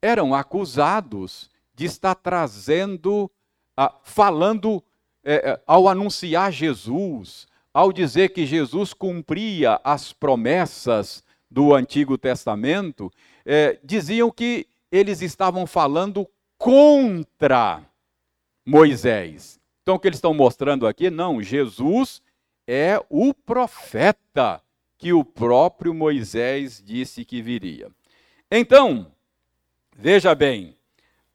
eram 0.00 0.34
acusados 0.34 1.50
de 1.74 1.84
estar 1.84 2.14
trazendo, 2.14 3.30
ah, 3.76 3.94
falando 4.02 4.82
é, 5.30 5.60
ao 5.66 5.88
anunciar 5.88 6.50
Jesus, 6.50 7.46
ao 7.72 7.92
dizer 7.92 8.30
que 8.30 8.46
Jesus 8.46 8.94
cumpria 8.94 9.78
as 9.84 10.10
promessas 10.12 11.22
do 11.50 11.74
Antigo 11.74 12.16
Testamento, 12.16 13.12
é, 13.44 13.78
diziam 13.84 14.30
que 14.30 14.66
eles 14.90 15.20
estavam 15.20 15.66
falando 15.66 16.26
contra 16.56 17.82
Moisés. 18.64 19.60
Então, 19.82 19.96
o 19.96 19.98
que 19.98 20.08
eles 20.08 20.16
estão 20.16 20.32
mostrando 20.32 20.86
aqui? 20.86 21.10
Não, 21.10 21.42
Jesus 21.42 22.22
é 22.66 22.98
o 23.10 23.32
profeta 23.34 24.62
que 24.96 25.12
o 25.12 25.22
próprio 25.24 25.92
Moisés 25.92 26.82
disse 26.84 27.24
que 27.24 27.42
viria. 27.42 27.90
Então, 28.50 29.12
veja 29.94 30.34
bem, 30.34 30.74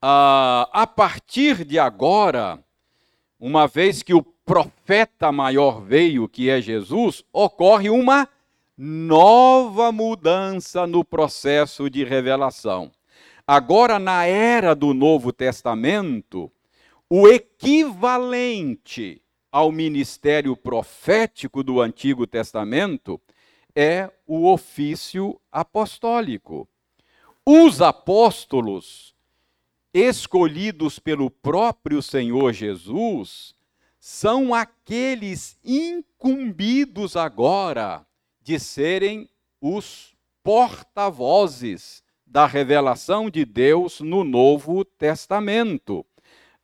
a 0.01 0.87
partir 0.95 1.63
de 1.63 1.79
agora, 1.79 2.63
uma 3.45 3.67
vez 3.67 4.01
que 4.01 4.13
o 4.13 4.23
profeta 4.23 5.29
maior 5.29 5.81
veio, 5.81 6.29
que 6.29 6.49
é 6.49 6.61
Jesus, 6.61 7.25
ocorre 7.33 7.89
uma 7.89 8.25
nova 8.77 9.91
mudança 9.91 10.87
no 10.87 11.03
processo 11.03 11.89
de 11.89 12.05
revelação. 12.05 12.89
Agora, 13.45 13.99
na 13.99 14.25
era 14.25 14.73
do 14.73 14.93
Novo 14.93 15.33
Testamento, 15.33 16.49
o 17.09 17.27
equivalente 17.27 19.21
ao 19.51 19.73
ministério 19.73 20.55
profético 20.55 21.61
do 21.61 21.81
Antigo 21.81 22.25
Testamento 22.25 23.19
é 23.75 24.09
o 24.25 24.49
ofício 24.49 25.37
apostólico. 25.51 26.65
Os 27.45 27.81
apóstolos 27.81 29.12
escolhidos 29.93 30.97
pelo 30.97 31.29
próprio 31.29 32.01
Senhor 32.01 32.51
Jesus, 32.51 33.53
são 33.99 34.53
aqueles 34.53 35.57
incumbidos 35.63 37.15
agora 37.15 38.05
de 38.41 38.59
serem 38.59 39.29
os 39.61 40.13
porta-vozes 40.43 42.03
da 42.25 42.45
revelação 42.45 43.29
de 43.29 43.45
Deus 43.45 44.01
no 44.01 44.23
Novo 44.23 44.83
Testamento. 44.83 46.05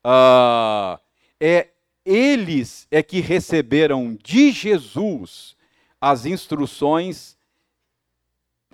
Ah, 0.03 0.99
é 1.39 1.69
eles 2.03 2.87
é 2.89 3.03
que 3.03 3.19
receberam 3.19 4.17
de 4.23 4.51
Jesus 4.51 5.55
as 6.01 6.25
instruções 6.25 7.37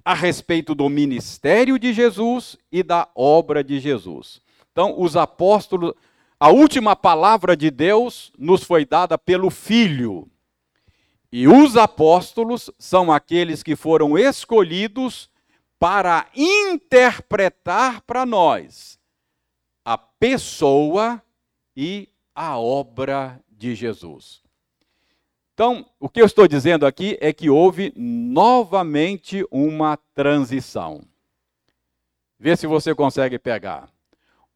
a 0.06 0.14
respeito 0.14 0.74
do 0.74 0.88
ministério 0.88 1.78
de 1.78 1.91
Jesus 1.91 2.56
e 2.72 2.82
da 2.82 3.10
obra 3.16 3.64
de 3.64 3.80
Jesus. 3.80 4.41
Então, 4.76 4.93
os 4.99 5.15
apóstolos, 5.15 5.93
a 6.38 6.49
última 6.49 6.97
palavra 6.97 7.55
de 7.55 7.71
Deus 7.71 8.34
nos 8.38 8.61
foi 8.61 8.86
dada 8.86 9.17
pelo 9.17 9.49
Filho. 9.49 10.30
E 11.32 11.47
os 11.47 11.78
apóstolos 11.78 12.69
são 12.78 13.09
aqueles 13.09 13.63
que 13.63 13.73
foram 13.73 14.17
escolhidos 14.17 15.30
para 15.80 16.28
interpretar 16.36 18.01
para 18.01 18.26
nós 18.26 18.99
a 19.86 19.97
pessoa 19.97 21.23
e 21.73 22.09
a 22.36 22.59
obra 22.59 23.41
de 23.49 23.76
Jesus. 23.76 24.43
Então, 25.53 25.86
o 26.01 26.09
que 26.09 26.21
eu 26.21 26.26
estou 26.26 26.49
dizendo 26.49 26.86
aqui 26.86 27.17
é 27.21 27.32
que 27.32 27.49
houve 27.49 27.93
novamente 27.95 29.47
uma 29.49 29.95
transição. 30.13 31.01
Vê 32.38 32.57
se 32.57 32.67
você 32.67 32.93
consegue 32.93 33.39
pegar. 33.39 33.95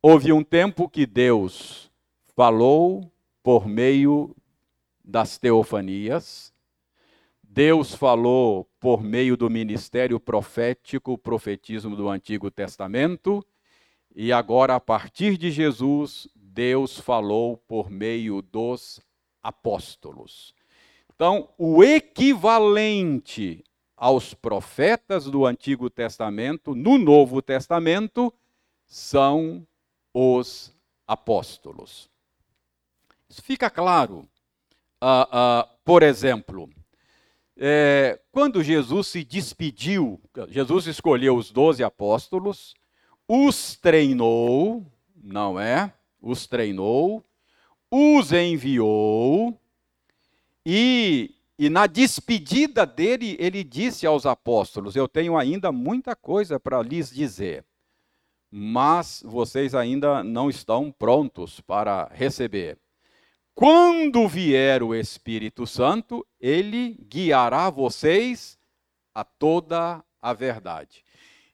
Houve 0.01 0.31
um 0.31 0.41
tempo 0.41 0.87
que 0.87 1.05
Deus 1.05 1.91
falou 2.33 3.11
por 3.43 3.67
meio 3.67 4.33
das 5.03 5.37
teofanias, 5.37 6.53
Deus 7.43 7.93
falou 7.93 8.65
por 8.79 9.03
meio 9.03 9.35
do 9.35 9.49
ministério 9.49 10.17
profético, 10.17 11.11
o 11.11 11.17
profetismo 11.17 11.97
do 11.97 12.07
Antigo 12.07 12.49
Testamento, 12.49 13.45
e 14.15 14.31
agora, 14.31 14.75
a 14.75 14.79
partir 14.79 15.37
de 15.37 15.51
Jesus, 15.51 16.29
Deus 16.33 16.97
falou 16.97 17.57
por 17.57 17.89
meio 17.89 18.41
dos 18.41 19.01
apóstolos. 19.43 20.55
Então, 21.13 21.49
o 21.57 21.83
equivalente 21.83 23.65
aos 23.97 24.33
profetas 24.33 25.25
do 25.25 25.45
Antigo 25.45 25.89
Testamento, 25.89 26.73
no 26.73 26.97
Novo 26.97 27.41
Testamento, 27.41 28.33
são 28.87 29.67
os 30.13 30.73
apóstolos. 31.07 32.09
Isso 33.29 33.41
fica 33.41 33.69
claro. 33.69 34.27
Uh, 35.01 35.23
uh, 35.23 35.69
por 35.85 36.03
exemplo, 36.03 36.69
é, 37.55 38.19
quando 38.31 38.63
Jesus 38.63 39.07
se 39.07 39.23
despediu, 39.23 40.19
Jesus 40.49 40.87
escolheu 40.87 41.35
os 41.35 41.51
doze 41.51 41.83
apóstolos, 41.83 42.73
os 43.27 43.75
treinou, 43.75 44.85
não 45.15 45.59
é? 45.59 45.93
Os 46.21 46.47
treinou, 46.47 47.23
os 47.89 48.31
enviou, 48.31 49.59
e, 50.65 51.35
e 51.57 51.69
na 51.69 51.87
despedida 51.87 52.85
dele, 52.85 53.35
ele 53.39 53.63
disse 53.63 54.05
aos 54.05 54.25
apóstolos: 54.25 54.95
Eu 54.95 55.07
tenho 55.07 55.37
ainda 55.37 55.71
muita 55.71 56.15
coisa 56.15 56.59
para 56.59 56.81
lhes 56.81 57.09
dizer 57.09 57.65
mas 58.51 59.23
vocês 59.25 59.75
ainda 59.75 60.23
não 60.23 60.49
estão 60.49 60.91
prontos 60.91 61.59
para 61.61 62.09
receber. 62.13 62.77
Quando 63.53 64.27
vier 64.27 64.81
o 64.81 64.95
Espírito 64.95 65.67
Santo, 65.67 66.25
ele 66.39 66.97
guiará 67.09 67.69
vocês 67.69 68.57
a 69.13 69.23
toda 69.23 70.03
a 70.21 70.33
verdade. 70.33 71.03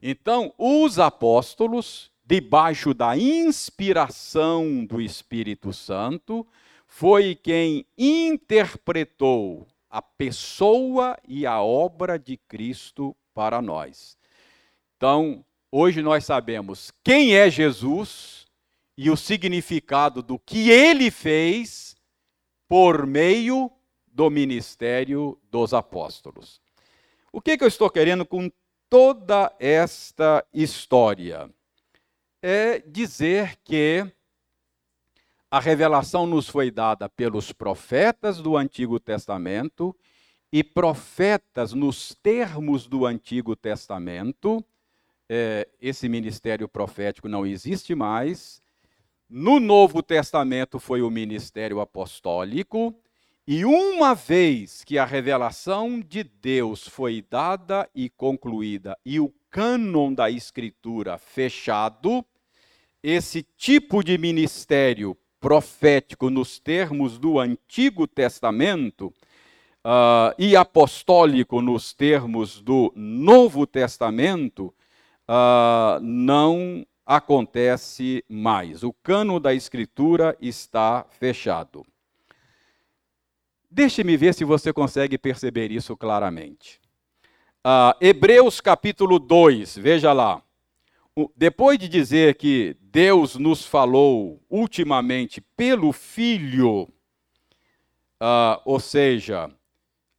Então, 0.01 0.53
os 0.57 0.99
apóstolos, 0.99 2.11
debaixo 2.23 2.93
da 2.93 3.17
inspiração 3.17 4.85
do 4.85 5.01
Espírito 5.01 5.73
Santo, 5.73 6.45
foi 6.85 7.33
quem 7.33 7.85
interpretou 7.97 9.67
a 9.89 10.01
pessoa 10.01 11.17
e 11.27 11.45
a 11.45 11.61
obra 11.61 12.19
de 12.19 12.37
Cristo 12.37 13.15
para 13.33 13.61
nós. 13.61 14.17
Então, 14.95 15.43
Hoje 15.77 16.01
nós 16.01 16.23
sabemos 16.23 16.89
quem 17.03 17.35
é 17.35 17.49
Jesus 17.49 18.47
e 18.97 19.09
o 19.09 19.17
significado 19.17 20.23
do 20.23 20.39
que 20.39 20.69
ele 20.69 21.11
fez 21.11 21.97
por 22.65 23.05
meio 23.05 23.69
do 24.07 24.29
ministério 24.29 25.37
dos 25.51 25.73
apóstolos. 25.73 26.61
O 27.29 27.41
que, 27.41 27.57
que 27.57 27.63
eu 27.65 27.67
estou 27.67 27.89
querendo 27.89 28.25
com 28.25 28.49
toda 28.89 29.53
esta 29.59 30.45
história? 30.53 31.53
É 32.41 32.79
dizer 32.79 33.57
que 33.61 34.09
a 35.51 35.59
revelação 35.59 36.25
nos 36.25 36.47
foi 36.47 36.71
dada 36.71 37.09
pelos 37.09 37.51
profetas 37.51 38.37
do 38.37 38.55
Antigo 38.55 38.97
Testamento 38.97 39.93
e 40.53 40.63
profetas 40.63 41.73
nos 41.73 42.15
termos 42.23 42.87
do 42.87 43.05
Antigo 43.05 43.57
Testamento. 43.57 44.63
É, 45.27 45.67
esse 45.81 46.07
ministério 46.07 46.67
profético 46.67 47.27
não 47.27 47.45
existe 47.45 47.95
mais. 47.95 48.61
No 49.29 49.59
Novo 49.59 50.03
Testamento 50.03 50.79
foi 50.79 51.01
o 51.01 51.09
ministério 51.09 51.79
apostólico. 51.79 52.95
E 53.47 53.63
uma 53.63 54.15
vez 54.15 54.83
que 54.83 54.97
a 54.97 55.05
revelação 55.05 55.99
de 55.99 56.23
Deus 56.23 56.87
foi 56.87 57.23
dada 57.29 57.87
e 57.93 58.09
concluída 58.09 58.97
e 59.05 59.19
o 59.19 59.31
cânon 59.51 60.13
da 60.13 60.31
Escritura 60.31 61.17
fechado, 61.19 62.25
esse 63.03 63.43
tipo 63.55 64.03
de 64.03 64.17
ministério 64.17 65.15
profético 65.39 66.31
nos 66.31 66.57
termos 66.57 67.19
do 67.19 67.39
Antigo 67.39 68.07
Testamento 68.07 69.13
uh, 69.85 70.33
e 70.39 70.55
apostólico 70.55 71.61
nos 71.61 71.93
termos 71.93 72.59
do 72.59 72.91
Novo 72.95 73.67
Testamento 73.67 74.73
uh, 75.29 75.99
não 76.01 76.85
acontece 77.05 78.23
mais. 78.27 78.83
O 78.83 78.91
cano 78.91 79.39
da 79.39 79.53
Escritura 79.53 80.35
está 80.41 81.05
fechado. 81.09 81.85
Deixe-me 83.69 84.15
ver 84.15 84.33
se 84.33 84.43
você 84.43 84.71
consegue 84.71 85.17
perceber 85.17 85.71
isso 85.71 85.95
claramente. 85.97 86.79
Uh, 87.65 87.97
Hebreus 87.99 88.61
capítulo 88.61 89.19
2, 89.19 89.77
veja 89.77 90.13
lá. 90.13 90.41
Depois 91.35 91.79
de 91.79 91.87
dizer 91.87 92.35
que 92.35 92.75
Deus 92.81 93.35
nos 93.35 93.65
falou 93.65 94.41
ultimamente 94.49 95.41
pelo 95.55 95.91
Filho, 95.91 96.89
uh, 98.21 98.61
ou 98.65 98.79
seja, 98.79 99.49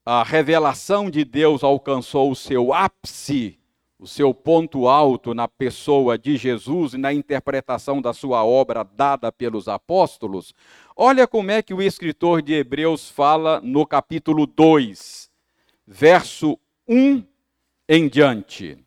a 0.05 0.23
revelação 0.23 1.11
de 1.11 1.25
Deus 1.25 1.63
alcançou 1.63 2.31
o 2.31 2.37
seu 2.37 2.73
ápice, 2.73 3.59
o 3.99 4.07
seu 4.07 4.35
ponto 4.35 4.89
alto 4.89 5.33
na 5.33 5.49
pessoa 5.49 6.19
de 6.19 6.37
Jesus 6.37 6.95
e 6.95 6.99
na 6.99 7.13
interpretação 7.13 8.01
da 8.01 8.13
sua 8.13 8.45
obra 8.45 8.85
dada 8.85 9.33
pelos 9.33 9.69
apóstolos, 9.69 10.55
Olha 10.99 11.27
como 11.27 11.51
é 11.51 11.61
que 11.61 11.75
o 11.75 11.83
escritor 11.83 12.41
de 12.41 12.55
Hebreus 12.55 13.11
fala 13.11 13.61
no 13.61 13.85
capítulo 13.85 14.47
2, 14.47 15.31
verso 15.87 16.59
1 16.89 17.23
em 17.87 18.09
diante. 18.09 18.79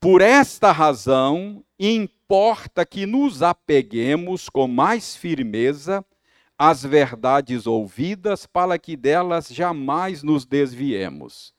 Por 0.00 0.22
esta 0.22 0.72
razão, 0.72 1.62
importa 1.78 2.86
que 2.86 3.04
nos 3.04 3.42
apeguemos 3.42 4.48
com 4.48 4.66
mais 4.66 5.14
firmeza 5.14 6.02
às 6.56 6.82
verdades 6.82 7.66
ouvidas, 7.66 8.46
para 8.46 8.78
que 8.78 8.96
delas 8.96 9.48
jamais 9.48 10.22
nos 10.22 10.46
desviemos. 10.46 11.52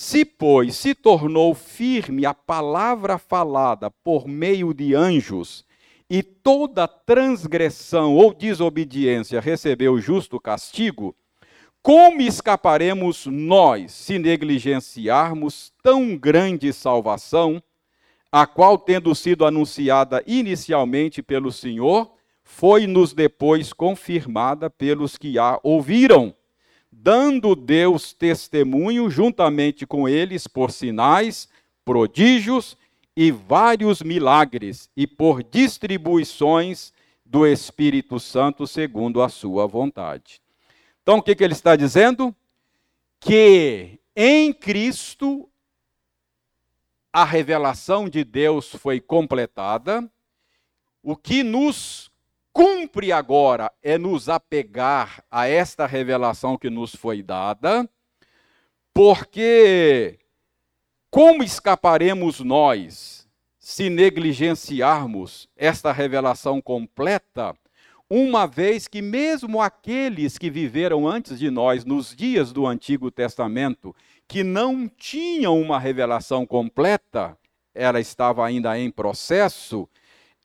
Se, 0.00 0.24
pois, 0.24 0.76
se 0.76 0.94
tornou 0.94 1.52
firme 1.56 2.24
a 2.24 2.32
palavra 2.32 3.18
falada 3.18 3.90
por 3.90 4.28
meio 4.28 4.72
de 4.72 4.94
anjos, 4.94 5.64
e 6.08 6.22
toda 6.22 6.86
transgressão 6.86 8.14
ou 8.14 8.32
desobediência 8.32 9.40
recebeu 9.40 10.00
justo 10.00 10.38
castigo, 10.38 11.16
como 11.82 12.20
escaparemos 12.20 13.26
nós 13.26 13.90
se 13.90 14.20
negligenciarmos 14.20 15.72
tão 15.82 16.16
grande 16.16 16.72
salvação, 16.72 17.60
a 18.30 18.46
qual, 18.46 18.78
tendo 18.78 19.12
sido 19.16 19.44
anunciada 19.44 20.22
inicialmente 20.28 21.24
pelo 21.24 21.50
Senhor, 21.50 22.08
foi-nos 22.44 23.12
depois 23.12 23.72
confirmada 23.72 24.70
pelos 24.70 25.18
que 25.18 25.40
a 25.40 25.58
ouviram, 25.60 26.32
dando 27.00 27.54
Deus 27.54 28.12
testemunho 28.12 29.08
juntamente 29.08 29.86
com 29.86 30.08
eles 30.08 30.46
por 30.46 30.72
sinais, 30.72 31.48
prodígios 31.84 32.76
e 33.16 33.30
vários 33.30 34.02
milagres, 34.02 34.90
e 34.96 35.06
por 35.06 35.42
distribuições 35.42 36.92
do 37.24 37.46
Espírito 37.46 38.18
Santo 38.18 38.66
segundo 38.66 39.22
a 39.22 39.28
sua 39.28 39.66
vontade. 39.66 40.40
Então, 41.02 41.18
o 41.18 41.22
que, 41.22 41.34
que 41.34 41.44
ele 41.44 41.52
está 41.52 41.76
dizendo? 41.76 42.34
Que 43.20 43.98
em 44.14 44.52
Cristo 44.52 45.48
a 47.12 47.24
revelação 47.24 48.08
de 48.08 48.24
Deus 48.24 48.70
foi 48.74 49.00
completada, 49.00 50.08
o 51.02 51.16
que 51.16 51.42
nos 51.42 52.10
cumpre 52.58 53.12
agora 53.12 53.70
é 53.80 53.96
nos 53.96 54.28
apegar 54.28 55.22
a 55.30 55.46
esta 55.46 55.86
revelação 55.86 56.58
que 56.58 56.68
nos 56.68 56.92
foi 56.92 57.22
dada, 57.22 57.88
porque 58.92 60.18
como 61.08 61.44
escaparemos 61.44 62.40
nós 62.40 63.28
se 63.60 63.88
negligenciarmos 63.88 65.48
esta 65.56 65.92
revelação 65.92 66.60
completa, 66.60 67.54
uma 68.10 68.44
vez 68.44 68.88
que, 68.88 69.00
mesmo 69.00 69.62
aqueles 69.62 70.36
que 70.36 70.50
viveram 70.50 71.06
antes 71.06 71.38
de 71.38 71.52
nós, 71.52 71.84
nos 71.84 72.12
dias 72.12 72.52
do 72.52 72.66
Antigo 72.66 73.08
Testamento, 73.08 73.94
que 74.26 74.42
não 74.42 74.88
tinham 74.88 75.60
uma 75.60 75.78
revelação 75.78 76.44
completa, 76.44 77.38
ela 77.72 78.00
estava 78.00 78.44
ainda 78.44 78.76
em 78.76 78.90
processo, 78.90 79.88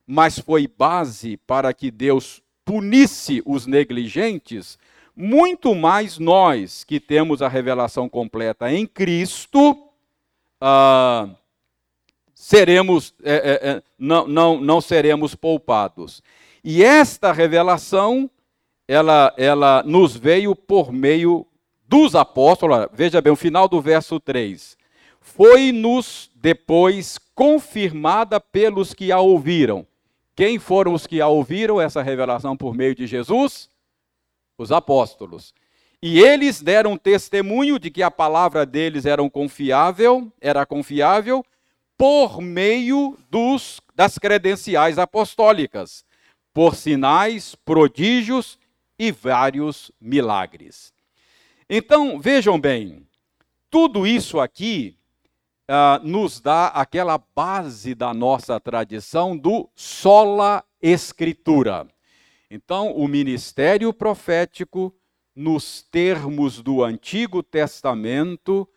mas 0.05 0.39
foi 0.39 0.67
base 0.67 1.37
para 1.37 1.73
que 1.73 1.89
Deus 1.89 2.41
punisse 2.65 3.41
os 3.45 3.65
negligentes, 3.65 4.77
muito 5.15 5.75
mais 5.75 6.17
nós 6.17 6.83
que 6.83 6.99
temos 6.99 7.41
a 7.41 7.47
revelação 7.47 8.09
completa 8.09 8.71
em 8.71 8.87
Cristo 8.87 9.89
ah, 10.65 11.27
seremos, 12.33 13.13
é, 13.21 13.33
é, 13.33 13.69
é, 13.69 13.83
não, 13.99 14.25
não, 14.25 14.61
não 14.61 14.79
seremos 14.79 15.35
poupados. 15.35 16.23
E 16.63 16.81
esta 16.81 17.33
revelação, 17.33 18.31
ela, 18.87 19.33
ela 19.35 19.83
nos 19.85 20.15
veio 20.15 20.55
por 20.55 20.93
meio 20.93 21.45
dos 21.85 22.15
apóstolos. 22.15 22.87
Veja 22.93 23.19
bem, 23.19 23.33
o 23.33 23.35
final 23.35 23.67
do 23.67 23.81
verso 23.81 24.21
3. 24.21 24.77
Foi-nos 25.19 26.31
depois 26.33 27.17
confirmada 27.35 28.39
pelos 28.39 28.93
que 28.93 29.11
a 29.11 29.19
ouviram. 29.19 29.85
Quem 30.35 30.57
foram 30.57 30.93
os 30.93 31.05
que 31.05 31.21
a 31.21 31.27
ouviram, 31.27 31.79
essa 31.79 32.01
revelação 32.01 32.57
por 32.57 32.73
meio 32.73 32.95
de 32.95 33.05
Jesus? 33.05 33.69
Os 34.57 34.71
apóstolos. 34.71 35.53
E 36.01 36.19
eles 36.19 36.61
deram 36.61 36.97
testemunho 36.97 37.79
de 37.79 37.89
que 37.89 38.03
a 38.03 38.11
palavra 38.11 38.65
deles 38.65 39.05
era 39.05 39.27
confiável, 39.29 40.31
era 40.41 40.65
confiável 40.65 41.45
por 41.97 42.41
meio 42.41 43.17
dos, 43.29 43.79
das 43.95 44.17
credenciais 44.17 44.97
apostólicas, 44.97 46.03
por 46.53 46.75
sinais, 46.75 47.55
prodígios 47.55 48.59
e 48.97 49.11
vários 49.11 49.91
milagres. 50.01 50.91
Então, 51.69 52.19
vejam 52.19 52.59
bem, 52.59 53.07
tudo 53.69 54.05
isso 54.05 54.39
aqui 54.39 54.97
uh, 55.69 56.05
nos 56.05 56.39
dá 56.39 56.67
aquela 56.67 57.17
base 57.35 57.95
da 57.95 58.13
nossa 58.13 58.59
tradição 58.59 59.37
do 59.37 59.69
sola 59.75 60.63
escritura. 60.81 61.87
Então, 62.49 62.91
o 62.91 63.07
ministério 63.07 63.91
profético 63.93 64.93
nos 65.35 65.81
termos 65.81 66.61
do 66.61 66.83
Antigo 66.83 67.41
Testamento, 67.41 68.67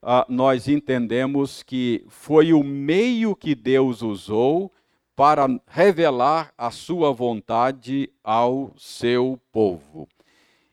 ah, 0.00 0.24
nós 0.28 0.68
entendemos 0.68 1.62
que 1.62 2.04
foi 2.08 2.52
o 2.52 2.62
meio 2.62 3.36
que 3.36 3.54
Deus 3.54 4.00
usou 4.00 4.72
para 5.14 5.46
revelar 5.66 6.52
a 6.56 6.70
sua 6.70 7.12
vontade 7.12 8.10
ao 8.22 8.72
seu 8.78 9.40
povo. 9.50 10.08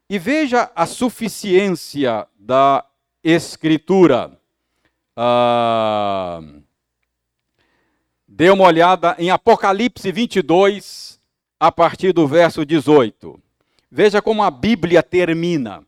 E 0.10 0.20
veja 0.20 0.72
a 0.76 0.86
suficiência 0.86 2.28
da 2.38 2.86
Escritura. 3.24 4.38
Ah, 5.16 6.42
dê 8.28 8.50
uma 8.50 8.66
olhada 8.66 9.16
em 9.20 9.30
Apocalipse 9.30 10.12
22, 10.12 11.22
a 11.60 11.72
partir 11.72 12.14
do 12.14 12.28
verso 12.28 12.66
18. 12.66 13.40
Veja 13.92 14.22
como 14.22 14.42
a 14.42 14.50
Bíblia 14.50 15.04
termina, 15.04 15.86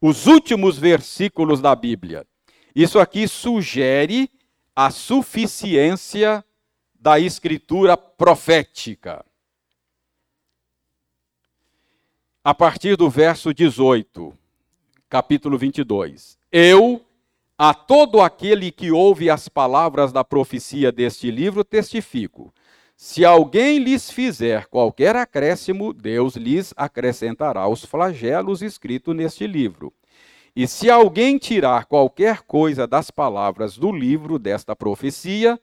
os 0.00 0.26
últimos 0.26 0.76
versículos 0.76 1.60
da 1.60 1.74
Bíblia. 1.74 2.26
Isso 2.74 2.98
aqui 2.98 3.28
sugere 3.28 4.28
a 4.74 4.90
suficiência 4.90 6.44
da 6.94 7.20
escritura 7.20 7.96
profética. 7.96 9.24
A 12.42 12.52
partir 12.52 12.96
do 12.96 13.08
verso 13.08 13.54
18, 13.54 14.36
capítulo 15.08 15.56
22. 15.56 16.36
Eu, 16.50 17.03
a 17.56 17.72
todo 17.72 18.20
aquele 18.20 18.72
que 18.72 18.90
ouve 18.90 19.30
as 19.30 19.48
palavras 19.48 20.12
da 20.12 20.24
profecia 20.24 20.90
deste 20.90 21.30
livro, 21.30 21.62
testifico. 21.62 22.52
Se 22.96 23.24
alguém 23.24 23.78
lhes 23.78 24.10
fizer 24.10 24.66
qualquer 24.66 25.14
acréscimo, 25.16 25.92
Deus 25.92 26.36
lhes 26.36 26.72
acrescentará 26.76 27.68
os 27.68 27.84
flagelos 27.84 28.62
escritos 28.62 29.14
neste 29.14 29.46
livro. 29.46 29.92
E 30.54 30.66
se 30.68 30.88
alguém 30.88 31.36
tirar 31.36 31.86
qualquer 31.86 32.42
coisa 32.42 32.86
das 32.86 33.10
palavras 33.10 33.76
do 33.76 33.90
livro 33.90 34.38
desta 34.38 34.74
profecia, 34.76 35.60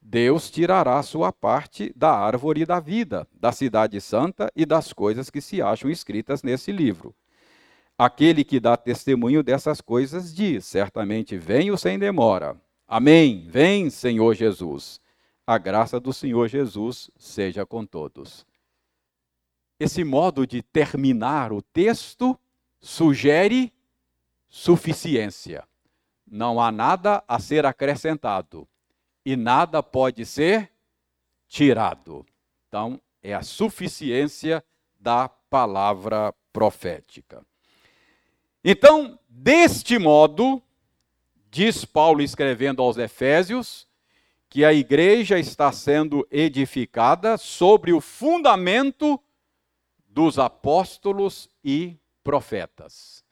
Deus 0.00 0.50
tirará 0.50 1.02
sua 1.02 1.30
parte 1.30 1.92
da 1.94 2.10
árvore 2.10 2.64
da 2.64 2.80
vida, 2.80 3.28
da 3.38 3.52
cidade 3.52 4.00
santa 4.00 4.50
e 4.56 4.64
das 4.64 4.94
coisas 4.94 5.28
que 5.28 5.42
se 5.42 5.60
acham 5.60 5.90
escritas 5.90 6.42
nesse 6.42 6.72
livro. 6.72 7.14
Aquele 8.02 8.44
que 8.44 8.58
dá 8.58 8.78
testemunho 8.78 9.42
dessas 9.42 9.82
coisas 9.82 10.34
diz: 10.34 10.64
Certamente 10.64 11.36
venho 11.36 11.76
sem 11.76 11.98
demora. 11.98 12.58
Amém. 12.88 13.46
Vem, 13.46 13.90
Senhor 13.90 14.32
Jesus. 14.32 14.98
A 15.46 15.58
graça 15.58 16.00
do 16.00 16.10
Senhor 16.10 16.48
Jesus 16.48 17.10
seja 17.18 17.66
com 17.66 17.84
todos. 17.84 18.46
Esse 19.78 20.02
modo 20.02 20.46
de 20.46 20.62
terminar 20.62 21.52
o 21.52 21.60
texto 21.60 22.40
sugere 22.80 23.70
suficiência. 24.48 25.68
Não 26.26 26.58
há 26.58 26.72
nada 26.72 27.22
a 27.28 27.38
ser 27.38 27.66
acrescentado 27.66 28.66
e 29.26 29.36
nada 29.36 29.82
pode 29.82 30.24
ser 30.24 30.72
tirado. 31.46 32.24
Então, 32.66 32.98
é 33.22 33.34
a 33.34 33.42
suficiência 33.42 34.64
da 34.98 35.28
palavra 35.28 36.34
profética. 36.50 37.44
Então, 38.62 39.18
deste 39.26 39.98
modo, 39.98 40.62
diz 41.50 41.86
Paulo 41.86 42.20
escrevendo 42.20 42.82
aos 42.82 42.98
Efésios, 42.98 43.88
que 44.50 44.64
a 44.64 44.72
igreja 44.72 45.38
está 45.38 45.72
sendo 45.72 46.26
edificada 46.30 47.38
sobre 47.38 47.92
o 47.92 48.02
fundamento 48.02 49.18
dos 50.06 50.38
apóstolos 50.38 51.48
e 51.64 51.96
profetas. 52.22 53.24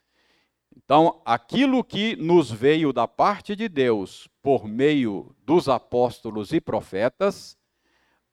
Então, 0.74 1.20
aquilo 1.26 1.85
que 1.85 2.16
nos 2.16 2.51
veio 2.51 2.91
da 2.91 3.07
parte 3.07 3.55
de 3.55 3.68
Deus 3.68 4.29
por 4.41 4.66
meio 4.66 5.37
dos 5.45 5.68
apóstolos 5.68 6.55
e 6.55 6.61
profetas 6.61 7.59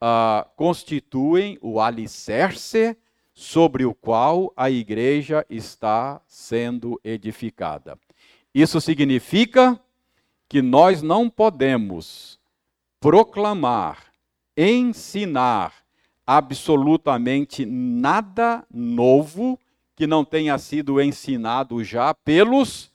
uh, 0.02 0.48
constituem 0.56 1.58
o 1.62 1.82
alicerce 1.82 2.98
sobre 3.36 3.86
o 3.86 3.94
qual 3.94 4.54
a 4.56 4.72
igreja 4.72 5.46
está 5.50 6.22
sendo 6.26 7.00
edificada. 7.04 8.00
Isso 8.54 8.80
significa 8.80 9.78
que 10.48 10.62
nós 10.62 11.02
não 11.02 11.30
podemos 11.30 12.40
proclamar, 13.02 14.06
ensinar 14.56 15.74
absolutamente 16.26 17.66
nada 17.66 18.66
novo 18.74 19.60
que 19.96 20.08
não 20.08 20.24
tenha 20.24 20.58
sido 20.58 21.02
ensinado 21.02 21.84
já 21.84 22.14
pelos 22.14 22.90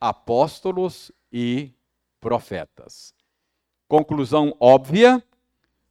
apóstolos 0.00 1.12
e 1.30 1.70
profetas. 2.18 3.14
Conclusão 3.86 4.56
óbvia: 4.58 5.22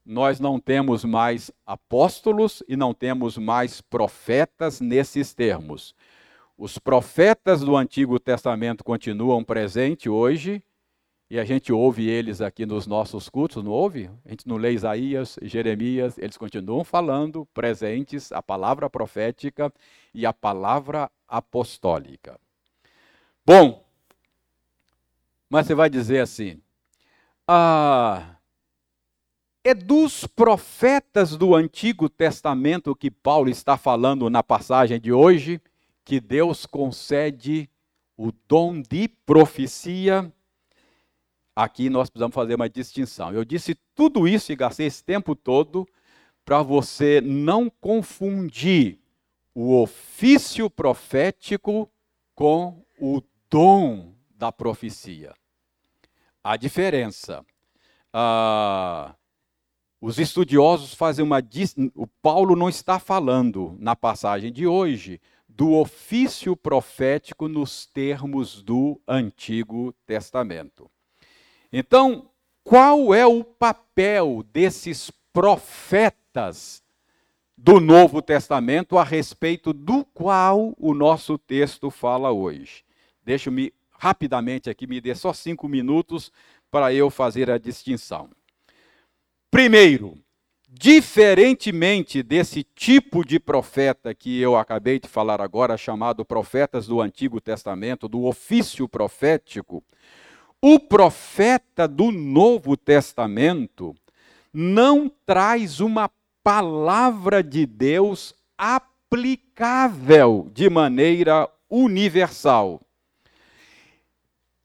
nós 0.05 0.39
não 0.39 0.59
temos 0.59 1.03
mais 1.03 1.49
apóstolos 1.65 2.61
e 2.67 2.75
não 2.75 2.93
temos 2.93 3.37
mais 3.37 3.81
profetas 3.81 4.79
nesses 4.79 5.33
termos. 5.33 5.95
Os 6.57 6.77
profetas 6.77 7.61
do 7.61 7.75
Antigo 7.75 8.19
Testamento 8.19 8.83
continuam 8.83 9.43
presentes 9.43 10.07
hoje, 10.07 10.63
e 11.27 11.39
a 11.39 11.43
gente 11.43 11.73
ouve 11.73 12.07
eles 12.07 12.39
aqui 12.39 12.67
nos 12.67 12.85
nossos 12.85 13.27
cultos, 13.27 13.63
não 13.63 13.71
ouve? 13.71 14.11
A 14.23 14.29
gente 14.29 14.47
não 14.47 14.57
lê 14.57 14.73
Isaías, 14.73 15.39
Jeremias, 15.41 16.17
eles 16.19 16.37
continuam 16.37 16.83
falando, 16.83 17.47
presentes, 17.51 18.31
a 18.31 18.43
palavra 18.43 18.89
profética 18.89 19.73
e 20.13 20.23
a 20.23 20.31
palavra 20.31 21.09
apostólica. 21.27 22.39
Bom, 23.43 23.83
mas 25.49 25.65
você 25.65 25.73
vai 25.73 25.89
dizer 25.89 26.19
assim, 26.19 26.61
ah, 27.47 28.34
é 29.65 29.73
dos 29.73 30.25
profetas 30.27 31.35
do 31.35 31.53
Antigo 31.55 32.07
Testamento 32.07 32.95
que 32.95 33.11
Paulo 33.11 33.49
está 33.49 33.75
falando 33.77 34.29
na 34.29 34.41
passagem 34.41 34.99
de 34.99 35.11
hoje, 35.11 35.59
que 36.05 36.19
Deus 36.19 36.65
concede 36.65 37.69
o 38.15 38.31
dom 38.47 38.81
de 38.81 39.09
profecia 39.25 40.31
aqui 41.55 41.89
nós 41.89 42.09
precisamos 42.09 42.35
fazer 42.35 42.55
uma 42.55 42.69
distinção. 42.69 43.31
Eu 43.31 43.45
disse 43.45 43.75
tudo 43.95 44.27
isso 44.27 44.51
e 44.51 44.55
gastei 44.55 44.87
esse 44.87 45.03
tempo 45.03 45.35
todo 45.35 45.87
para 46.43 46.61
você 46.61 47.21
não 47.21 47.69
confundir 47.69 48.99
o 49.53 49.81
ofício 49.81 50.69
profético 50.69 51.89
com 52.35 52.83
o 52.99 53.21
dom 53.49 54.13
da 54.29 54.51
profecia. 54.51 55.33
A 56.43 56.57
diferença. 56.57 57.43
Ah, 58.13 59.15
os 60.05 60.19
estudiosos 60.19 60.93
fazem 60.93 61.25
uma. 61.25 61.39
O 61.95 62.05
Paulo 62.05 62.55
não 62.55 62.69
está 62.69 62.99
falando 62.99 63.75
na 63.79 63.95
passagem 63.95 64.53
de 64.53 64.67
hoje 64.67 65.19
do 65.49 65.73
ofício 65.73 66.55
profético 66.55 67.47
nos 67.47 67.87
termos 67.87 68.61
do 68.61 69.01
Antigo 69.07 69.95
Testamento. 70.05 70.91
Então, 71.73 72.29
qual 72.63 73.15
é 73.15 73.25
o 73.25 73.43
papel 73.43 74.45
desses 74.53 75.09
profetas 75.33 76.83
do 77.57 77.79
Novo 77.79 78.21
Testamento 78.21 78.99
a 78.99 79.03
respeito 79.03 79.73
do 79.73 80.05
qual 80.05 80.75
o 80.77 80.93
nosso 80.93 81.35
texto 81.35 81.89
fala 81.89 82.31
hoje? 82.31 82.85
Deixa-me 83.23 83.73
rapidamente 83.89 84.69
aqui, 84.69 84.85
me 84.85 85.01
dê 85.01 85.15
só 85.15 85.33
cinco 85.33 85.67
minutos 85.67 86.31
para 86.69 86.93
eu 86.93 87.09
fazer 87.09 87.49
a 87.49 87.57
distinção. 87.57 88.29
Primeiro, 89.55 90.17
diferentemente 90.67 92.21
desse 92.21 92.61
tipo 92.61 93.23
de 93.23 93.39
profeta 93.39 94.13
que 94.13 94.41
eu 94.41 94.57
acabei 94.57 94.99
de 94.99 95.07
falar 95.07 95.39
agora, 95.39 95.77
chamado 95.77 96.25
profetas 96.25 96.87
do 96.87 96.99
Antigo 96.99 97.39
Testamento, 97.39 98.09
do 98.09 98.25
ofício 98.25 98.85
profético, 98.89 99.81
o 100.61 100.77
profeta 100.77 101.87
do 101.87 102.11
Novo 102.11 102.75
Testamento 102.75 103.95
não 104.53 105.09
traz 105.25 105.79
uma 105.79 106.11
palavra 106.43 107.41
de 107.41 107.65
Deus 107.65 108.35
aplicável 108.57 110.51
de 110.53 110.69
maneira 110.69 111.49
universal. 111.69 112.81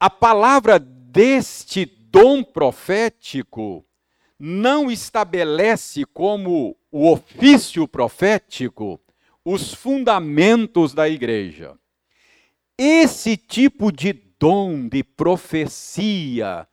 A 0.01 0.11
palavra 0.11 0.80
deste 0.80 1.86
dom 1.86 2.43
profético 2.43 3.84
não 4.43 4.91
estabelece 4.91 6.07
como 6.07 6.74
o 6.91 7.12
ofício 7.12 7.86
profético 7.86 8.99
os 9.45 9.74
fundamentos 9.74 10.95
da 10.95 11.07
igreja. 11.07 11.78
Esse 12.78 13.36
tipo 13.36 13.93
de 13.93 14.14
dom 14.38 14.88
de 14.88 15.05
profecia 15.05 16.66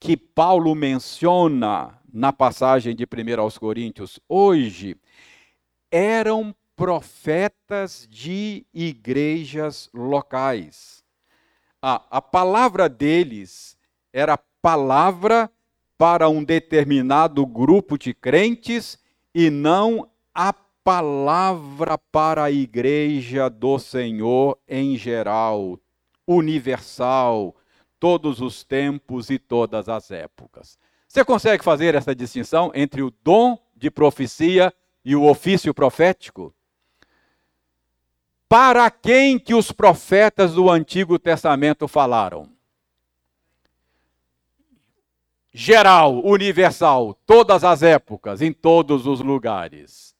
que 0.00 0.16
Paulo 0.16 0.74
menciona 0.74 1.96
na 2.12 2.32
passagem 2.32 2.94
de 2.94 3.04
1 3.04 3.40
aos 3.40 3.56
Coríntios 3.56 4.18
hoje, 4.28 4.96
eram 5.90 6.54
profetas 6.74 8.08
de 8.10 8.66
igrejas 8.74 9.88
locais. 9.94 11.04
Ah, 11.80 12.04
a 12.10 12.20
palavra 12.20 12.88
deles 12.88 13.78
era 14.12 14.36
palavra 14.36 15.50
para 16.02 16.28
um 16.28 16.42
determinado 16.42 17.46
grupo 17.46 17.96
de 17.96 18.12
crentes 18.12 18.98
e 19.32 19.50
não 19.50 20.10
a 20.34 20.52
palavra 20.52 21.96
para 21.96 22.42
a 22.42 22.50
igreja 22.50 23.48
do 23.48 23.78
Senhor 23.78 24.58
em 24.66 24.96
geral, 24.96 25.78
universal, 26.26 27.54
todos 28.00 28.40
os 28.40 28.64
tempos 28.64 29.30
e 29.30 29.38
todas 29.38 29.88
as 29.88 30.10
épocas. 30.10 30.76
Você 31.06 31.24
consegue 31.24 31.62
fazer 31.62 31.94
essa 31.94 32.12
distinção 32.12 32.72
entre 32.74 33.00
o 33.00 33.12
dom 33.22 33.56
de 33.76 33.88
profecia 33.88 34.74
e 35.04 35.14
o 35.14 35.22
ofício 35.22 35.72
profético? 35.72 36.52
Para 38.48 38.90
quem 38.90 39.38
que 39.38 39.54
os 39.54 39.70
profetas 39.70 40.54
do 40.54 40.68
Antigo 40.68 41.16
Testamento 41.16 41.86
falaram? 41.86 42.50
Geral, 45.54 46.24
universal, 46.24 47.14
todas 47.26 47.62
as 47.62 47.82
épocas, 47.82 48.40
em 48.40 48.52
todos 48.52 49.06
os 49.06 49.20
lugares. 49.20 50.14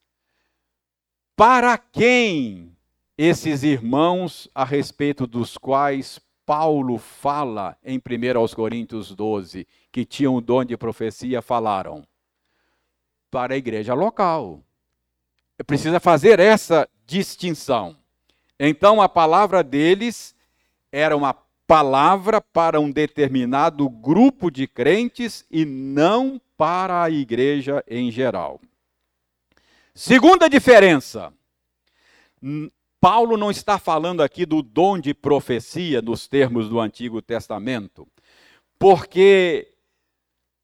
Para 1.34 1.78
quem 1.78 2.76
esses 3.16 3.62
irmãos 3.62 4.48
a 4.54 4.64
respeito 4.64 5.26
dos 5.26 5.56
quais 5.56 6.20
Paulo 6.44 6.98
fala 6.98 7.78
em 7.82 7.98
1 7.98 8.54
Coríntios 8.54 9.14
12, 9.14 9.66
que 9.90 10.04
tinham 10.04 10.34
o 10.34 10.40
dom 10.40 10.64
de 10.64 10.76
profecia, 10.76 11.40
falaram 11.40 12.06
para 13.30 13.54
a 13.54 13.56
igreja 13.56 13.94
local. 13.94 14.62
Precisa 15.66 15.98
fazer 15.98 16.40
essa 16.40 16.88
distinção. 17.06 17.96
Então, 18.58 19.00
a 19.00 19.08
palavra 19.08 19.62
deles 19.62 20.34
era 20.90 21.16
uma 21.16 21.32
palavra 21.66 22.40
para 22.40 22.80
um 22.80 22.90
determinado 22.90 23.88
grupo 23.88 24.50
de 24.50 24.66
crentes 24.66 25.44
e 25.50 25.64
não 25.64 26.40
para 26.56 27.02
a 27.02 27.10
igreja 27.10 27.84
em 27.88 28.10
geral. 28.10 28.60
Segunda 29.94 30.48
diferença. 30.48 31.32
Paulo 33.00 33.36
não 33.36 33.50
está 33.50 33.78
falando 33.78 34.22
aqui 34.22 34.46
do 34.46 34.62
dom 34.62 34.98
de 34.98 35.12
profecia 35.12 36.00
nos 36.00 36.28
termos 36.28 36.68
do 36.68 36.78
Antigo 36.80 37.20
Testamento, 37.20 38.06
porque 38.78 39.74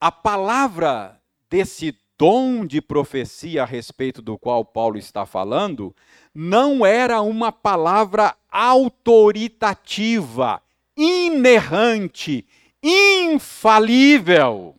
a 0.00 0.12
palavra 0.12 1.20
desse 1.50 1.96
dom 2.18 2.64
de 2.66 2.80
profecia 2.80 3.62
a 3.62 3.66
respeito 3.66 4.22
do 4.22 4.38
qual 4.38 4.64
Paulo 4.64 4.96
está 4.98 5.26
falando 5.26 5.94
não 6.34 6.86
era 6.86 7.20
uma 7.20 7.52
palavra 7.52 8.34
autoritativa, 8.50 10.60
inerrante, 10.98 12.44
infalível. 12.82 14.74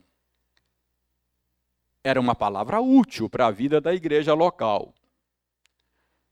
Era 2.04 2.20
uma 2.20 2.36
palavra 2.36 2.82
útil 2.82 3.30
para 3.30 3.48
a 3.48 3.52
vida 3.52 3.80
da 3.80 3.94
igreja 3.94 4.34
local. 4.34 4.94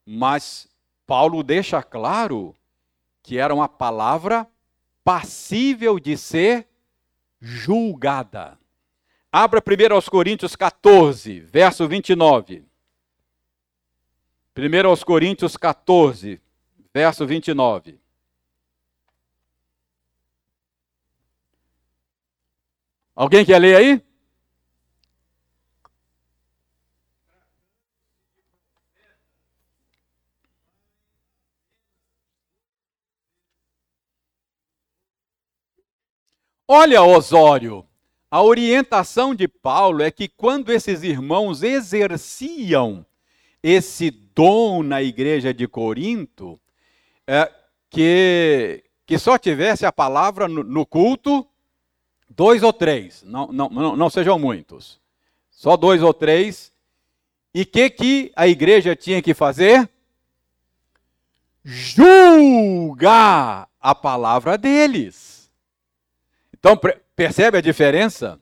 Mas 0.06 0.68
Paulo 1.06 1.42
deixa 1.42 1.82
claro 1.82 2.54
que 3.24 3.38
era 3.38 3.56
uma 3.56 3.70
palavra 3.70 4.46
passível 5.04 6.00
de 6.00 6.18
ser 6.18 6.68
julgada. 7.40 8.60
Abra 9.32 9.62
primeiro 9.62 9.96
aos 9.96 10.10
Coríntios 10.10 10.56
14, 10.56 11.40
verso 11.42 11.88
29. 11.88 12.66
Primeiro 14.54 14.90
aos 14.90 15.04
Coríntios 15.04 15.56
14, 15.56 16.42
verso 16.94 17.26
29. 17.28 18.00
Alguém 23.18 23.44
quer 23.44 23.58
ler 23.58 23.76
aí? 23.76 24.02
Olha, 36.68 37.02
Osório, 37.02 37.88
a 38.30 38.44
orientação 38.44 39.34
de 39.34 39.48
Paulo 39.48 40.04
é 40.04 40.12
que 40.12 40.28
quando 40.28 40.72
esses 40.72 41.02
irmãos 41.02 41.64
exerciam 41.64 43.04
esse 43.64 44.12
dom 44.12 44.84
na 44.84 45.02
igreja 45.02 45.52
de 45.52 45.68
Corinto, 45.68 46.62
é, 47.26 47.52
que, 47.90 48.84
que 49.08 49.18
só 49.18 49.40
tivesse 49.40 49.88
a 49.88 49.92
palavra 49.92 50.48
no, 50.48 50.64
no 50.64 50.86
culto, 50.86 51.48
dois 52.38 52.62
ou 52.62 52.72
três, 52.72 53.24
não, 53.24 53.48
não, 53.48 53.68
não, 53.68 53.96
não 53.96 54.10
sejam 54.12 54.38
muitos, 54.38 55.00
só 55.50 55.76
dois 55.76 56.04
ou 56.04 56.14
três. 56.14 56.72
E 57.52 57.64
o 57.64 57.66
que, 57.66 57.90
que 57.90 58.32
a 58.36 58.48
igreja 58.48 58.96
tinha 58.96 59.24
que 59.24 59.34
fazer? 59.34 59.90
Julgar 61.66 63.68
a 63.82 63.96
palavra 63.96 64.56
deles. 64.56 65.50
Então, 66.54 66.80
percebe 67.16 67.58
a 67.58 67.62
diferença? 67.62 68.40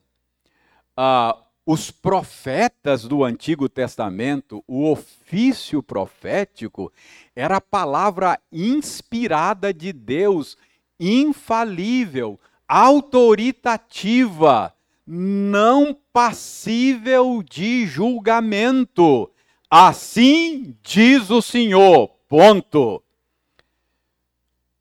Ah, 0.98 1.38
os 1.66 1.90
profetas 1.90 3.06
do 3.06 3.24
Antigo 3.24 3.70
Testamento, 3.70 4.62
o 4.68 4.92
ofício 4.92 5.82
profético, 5.82 6.92
era 7.34 7.58
a 7.58 7.62
palavra 7.62 8.38
inspirada 8.52 9.74
de 9.74 9.94
Deus, 9.94 10.58
infalível, 11.00 12.38
autoritativa, 12.68 14.74
não 15.06 15.96
passível 16.12 17.44
de 17.44 17.86
julgamento. 17.86 19.30
Assim 19.70 20.76
diz 20.82 21.30
o 21.30 21.42
Senhor. 21.42 22.10
Ponto. 22.28 23.04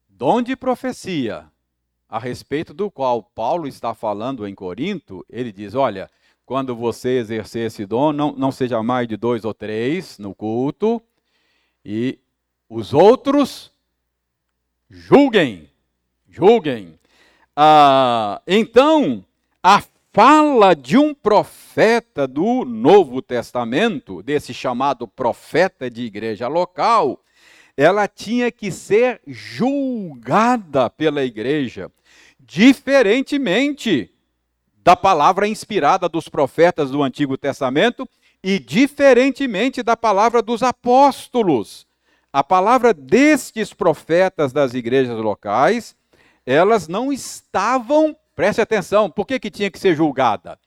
Dom 0.09 0.41
de 0.41 0.57
profecia 0.57 1.53
a 2.15 2.19
respeito 2.21 2.73
do 2.73 2.91
qual 2.91 3.23
Paulo 3.23 3.67
está 3.67 3.93
falando 3.93 4.47
em 4.47 4.55
Corinto, 4.55 5.27
ele 5.29 5.51
diz: 5.51 5.75
olha, 5.75 6.09
quando 6.47 6.77
você 6.77 7.19
exercer 7.19 7.67
esse 7.67 7.85
dom, 7.85 8.13
não, 8.13 8.33
não 8.37 8.53
seja 8.53 8.81
mais 8.85 9.09
de 9.09 9.17
dois 9.17 9.45
ou 9.45 9.53
três 9.53 10.17
no 10.17 10.33
culto, 10.33 11.03
e 11.85 12.21
os 12.69 12.95
outros 12.95 13.73
julguem, 14.89 15.69
julguem. 16.29 16.97
Ah, 17.57 18.43
então, 18.47 19.25
a 19.63 19.83
fala 20.13 20.75
de 20.75 20.99
um 20.99 21.15
profeta 21.15 22.27
do 22.27 22.65
Novo 22.65 23.23
Testamento, 23.23 24.23
desse 24.23 24.53
chamado 24.53 25.07
profeta 25.07 25.89
de 25.89 26.03
igreja 26.03 26.49
local, 26.49 27.21
ela 27.77 28.09
tinha 28.09 28.51
que 28.51 28.71
ser 28.71 29.21
julgada 29.27 30.89
pela 30.91 31.25
igreja 31.25 31.91
diferentemente 32.39 34.11
da 34.83 34.95
palavra 34.95 35.49
inspirada 35.49 36.09
dos 36.09 36.29
profetas 36.29 36.91
do 36.91 37.03
Antigo 37.03 37.39
Testamento 37.39 38.07
e 38.43 38.59
diferentemente 38.59 39.83
da 39.83 39.97
palavra 39.97 40.43
dos 40.43 40.63
apóstolos. 40.63 41.87
A 42.33 42.45
palavra 42.45 42.93
destes 42.93 43.73
profetas 43.73 44.53
das 44.53 44.75
igrejas 44.75 45.17
locais, 45.19 45.97
elas 46.47 46.89
não 46.89 47.13
estavam, 47.13 48.17
preste 48.35 48.61
atenção, 48.61 49.11
por 49.11 49.27
que, 49.27 49.39
que 49.39 49.51
tinha 49.51 49.71
que 49.71 49.79
ser 49.79 49.95
julgada? 49.95 50.59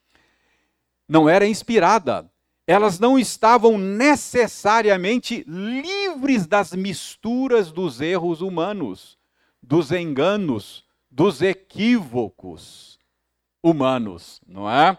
Não 1.08 1.30
era 1.30 1.48
inspirada. 1.48 2.30
Elas 2.66 3.00
não 3.00 3.18
estavam 3.18 3.78
necessariamente 3.78 5.46
livres 5.48 6.46
das 6.46 6.74
misturas 6.74 7.72
dos 7.72 8.02
erros 8.02 8.42
humanos, 8.42 9.18
dos 9.64 9.92
enganos, 9.92 10.84
dos 11.10 11.42
equívocos 11.42 13.00
humanos, 13.64 14.42
não 14.46 14.70
é? 14.70 14.98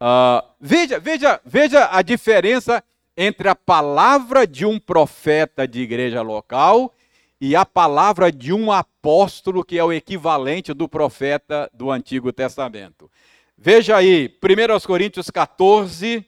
Uh, 0.00 0.42
veja, 0.58 0.98
veja, 0.98 1.40
veja 1.44 1.88
a 1.92 2.00
diferença 2.00 2.82
entre 3.14 3.48
a 3.48 3.54
palavra 3.54 4.46
de 4.46 4.64
um 4.64 4.78
profeta 4.78 5.68
de 5.68 5.82
igreja 5.82 6.22
local 6.22 6.94
e 7.40 7.56
a 7.56 7.64
palavra 7.64 8.30
de 8.30 8.52
um 8.52 8.70
apóstolo, 8.70 9.64
que 9.64 9.78
é 9.78 9.84
o 9.84 9.92
equivalente 9.92 10.74
do 10.74 10.88
profeta 10.88 11.70
do 11.72 11.90
Antigo 11.90 12.32
Testamento. 12.32 13.10
Veja 13.56 13.96
aí, 13.96 14.28
1 14.42 14.86
Coríntios 14.86 15.30
14, 15.30 16.26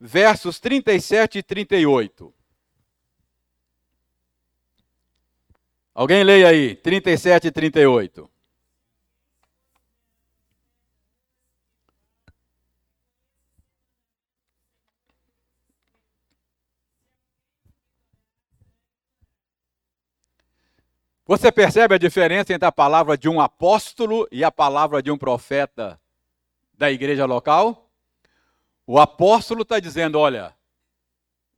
versos 0.00 0.60
37 0.60 1.38
e 1.38 1.42
38. 1.42 2.32
Alguém 5.92 6.22
leia 6.22 6.48
aí, 6.48 6.76
37 6.76 7.48
e 7.48 7.50
38. 7.50 8.30
Você 21.26 21.50
percebe 21.50 21.96
a 21.96 21.98
diferença 21.98 22.54
entre 22.54 22.66
a 22.66 22.70
palavra 22.70 23.18
de 23.18 23.28
um 23.28 23.40
apóstolo 23.40 24.28
e 24.30 24.44
a 24.44 24.52
palavra 24.52 25.02
de 25.02 25.10
um 25.10 25.18
profeta 25.18 26.00
da 26.78 26.88
igreja 26.88 27.26
local? 27.26 27.90
O 28.86 29.00
apóstolo 29.00 29.62
está 29.62 29.80
dizendo: 29.80 30.20
olha, 30.20 30.54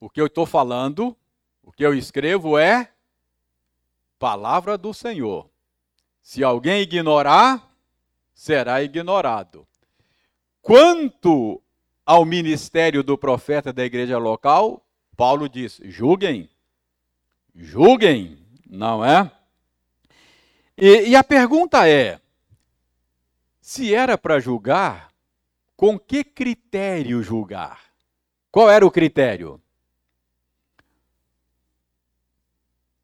o 0.00 0.08
que 0.08 0.22
eu 0.22 0.26
estou 0.26 0.46
falando, 0.46 1.14
o 1.62 1.70
que 1.70 1.84
eu 1.84 1.92
escrevo 1.92 2.56
é 2.56 2.90
palavra 4.18 4.78
do 4.78 4.94
Senhor. 4.94 5.50
Se 6.22 6.42
alguém 6.42 6.80
ignorar, 6.80 7.70
será 8.32 8.82
ignorado. 8.82 9.68
Quanto 10.62 11.62
ao 12.06 12.24
ministério 12.24 13.02
do 13.02 13.18
profeta 13.18 13.70
da 13.70 13.84
igreja 13.84 14.16
local, 14.16 14.82
Paulo 15.14 15.46
diz: 15.46 15.78
julguem, 15.84 16.48
julguem, 17.54 18.38
não 18.66 19.04
é? 19.04 19.30
E, 20.80 21.08
e 21.08 21.16
a 21.16 21.24
pergunta 21.24 21.88
é: 21.88 22.20
se 23.60 23.92
era 23.92 24.16
para 24.16 24.38
julgar, 24.38 25.10
com 25.76 25.98
que 25.98 26.22
critério 26.22 27.22
julgar? 27.22 27.80
Qual 28.50 28.70
era 28.70 28.86
o 28.86 28.90
critério? 28.90 29.60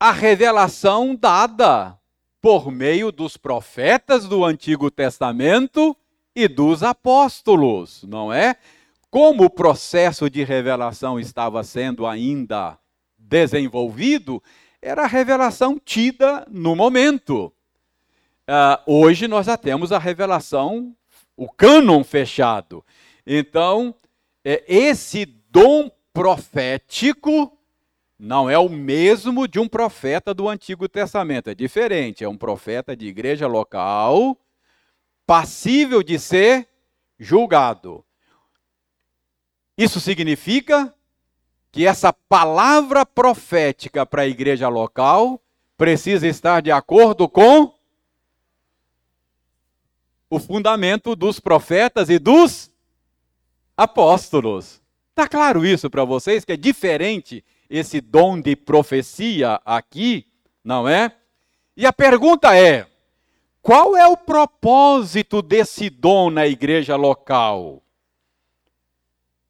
a 0.05 0.13
revelação 0.13 1.17
dada 1.17 1.99
por 2.39 2.71
meio 2.71 3.11
dos 3.11 3.39
profetas 3.39 4.29
do 4.29 4.45
Antigo 4.45 4.91
Testamento 4.91 5.97
e 6.37 6.47
dos 6.47 6.83
apóstolos, 6.83 8.05
não 8.07 8.31
é? 8.31 8.57
como 9.11 9.45
o 9.45 9.51
processo 9.51 10.29
de 10.29 10.45
revelação 10.45 11.19
estava 11.19 11.65
sendo 11.65 12.07
ainda 12.07 12.77
desenvolvido, 13.17 14.43
era 14.83 15.05
a 15.05 15.07
revelação 15.07 15.81
tida 15.83 16.47
no 16.51 16.77
momento. 16.77 17.51
Uh, 18.49 18.77
hoje 18.87 19.27
nós 19.27 19.47
já 19.47 19.57
temos 19.57 19.91
a 19.91 19.99
revelação, 19.99 20.95
o 21.37 21.49
cânon 21.49 22.05
fechado. 22.05 22.85
Então, 23.27 23.95
é, 24.45 24.63
esse 24.69 25.25
dom 25.25 25.91
profético 26.13 27.57
não 28.19 28.49
é 28.49 28.59
o 28.59 28.69
mesmo 28.69 29.49
de 29.49 29.59
um 29.59 29.67
profeta 29.67 30.35
do 30.35 30.49
Antigo 30.49 30.89
Testamento, 30.89 31.51
é 31.51 31.55
diferente. 31.55 32.23
É 32.23 32.29
um 32.29 32.37
profeta 32.37 32.95
de 32.95 33.07
igreja 33.07 33.47
local, 33.47 34.39
passível 35.27 36.03
de 36.03 36.19
ser 36.19 36.69
julgado. 37.19 38.05
Isso 39.77 40.01
significa 40.01 40.95
que 41.73 41.87
essa 41.87 42.13
palavra 42.13 43.05
profética 43.05 44.07
para 44.07 44.23
a 44.23 44.29
igreja 44.29 44.69
local 44.69 45.43
precisa 45.77 46.29
estar 46.29 46.61
de 46.61 46.71
acordo 46.71 47.29
com 47.29 47.75
o 50.35 50.41
fundamento 50.41 51.15
dos 51.15 51.39
profetas 51.39 52.11
e 52.11 52.19
dos 52.19 52.71
apóstolos. 53.77 54.83
Está 55.11 55.29
claro 55.29 55.65
isso 55.65 55.89
para 55.89 56.05
vocês 56.05 56.45
que 56.45 56.53
é 56.53 56.57
diferente 56.57 57.45
esse 57.71 58.01
dom 58.01 58.41
de 58.41 58.57
profecia 58.57 59.61
aqui, 59.65 60.27
não 60.63 60.89
é? 60.89 61.13
E 61.77 61.87
a 61.87 61.93
pergunta 61.93 62.57
é: 62.57 62.87
qual 63.63 63.97
é 63.97 64.07
o 64.07 64.17
propósito 64.17 65.41
desse 65.41 65.89
dom 65.89 66.31
na 66.31 66.47
igreja 66.47 66.97
local? 66.97 67.83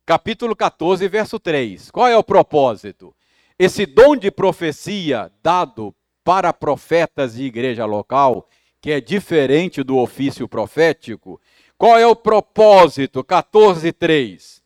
Capítulo 0.06 0.54
14, 0.54 1.08
verso 1.08 1.40
3. 1.40 1.90
Qual 1.90 2.06
é 2.06 2.16
o 2.16 2.22
propósito? 2.22 3.14
Esse 3.58 3.86
dom 3.86 4.14
de 4.16 4.30
profecia 4.30 5.32
dado 5.42 5.94
para 6.22 6.52
profetas 6.52 7.34
de 7.34 7.44
igreja 7.44 7.86
local, 7.86 8.46
que 8.84 8.92
é 8.92 9.00
diferente 9.00 9.82
do 9.82 9.96
ofício 9.96 10.46
profético, 10.46 11.40
qual 11.78 11.98
é 11.98 12.06
o 12.06 12.14
propósito? 12.14 13.24
14, 13.24 13.90
3. 13.94 14.62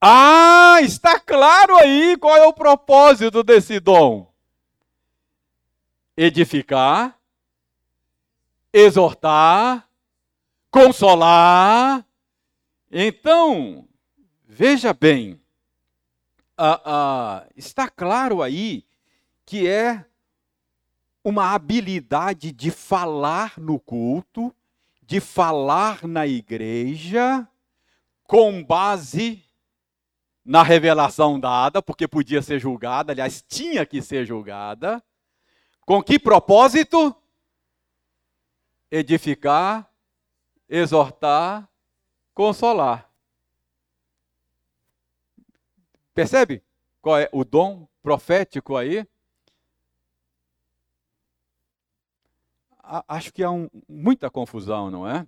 Ah, 0.00 0.76
está 0.80 1.18
claro 1.18 1.76
aí 1.78 2.16
qual 2.18 2.36
é 2.36 2.46
o 2.46 2.52
propósito 2.52 3.42
desse 3.42 3.80
dom: 3.80 4.32
edificar, 6.16 7.18
exortar, 8.72 9.88
consolar. 10.70 12.06
Então, 12.92 13.88
veja 14.46 14.94
bem, 14.94 15.43
ah, 16.56 16.80
ah, 16.84 17.46
está 17.56 17.88
claro 17.88 18.42
aí 18.42 18.84
que 19.44 19.68
é 19.68 20.04
uma 21.22 21.54
habilidade 21.54 22.52
de 22.52 22.70
falar 22.70 23.58
no 23.58 23.80
culto, 23.80 24.54
de 25.02 25.20
falar 25.20 26.06
na 26.06 26.26
igreja, 26.26 27.48
com 28.24 28.62
base 28.62 29.42
na 30.44 30.62
revelação 30.62 31.40
dada, 31.40 31.80
porque 31.80 32.06
podia 32.06 32.42
ser 32.42 32.58
julgada, 32.58 33.12
aliás, 33.12 33.42
tinha 33.48 33.86
que 33.86 34.02
ser 34.02 34.26
julgada. 34.26 35.02
Com 35.86 36.02
que 36.02 36.18
propósito? 36.18 37.14
Edificar, 38.90 39.90
exortar, 40.68 41.68
consolar. 42.34 43.10
Percebe 46.14 46.62
qual 47.02 47.18
é 47.18 47.28
o 47.32 47.44
dom 47.44 47.88
profético 48.02 48.76
aí? 48.76 49.06
Acho 53.08 53.32
que 53.32 53.42
há 53.42 53.50
um, 53.50 53.68
muita 53.88 54.30
confusão, 54.30 54.90
não 54.90 55.08
é? 55.08 55.26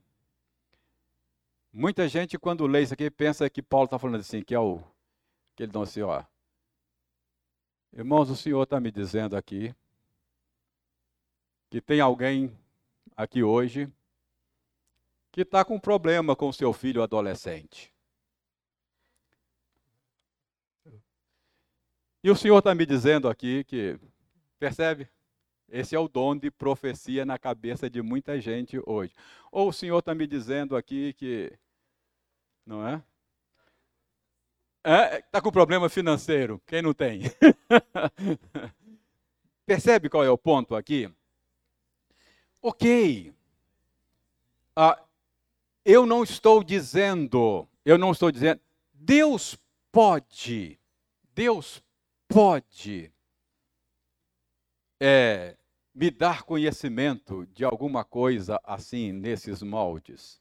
Muita 1.72 2.06
gente, 2.08 2.38
quando 2.38 2.66
lê 2.66 2.82
isso 2.82 2.94
aqui, 2.94 3.10
pensa 3.10 3.50
que 3.50 3.60
Paulo 3.60 3.86
está 3.86 3.98
falando 3.98 4.20
assim, 4.20 4.42
que 4.42 4.54
é 4.54 4.58
o 4.58 4.80
que 5.54 5.64
ele 5.64 5.72
dá 5.72 5.82
assim, 5.82 6.02
ó. 6.02 6.22
Irmãos, 7.92 8.30
o 8.30 8.36
Senhor 8.36 8.62
está 8.62 8.78
me 8.78 8.90
dizendo 8.90 9.36
aqui 9.36 9.74
que 11.70 11.80
tem 11.80 12.00
alguém 12.00 12.56
aqui 13.16 13.42
hoje 13.42 13.90
que 15.32 15.40
está 15.40 15.64
com 15.64 15.80
problema 15.80 16.36
com 16.36 16.52
seu 16.52 16.72
filho 16.72 17.02
adolescente. 17.02 17.92
E 22.26 22.30
o 22.30 22.34
Senhor 22.34 22.58
está 22.58 22.74
me 22.74 22.84
dizendo 22.84 23.28
aqui 23.28 23.62
que, 23.62 23.96
percebe? 24.58 25.08
Esse 25.68 25.94
é 25.94 25.98
o 26.00 26.08
dom 26.08 26.34
de 26.34 26.50
profecia 26.50 27.24
na 27.24 27.38
cabeça 27.38 27.88
de 27.88 28.02
muita 28.02 28.40
gente 28.40 28.82
hoje. 28.84 29.14
Ou 29.52 29.68
o 29.68 29.72
Senhor 29.72 30.00
está 30.00 30.12
me 30.12 30.26
dizendo 30.26 30.76
aqui 30.76 31.12
que, 31.12 31.56
não 32.66 32.84
é? 32.84 33.00
Está 35.18 35.38
é, 35.38 35.40
com 35.40 35.52
problema 35.52 35.88
financeiro. 35.88 36.60
Quem 36.66 36.82
não 36.82 36.92
tem? 36.92 37.20
Percebe 39.64 40.08
qual 40.08 40.24
é 40.24 40.30
o 40.30 40.36
ponto 40.36 40.74
aqui? 40.74 41.08
Ok. 42.60 43.32
Ah, 44.74 45.00
eu 45.84 46.04
não 46.04 46.24
estou 46.24 46.64
dizendo, 46.64 47.68
eu 47.84 47.96
não 47.96 48.10
estou 48.10 48.32
dizendo, 48.32 48.60
Deus 48.92 49.56
pode, 49.92 50.76
Deus 51.32 51.85
pode 52.28 53.12
é, 55.00 55.56
me 55.94 56.10
dar 56.10 56.42
conhecimento 56.42 57.46
de 57.46 57.64
alguma 57.64 58.04
coisa 58.04 58.60
assim, 58.64 59.12
nesses 59.12 59.62
moldes. 59.62 60.40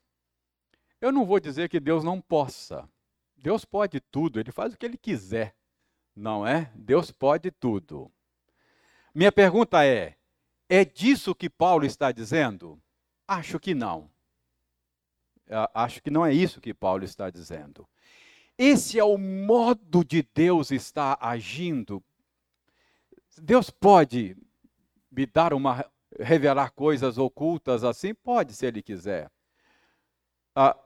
Eu 1.00 1.12
não 1.12 1.26
vou 1.26 1.40
dizer 1.40 1.70
que 1.70 1.80
Deus 1.80 2.04
não 2.04 2.20
possa. 2.20 2.90
Deus 3.36 3.64
pode 3.64 4.00
tudo, 4.00 4.40
ele 4.40 4.52
faz 4.52 4.74
o 4.74 4.78
que 4.78 4.86
ele 4.86 4.98
quiser, 4.98 5.56
não 6.16 6.48
é? 6.48 6.72
Deus 6.76 7.12
pode 7.12 7.52
tudo. 7.52 8.12
Minha 9.14 9.32
pergunta 9.32 9.86
é: 9.86 10.18
é 10.68 10.84
disso 10.84 11.36
que 11.36 11.50
Paulo 11.50 11.86
está 11.86 12.12
dizendo? 12.12 12.82
Acho 13.28 13.60
que 13.60 13.76
não. 13.76 14.10
Acho 15.74 16.02
que 16.02 16.10
não 16.10 16.26
é 16.26 16.34
isso 16.34 16.60
que 16.60 16.74
Paulo 16.74 17.04
está 17.04 17.30
dizendo. 17.30 17.88
Esse 18.58 18.98
é 18.98 19.04
o 19.04 19.18
modo 19.18 20.04
de 20.04 20.28
Deus 20.34 20.72
estar 20.72 21.18
agindo. 21.20 22.04
Deus 23.38 23.70
pode 23.70 24.38
me 25.12 25.26
dar 25.26 25.54
uma 25.54 25.86
revelar 26.20 26.72
coisas 26.72 27.18
ocultas 27.18 27.84
assim? 27.84 28.14
Pode, 28.14 28.54
se 28.54 28.66
ele 28.66 28.82
quiser. 28.82 29.30
Ah, 30.56 30.78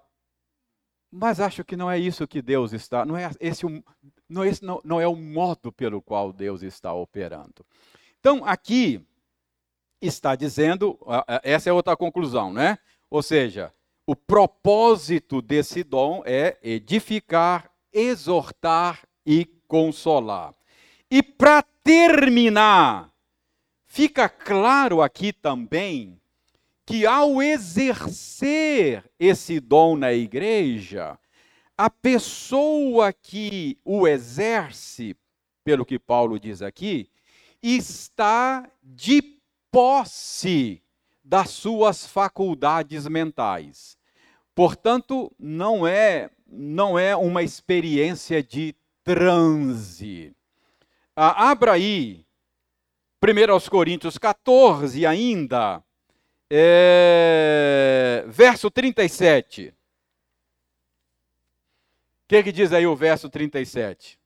mas 1.12 1.40
acho 1.40 1.64
que 1.64 1.76
não 1.76 1.90
é 1.90 1.98
isso 1.98 2.28
que 2.28 2.42
Deus 2.42 2.74
está, 2.74 3.06
não 3.06 3.18
é 3.18 3.30
esse, 3.40 3.66
não, 4.28 4.46
esse 4.46 4.64
não, 4.64 4.80
não 4.84 5.02
é 5.02 5.08
o 5.08 5.16
modo 5.16 5.72
pelo 5.72 6.02
qual 6.02 6.32
Deus 6.32 6.62
está 6.62 6.94
operando. 6.94 7.66
Então, 8.20 8.44
aqui 8.46 9.06
está 10.02 10.36
dizendo, 10.36 11.00
essa 11.44 11.70
é 11.70 11.74
outra 11.74 11.96
conclusão, 11.96 12.54
né? 12.54 12.78
Ou 13.10 13.24
seja, 13.24 13.74
o 14.10 14.16
propósito 14.16 15.40
desse 15.40 15.84
dom 15.84 16.24
é 16.26 16.58
edificar, 16.64 17.72
exortar 17.94 19.08
e 19.24 19.46
consolar. 19.68 20.56
E 21.12 21.22
para 21.22 21.62
terminar, 21.84 23.14
fica 23.86 24.28
claro 24.28 25.04
aqui 25.04 25.32
também 25.32 26.20
que 26.88 27.06
ao 27.06 27.40
exercer 27.40 29.08
esse 29.20 29.60
dom 29.60 29.96
na 29.96 30.12
igreja, 30.12 31.16
a 31.78 31.88
pessoa 31.88 33.14
que 33.14 33.78
o 33.86 34.08
exerce, 34.08 35.16
pelo 35.64 35.86
que 35.86 36.00
Paulo 36.00 36.40
diz 36.40 36.64
aqui, 36.64 37.12
está 37.62 38.68
de 38.82 39.22
posse 39.72 40.82
das 41.24 41.52
suas 41.52 42.08
faculdades 42.08 43.08
mentais. 43.08 43.99
Portanto, 44.60 45.34
não 45.40 45.88
é 45.88 46.30
não 46.46 47.00
é 47.00 47.16
uma 47.16 47.42
experiência 47.42 48.44
de 48.44 48.76
transe. 49.06 50.36
Ah, 51.16 51.50
abra 51.50 51.72
aí 51.72 52.26
1 53.24 53.70
Coríntios 53.70 54.18
14 54.18 55.06
ainda, 55.06 55.82
é, 56.50 58.26
verso 58.28 58.70
37. 58.70 59.70
O 59.70 59.74
que, 62.28 62.44
que 62.44 62.52
diz 62.52 62.74
aí 62.74 62.86
o 62.86 62.98
verso 62.98 63.30
37? 63.30 64.19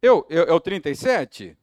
Eu, 0.00 0.24
eu, 0.28 0.44
é 0.44 0.52
o 0.52 0.60
37? 0.60 1.56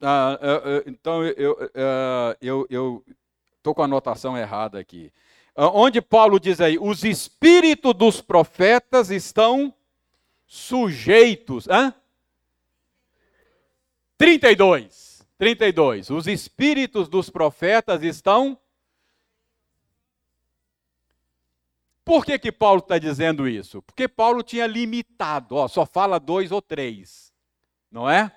Ah, 0.00 0.38
então 0.86 1.24
eu 1.24 1.58
eu 2.40 2.66
eu 2.70 3.04
estou 3.56 3.74
com 3.74 3.82
a 3.82 3.84
anotação 3.84 4.36
errada 4.38 4.78
aqui. 4.78 5.12
Ah, 5.54 5.68
onde 5.68 6.00
Paulo 6.00 6.38
diz 6.38 6.60
aí, 6.60 6.78
os 6.78 7.04
espíritos 7.04 7.92
dos 7.94 8.20
profetas 8.20 9.10
estão 9.10 9.74
sujeitos. 10.46 11.68
Hã? 11.68 11.92
32. 14.16 15.26
32. 15.36 16.10
Os 16.10 16.26
espíritos 16.26 17.08
dos 17.08 17.28
profetas 17.28 18.02
estão. 18.02 18.58
Por 22.08 22.24
que, 22.24 22.38
que 22.38 22.50
Paulo 22.50 22.78
está 22.78 22.96
dizendo 22.98 23.46
isso? 23.46 23.82
Porque 23.82 24.08
Paulo 24.08 24.42
tinha 24.42 24.66
limitado, 24.66 25.56
ó, 25.56 25.68
só 25.68 25.84
fala 25.84 26.18
dois 26.18 26.50
ou 26.50 26.62
três, 26.62 27.30
não 27.92 28.08
é? 28.08 28.34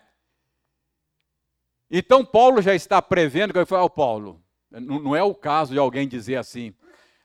Então 1.89 2.25
Paulo 2.25 2.61
já 2.61 2.75
está 2.75 3.01
prevendo 3.01 3.53
que 3.53 3.59
ele 3.59 3.65
fala, 3.65 3.85
oh, 3.85 3.89
Paulo, 3.89 4.43
não, 4.69 5.15
é 5.15 5.23
o 5.23 5.33
caso 5.33 5.71
de 5.71 5.79
alguém 5.79 6.05
dizer 6.05 6.35
assim, 6.35 6.73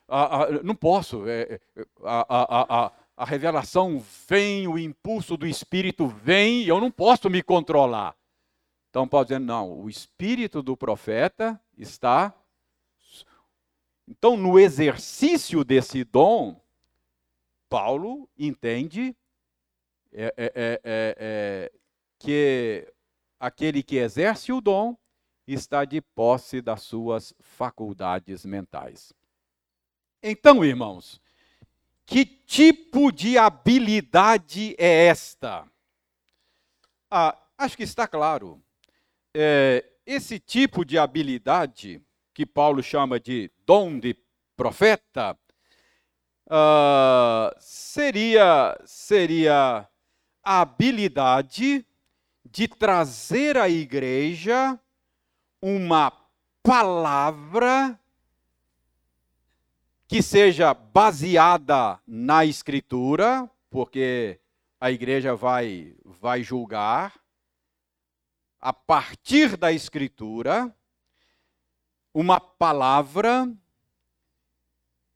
ah, 0.06 0.44
ah, 0.44 0.50
não 0.62 0.76
posso, 0.76 1.28
é, 1.28 1.60
é 1.76 1.86
a, 2.04 2.84
a, 2.86 2.92
a 3.16 3.24
revelação 3.24 4.00
vem, 4.28 4.68
o 4.68 4.78
impulso 4.78 5.36
do 5.36 5.48
Espírito 5.48 6.06
vem, 6.06 6.62
e 6.62 6.68
eu 6.68 6.80
não 6.80 6.92
posso 6.92 7.28
me 7.28 7.42
controlar. 7.42 8.14
Então 8.88 9.08
Paulo 9.08 9.26
dizendo, 9.26 9.46
não, 9.46 9.80
o 9.80 9.90
espírito 9.90 10.62
do 10.62 10.76
profeta 10.76 11.60
está. 11.76 12.32
Então, 14.08 14.36
no 14.36 14.58
exercício 14.58 15.64
desse 15.64 16.04
dom, 16.04 16.60
Paulo 17.68 18.28
entende 18.38 19.16
é, 20.12 20.32
é, 20.36 20.52
é, 20.54 20.80
é 20.84 21.72
que 22.18 22.92
aquele 23.38 23.82
que 23.82 23.96
exerce 23.96 24.52
o 24.52 24.60
dom 24.60 24.96
está 25.46 25.84
de 25.84 26.00
posse 26.00 26.60
das 26.60 26.82
suas 26.82 27.34
faculdades 27.40 28.44
mentais. 28.44 29.12
Então, 30.22 30.64
irmãos, 30.64 31.20
que 32.04 32.24
tipo 32.24 33.12
de 33.12 33.36
habilidade 33.36 34.74
é 34.78 35.06
esta? 35.06 35.66
Ah, 37.10 37.36
acho 37.58 37.76
que 37.76 37.82
está 37.82 38.08
claro. 38.08 38.62
É, 39.34 39.84
esse 40.04 40.38
tipo 40.38 40.84
de 40.84 40.98
habilidade, 40.98 42.00
que 42.36 42.44
Paulo 42.44 42.82
chama 42.82 43.18
de 43.18 43.50
dom 43.64 43.98
de 43.98 44.14
profeta, 44.54 45.34
uh, 46.46 47.50
seria, 47.58 48.78
seria 48.84 49.88
a 50.44 50.60
habilidade 50.60 51.86
de 52.44 52.68
trazer 52.68 53.56
à 53.56 53.70
igreja 53.70 54.78
uma 55.62 56.12
palavra 56.62 57.98
que 60.06 60.22
seja 60.22 60.74
baseada 60.74 61.98
na 62.06 62.44
escritura, 62.44 63.50
porque 63.70 64.38
a 64.78 64.90
igreja 64.90 65.34
vai 65.34 65.96
vai 66.04 66.42
julgar 66.42 67.18
a 68.60 68.74
partir 68.74 69.56
da 69.56 69.72
escritura 69.72 70.70
uma 72.18 72.40
palavra 72.40 73.46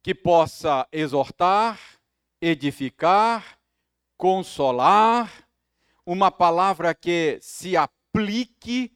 que 0.03 0.15
possa 0.15 0.87
exortar, 0.93 1.81
edificar, 2.43 3.59
consolar, 4.19 5.49
uma 6.05 6.31
palavra 6.31 6.95
que 6.95 7.39
se 7.41 7.75
aplique 7.75 8.93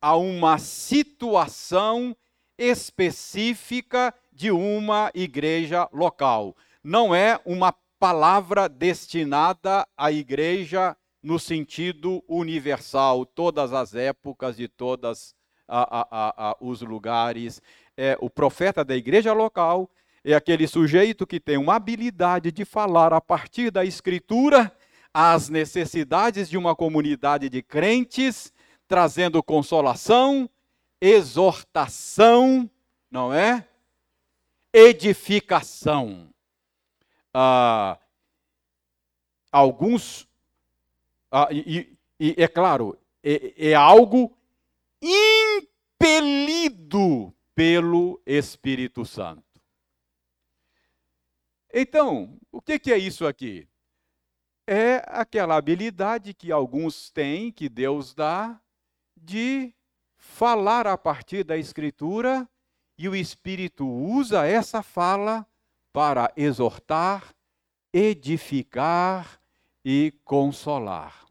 a 0.00 0.14
uma 0.14 0.58
situação 0.58 2.16
específica 2.56 4.14
de 4.32 4.52
uma 4.52 5.10
igreja 5.12 5.88
local. 5.92 6.56
Não 6.80 7.12
é 7.12 7.40
uma 7.44 7.74
palavra 7.98 8.68
destinada 8.68 9.84
à 9.96 10.12
igreja 10.12 10.96
no 11.20 11.40
sentido 11.40 12.22
universal, 12.28 13.26
todas 13.26 13.72
as 13.72 13.96
épocas 13.96 14.60
e 14.60 14.68
todos 15.68 16.54
os 16.60 16.80
lugares. 16.82 17.62
É, 17.96 18.16
o 18.20 18.30
profeta 18.30 18.84
da 18.84 18.96
igreja 18.96 19.32
local 19.32 19.90
é 20.24 20.34
aquele 20.34 20.66
sujeito 20.66 21.26
que 21.26 21.38
tem 21.38 21.56
uma 21.56 21.76
habilidade 21.76 22.50
de 22.50 22.64
falar 22.64 23.12
a 23.12 23.20
partir 23.20 23.70
da 23.70 23.84
escritura 23.84 24.72
as 25.12 25.48
necessidades 25.48 26.48
de 26.48 26.56
uma 26.56 26.76
comunidade 26.76 27.48
de 27.48 27.62
crentes, 27.62 28.52
trazendo 28.86 29.42
consolação, 29.42 30.48
exortação, 31.00 32.70
não 33.10 33.32
é? 33.32 33.66
Edificação. 34.72 36.28
Ah, 37.32 37.98
alguns, 39.50 40.28
ah, 41.32 41.48
e, 41.50 41.96
e, 42.20 42.34
é 42.36 42.46
claro, 42.46 42.96
é, 43.22 43.70
é 43.70 43.74
algo 43.74 44.37
impelido 45.00 46.54
pelo 47.54 48.20
Espírito 48.26 49.04
Santo. 49.04 49.42
Então, 51.72 52.38
o 52.50 52.60
que, 52.60 52.92
é 52.92 52.98
isso 52.98 53.26
aqui? 53.26 53.68
é 54.70 55.02
aquela 55.06 55.56
habilidade 55.56 56.34
que 56.34 56.52
alguns 56.52 57.10
têm, 57.10 57.50
que 57.50 57.70
Deus 57.70 58.12
dá, 58.12 58.60
de 59.16 59.74
falar 60.18 60.86
a 60.86 60.98
partir 60.98 61.42
da 61.42 61.56
Escritura, 61.56 62.46
e 62.98 63.08
o 63.08 63.16
Espírito 63.16 63.88
usa 63.88 64.46
essa 64.46 64.82
fala 64.82 65.46
para 65.90 66.30
exortar, 66.36 67.34
edificar 67.94 69.40
e 69.82 70.12
consolar. 70.22 71.24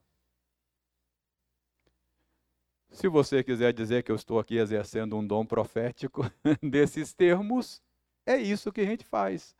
Se 2.98 3.07
você 3.07 3.44
quiser 3.44 3.74
dizer 3.74 4.02
que 4.02 4.11
eu 4.11 4.15
estou 4.15 4.40
aqui 4.40 4.57
exercendo 4.57 5.15
um 5.15 5.26
dom 5.26 5.45
profético 5.45 6.32
desses 6.64 7.14
termos, 7.14 7.80
é 8.26 8.38
isso 8.38 8.72
que 8.72 8.82
a 8.82 8.86
gente 8.86 9.06
faz. 9.06 9.56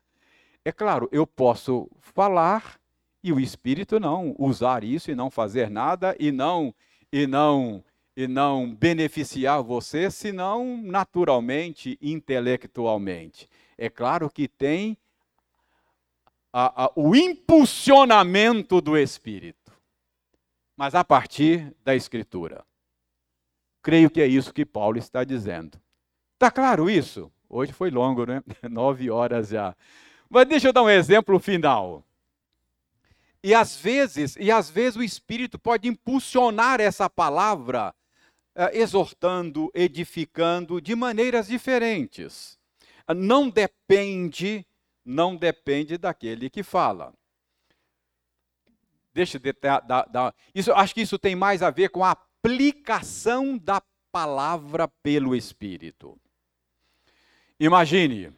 É 0.66 0.72
claro, 0.72 1.08
eu 1.12 1.28
posso 1.28 1.88
falar 2.00 2.80
e 3.24 3.32
o 3.32 3.40
espírito 3.40 4.00
não 4.00 4.36
usar 4.40 4.84
isso 4.84 5.12
e 5.12 5.16
não 5.16 5.30
fazer 5.30 5.70
nada 5.70 6.16
e 6.20 6.32
não 6.32 6.74
e 7.14 7.28
não 7.28 7.84
e 8.16 8.28
não 8.28 8.74
beneficiar 8.74 9.62
você, 9.62 10.10
senão 10.10 10.76
naturalmente, 10.82 11.96
intelectualmente. 12.02 13.48
É 13.78 13.88
claro 13.88 14.32
que 14.32 14.48
tem 14.48 14.98
a, 16.52 16.86
a, 16.86 16.92
o 16.96 17.16
impulsionamento 17.16 18.82
do 18.82 18.98
espírito, 18.98 19.72
mas 20.76 20.96
a 20.96 21.04
partir 21.04 21.72
da 21.86 21.96
escritura. 21.96 22.66
Creio 23.88 24.10
que 24.10 24.22
é 24.22 24.28
isso 24.28 24.54
que 24.54 24.66
Paulo 24.66 24.98
está 24.98 25.24
dizendo. 25.24 25.80
Está 26.34 26.52
claro 26.52 26.90
isso? 26.90 27.32
Hoje 27.48 27.72
foi 27.72 27.90
longo, 27.90 28.26
né? 28.26 28.44
Nove 28.70 29.10
horas 29.10 29.48
já. 29.48 29.74
Mas 30.30 30.46
deixa 30.46 30.68
eu 30.68 30.74
dar 30.74 30.84
um 30.84 30.90
exemplo 30.90 31.40
final. 31.40 32.04
E 33.42 33.54
às 33.54 33.78
vezes, 33.78 34.36
e 34.38 34.52
às 34.52 34.70
vezes 34.70 34.98
o 34.98 35.04
Espírito 35.04 35.58
pode 35.58 35.88
impulsionar 35.88 36.82
essa 36.82 37.10
palavra, 37.10 37.96
eh, 38.56 38.78
exortando, 38.78 39.72
edificando 39.74 40.82
de 40.82 40.94
maneiras 40.94 41.48
diferentes. 41.48 42.60
Não 43.16 43.50
depende, 43.50 44.68
não 45.06 45.34
depende 45.34 45.98
daquele 45.98 46.50
que 46.50 46.62
fala. 46.62 47.14
Deixa 49.14 49.40
eu 49.42 49.54
dar, 49.62 50.10
dar, 50.10 50.36
isso, 50.54 50.74
acho 50.74 50.94
que 50.94 51.02
isso 51.02 51.18
tem 51.18 51.38
mais 51.38 51.64
a 51.64 51.70
ver 51.70 51.88
com 51.88 52.04
a 52.04 52.18
aplicação 52.48 53.58
da 53.58 53.84
palavra 54.10 54.88
pelo 54.88 55.36
Espírito. 55.36 56.18
Imagine 57.60 58.32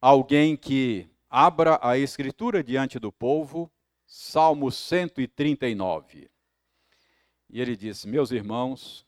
alguém 0.00 0.56
que 0.56 1.08
abra 1.30 1.78
a 1.80 1.96
Escritura 1.96 2.64
diante 2.64 2.98
do 2.98 3.12
povo 3.12 3.70
Salmo 4.04 4.72
139. 4.72 6.28
E 7.48 7.60
ele 7.60 7.76
diz: 7.76 8.04
Meus 8.04 8.32
irmãos, 8.32 9.06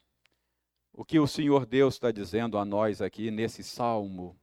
o 0.92 1.04
que 1.04 1.18
o 1.18 1.26
Senhor 1.26 1.66
Deus 1.66 1.94
está 1.94 2.12
dizendo 2.12 2.56
a 2.56 2.64
nós 2.64 3.02
aqui 3.02 3.32
nesse 3.32 3.64
salmo 3.64 4.38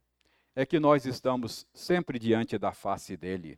é 0.54 0.66
que 0.66 0.82
nós 0.82 1.06
estamos 1.06 1.66
sempre 1.74 2.20
diante 2.20 2.58
da 2.58 2.74
face 2.74 3.16
dele. 3.16 3.58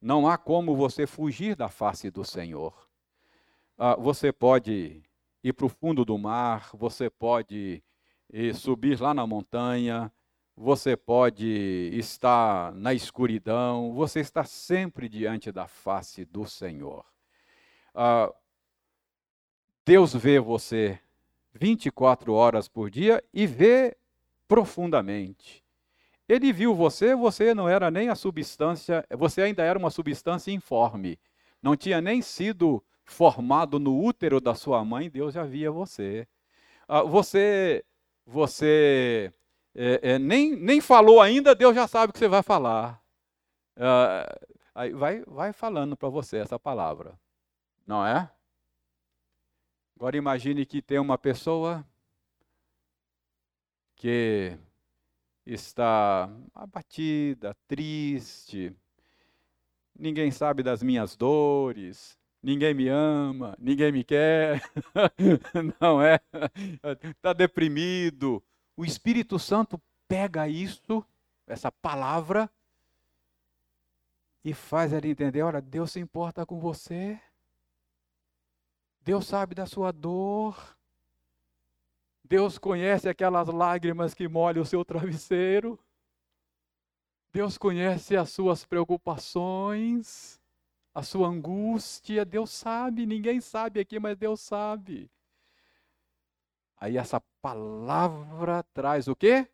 Não 0.00 0.26
há 0.26 0.38
como 0.38 0.74
você 0.74 1.06
fugir 1.06 1.54
da 1.54 1.68
face 1.68 2.10
do 2.10 2.24
Senhor. 2.24 2.88
Ah, 3.76 3.94
você 3.94 4.32
pode 4.32 5.02
ir 5.42 5.52
para 5.52 5.66
o 5.66 5.68
fundo 5.68 6.04
do 6.04 6.18
mar, 6.18 6.70
você 6.74 7.08
pode 7.08 7.82
subir 8.54 9.00
lá 9.00 9.14
na 9.14 9.26
montanha, 9.26 10.12
você 10.56 10.96
pode 10.96 11.90
estar 11.94 12.72
na 12.72 12.92
escuridão, 12.92 13.92
você 13.92 14.20
está 14.20 14.42
sempre 14.44 15.08
diante 15.08 15.52
da 15.52 15.68
face 15.68 16.24
do 16.24 16.44
Senhor. 16.44 17.04
Ah, 17.94 18.32
Deus 19.86 20.14
vê 20.14 20.38
você 20.40 21.00
24 21.54 22.32
horas 22.32 22.68
por 22.68 22.90
dia 22.90 23.22
e 23.32 23.46
vê 23.46 23.96
profundamente. 24.46 25.64
Ele 26.28 26.52
viu 26.52 26.74
você, 26.74 27.14
você 27.14 27.54
não 27.54 27.68
era 27.68 27.90
nem 27.90 28.10
a 28.10 28.14
substância, 28.14 29.06
você 29.16 29.42
ainda 29.42 29.62
era 29.62 29.78
uma 29.78 29.90
substância 29.90 30.50
informe. 30.50 31.18
Não 31.62 31.74
tinha 31.74 32.00
nem 32.02 32.20
sido 32.20 32.84
formado 33.10 33.78
no 33.78 33.98
útero 34.02 34.40
da 34.40 34.54
sua 34.54 34.84
mãe, 34.84 35.10
Deus 35.10 35.34
já 35.34 35.44
via 35.44 35.70
você. 35.70 36.26
Ah, 36.86 37.02
você 37.02 37.84
você 38.26 39.32
é, 39.74 40.14
é, 40.14 40.18
nem, 40.18 40.54
nem 40.56 40.80
falou 40.80 41.20
ainda, 41.20 41.54
Deus 41.54 41.74
já 41.74 41.86
sabe 41.86 42.10
o 42.10 42.12
que 42.12 42.18
você 42.18 42.28
vai 42.28 42.42
falar. 42.42 43.02
Aí 44.74 44.92
vai, 44.92 45.22
vai 45.26 45.52
falando 45.52 45.96
para 45.96 46.08
você 46.08 46.38
essa 46.38 46.58
palavra, 46.58 47.18
não 47.86 48.04
é? 48.06 48.30
Agora 49.96 50.16
imagine 50.16 50.66
que 50.66 50.82
tem 50.82 50.98
uma 50.98 51.16
pessoa 51.18 51.84
que 53.96 54.58
está 55.46 56.30
abatida, 56.54 57.56
triste, 57.66 58.74
ninguém 59.98 60.30
sabe 60.30 60.62
das 60.62 60.82
minhas 60.82 61.16
dores, 61.16 62.17
ninguém 62.42 62.74
me 62.74 62.88
ama, 62.88 63.56
ninguém 63.58 63.92
me 63.92 64.04
quer, 64.04 64.62
não 65.80 66.00
é? 66.02 66.20
Está 67.02 67.32
deprimido. 67.32 68.42
O 68.76 68.84
Espírito 68.84 69.38
Santo 69.38 69.80
pega 70.06 70.48
isso, 70.48 71.04
essa 71.46 71.70
palavra, 71.70 72.50
e 74.44 74.54
faz 74.54 74.92
ele 74.92 75.10
entender: 75.10 75.42
olha, 75.42 75.60
Deus 75.60 75.92
se 75.92 76.00
importa 76.00 76.46
com 76.46 76.58
você. 76.58 77.20
Deus 79.02 79.26
sabe 79.26 79.54
da 79.54 79.66
sua 79.66 79.90
dor. 79.90 80.76
Deus 82.24 82.58
conhece 82.58 83.08
aquelas 83.08 83.48
lágrimas 83.48 84.12
que 84.12 84.28
molham 84.28 84.62
o 84.62 84.66
seu 84.66 84.84
travesseiro. 84.84 85.78
Deus 87.32 87.56
conhece 87.56 88.16
as 88.16 88.30
suas 88.30 88.64
preocupações, 88.64 90.37
a 90.98 91.02
sua 91.02 91.28
angústia. 91.28 92.24
Deus 92.24 92.50
sabe, 92.50 93.06
ninguém 93.06 93.40
sabe 93.40 93.78
aqui, 93.78 94.00
mas 94.00 94.18
Deus 94.18 94.40
sabe. 94.40 95.08
Aí 96.76 96.96
essa 96.96 97.20
palavra 97.40 98.64
traz 98.74 99.06
o 99.06 99.14
quê? 99.14 99.48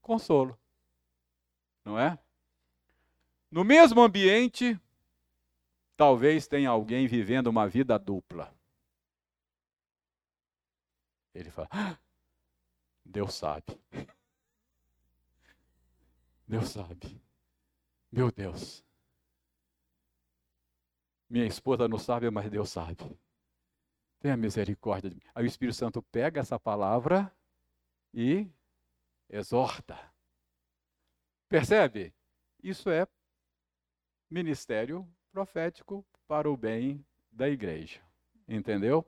Consolo. 0.00 0.58
Não 1.84 1.98
é? 1.98 2.18
No 3.50 3.62
mesmo 3.62 4.00
ambiente, 4.00 4.80
talvez 5.96 6.46
tenha 6.46 6.70
alguém 6.70 7.06
vivendo 7.06 7.48
uma 7.48 7.68
vida 7.68 7.98
dupla. 7.98 8.54
Ele 11.34 11.50
fala: 11.50 11.68
ah, 11.70 11.98
Deus 13.04 13.34
sabe. 13.34 13.78
Deus 16.48 16.70
sabe. 16.70 17.20
Meu 18.10 18.32
Deus. 18.32 18.82
Minha 21.30 21.46
esposa 21.46 21.86
não 21.86 21.96
sabe, 21.96 22.28
mas 22.28 22.50
Deus 22.50 22.70
sabe. 22.70 22.96
Tenha 24.18 24.36
misericórdia 24.36 25.08
de 25.08 25.16
mim. 25.16 25.22
Aí 25.32 25.44
o 25.44 25.46
Espírito 25.46 25.76
Santo 25.76 26.02
pega 26.02 26.40
essa 26.40 26.58
palavra 26.58 27.32
e 28.12 28.50
exorta. 29.28 29.96
Percebe? 31.48 32.12
Isso 32.62 32.90
é 32.90 33.06
ministério 34.28 35.08
profético 35.30 36.04
para 36.26 36.50
o 36.50 36.56
bem 36.56 37.04
da 37.30 37.48
igreja. 37.48 38.00
Entendeu? 38.48 39.06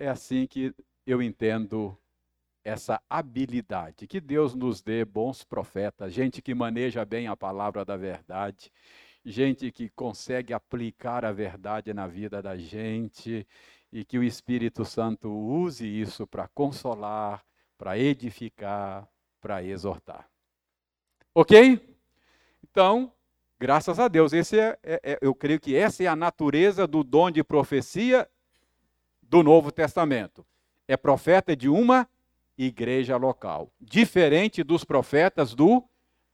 É 0.00 0.08
assim 0.08 0.46
que 0.48 0.74
eu 1.06 1.22
entendo 1.22 1.96
essa 2.64 3.00
habilidade. 3.08 4.08
Que 4.08 4.20
Deus 4.20 4.52
nos 4.52 4.82
dê 4.82 5.04
bons 5.04 5.44
profetas, 5.44 6.12
gente 6.12 6.42
que 6.42 6.52
maneja 6.52 7.04
bem 7.04 7.28
a 7.28 7.36
palavra 7.36 7.84
da 7.84 7.96
verdade, 7.96 8.72
gente 9.26 9.72
que 9.72 9.88
consegue 9.90 10.54
aplicar 10.54 11.24
a 11.24 11.32
verdade 11.32 11.92
na 11.92 12.06
vida 12.06 12.40
da 12.40 12.56
gente 12.56 13.46
e 13.92 14.04
que 14.04 14.18
o 14.18 14.22
Espírito 14.22 14.84
Santo 14.84 15.28
use 15.28 15.84
isso 15.84 16.26
para 16.26 16.46
consolar, 16.48 17.44
para 17.76 17.98
edificar, 17.98 19.08
para 19.40 19.64
exortar. 19.64 20.28
Ok? 21.34 21.98
Então, 22.62 23.12
graças 23.58 23.98
a 23.98 24.06
Deus, 24.06 24.32
esse 24.32 24.58
é, 24.58 24.78
é, 24.82 25.00
é, 25.02 25.18
eu 25.20 25.34
creio 25.34 25.58
que 25.58 25.74
essa 25.74 26.04
é 26.04 26.06
a 26.06 26.14
natureza 26.14 26.86
do 26.86 27.02
dom 27.02 27.30
de 27.30 27.42
profecia 27.42 28.28
do 29.20 29.42
Novo 29.42 29.72
Testamento 29.72 30.46
é 30.86 30.96
profeta 30.96 31.56
de 31.56 31.68
uma 31.68 32.08
igreja 32.56 33.16
local, 33.16 33.72
diferente 33.80 34.62
dos 34.62 34.84
profetas 34.84 35.52
do 35.52 35.84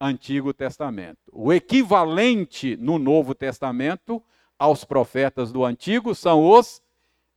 Antigo 0.02 0.52
Testamento. 0.52 1.20
O 1.30 1.52
equivalente 1.52 2.76
no 2.76 2.98
Novo 2.98 3.36
Testamento 3.36 4.20
aos 4.58 4.82
profetas 4.82 5.52
do 5.52 5.64
Antigo 5.64 6.12
são 6.12 6.44
os 6.50 6.82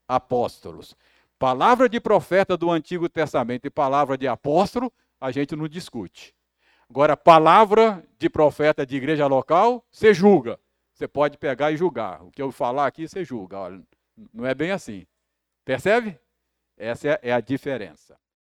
apóstolos. 0.08 0.96
Palavra 1.38 1.88
de 1.88 2.00
profeta 2.00 2.58
do 2.58 2.72
Antigo 2.72 3.08
Testamento 3.08 3.68
e 3.68 3.70
palavra 3.70 4.18
de 4.18 4.28
apóstolo, 4.28 4.92
a 5.22 5.32
gente 5.32 5.56
não 5.56 5.68
discute. 5.68 6.34
Agora, 6.90 7.16
palavra 7.16 8.04
de 8.18 8.30
profeta 8.30 8.84
de 8.84 8.96
igreja 8.96 9.28
local, 9.28 9.86
você 9.92 10.12
julga. 10.12 10.60
Você 10.92 11.08
pode 11.08 11.38
pegar 11.38 11.72
e 11.72 11.78
julgar. 11.78 12.24
O 12.24 12.32
que 12.32 12.42
eu 12.42 12.52
falar 12.52 12.88
aqui, 12.88 13.08
você 13.08 13.24
julga. 13.24 13.60
Olha, 13.60 13.82
não 14.34 14.46
é 14.46 14.56
bem 14.56 14.72
assim. 14.72 15.06
Percebe? 15.64 16.18
Essa 16.76 17.20
é 17.22 17.32
a 17.32 17.40
diferença. 17.40 18.18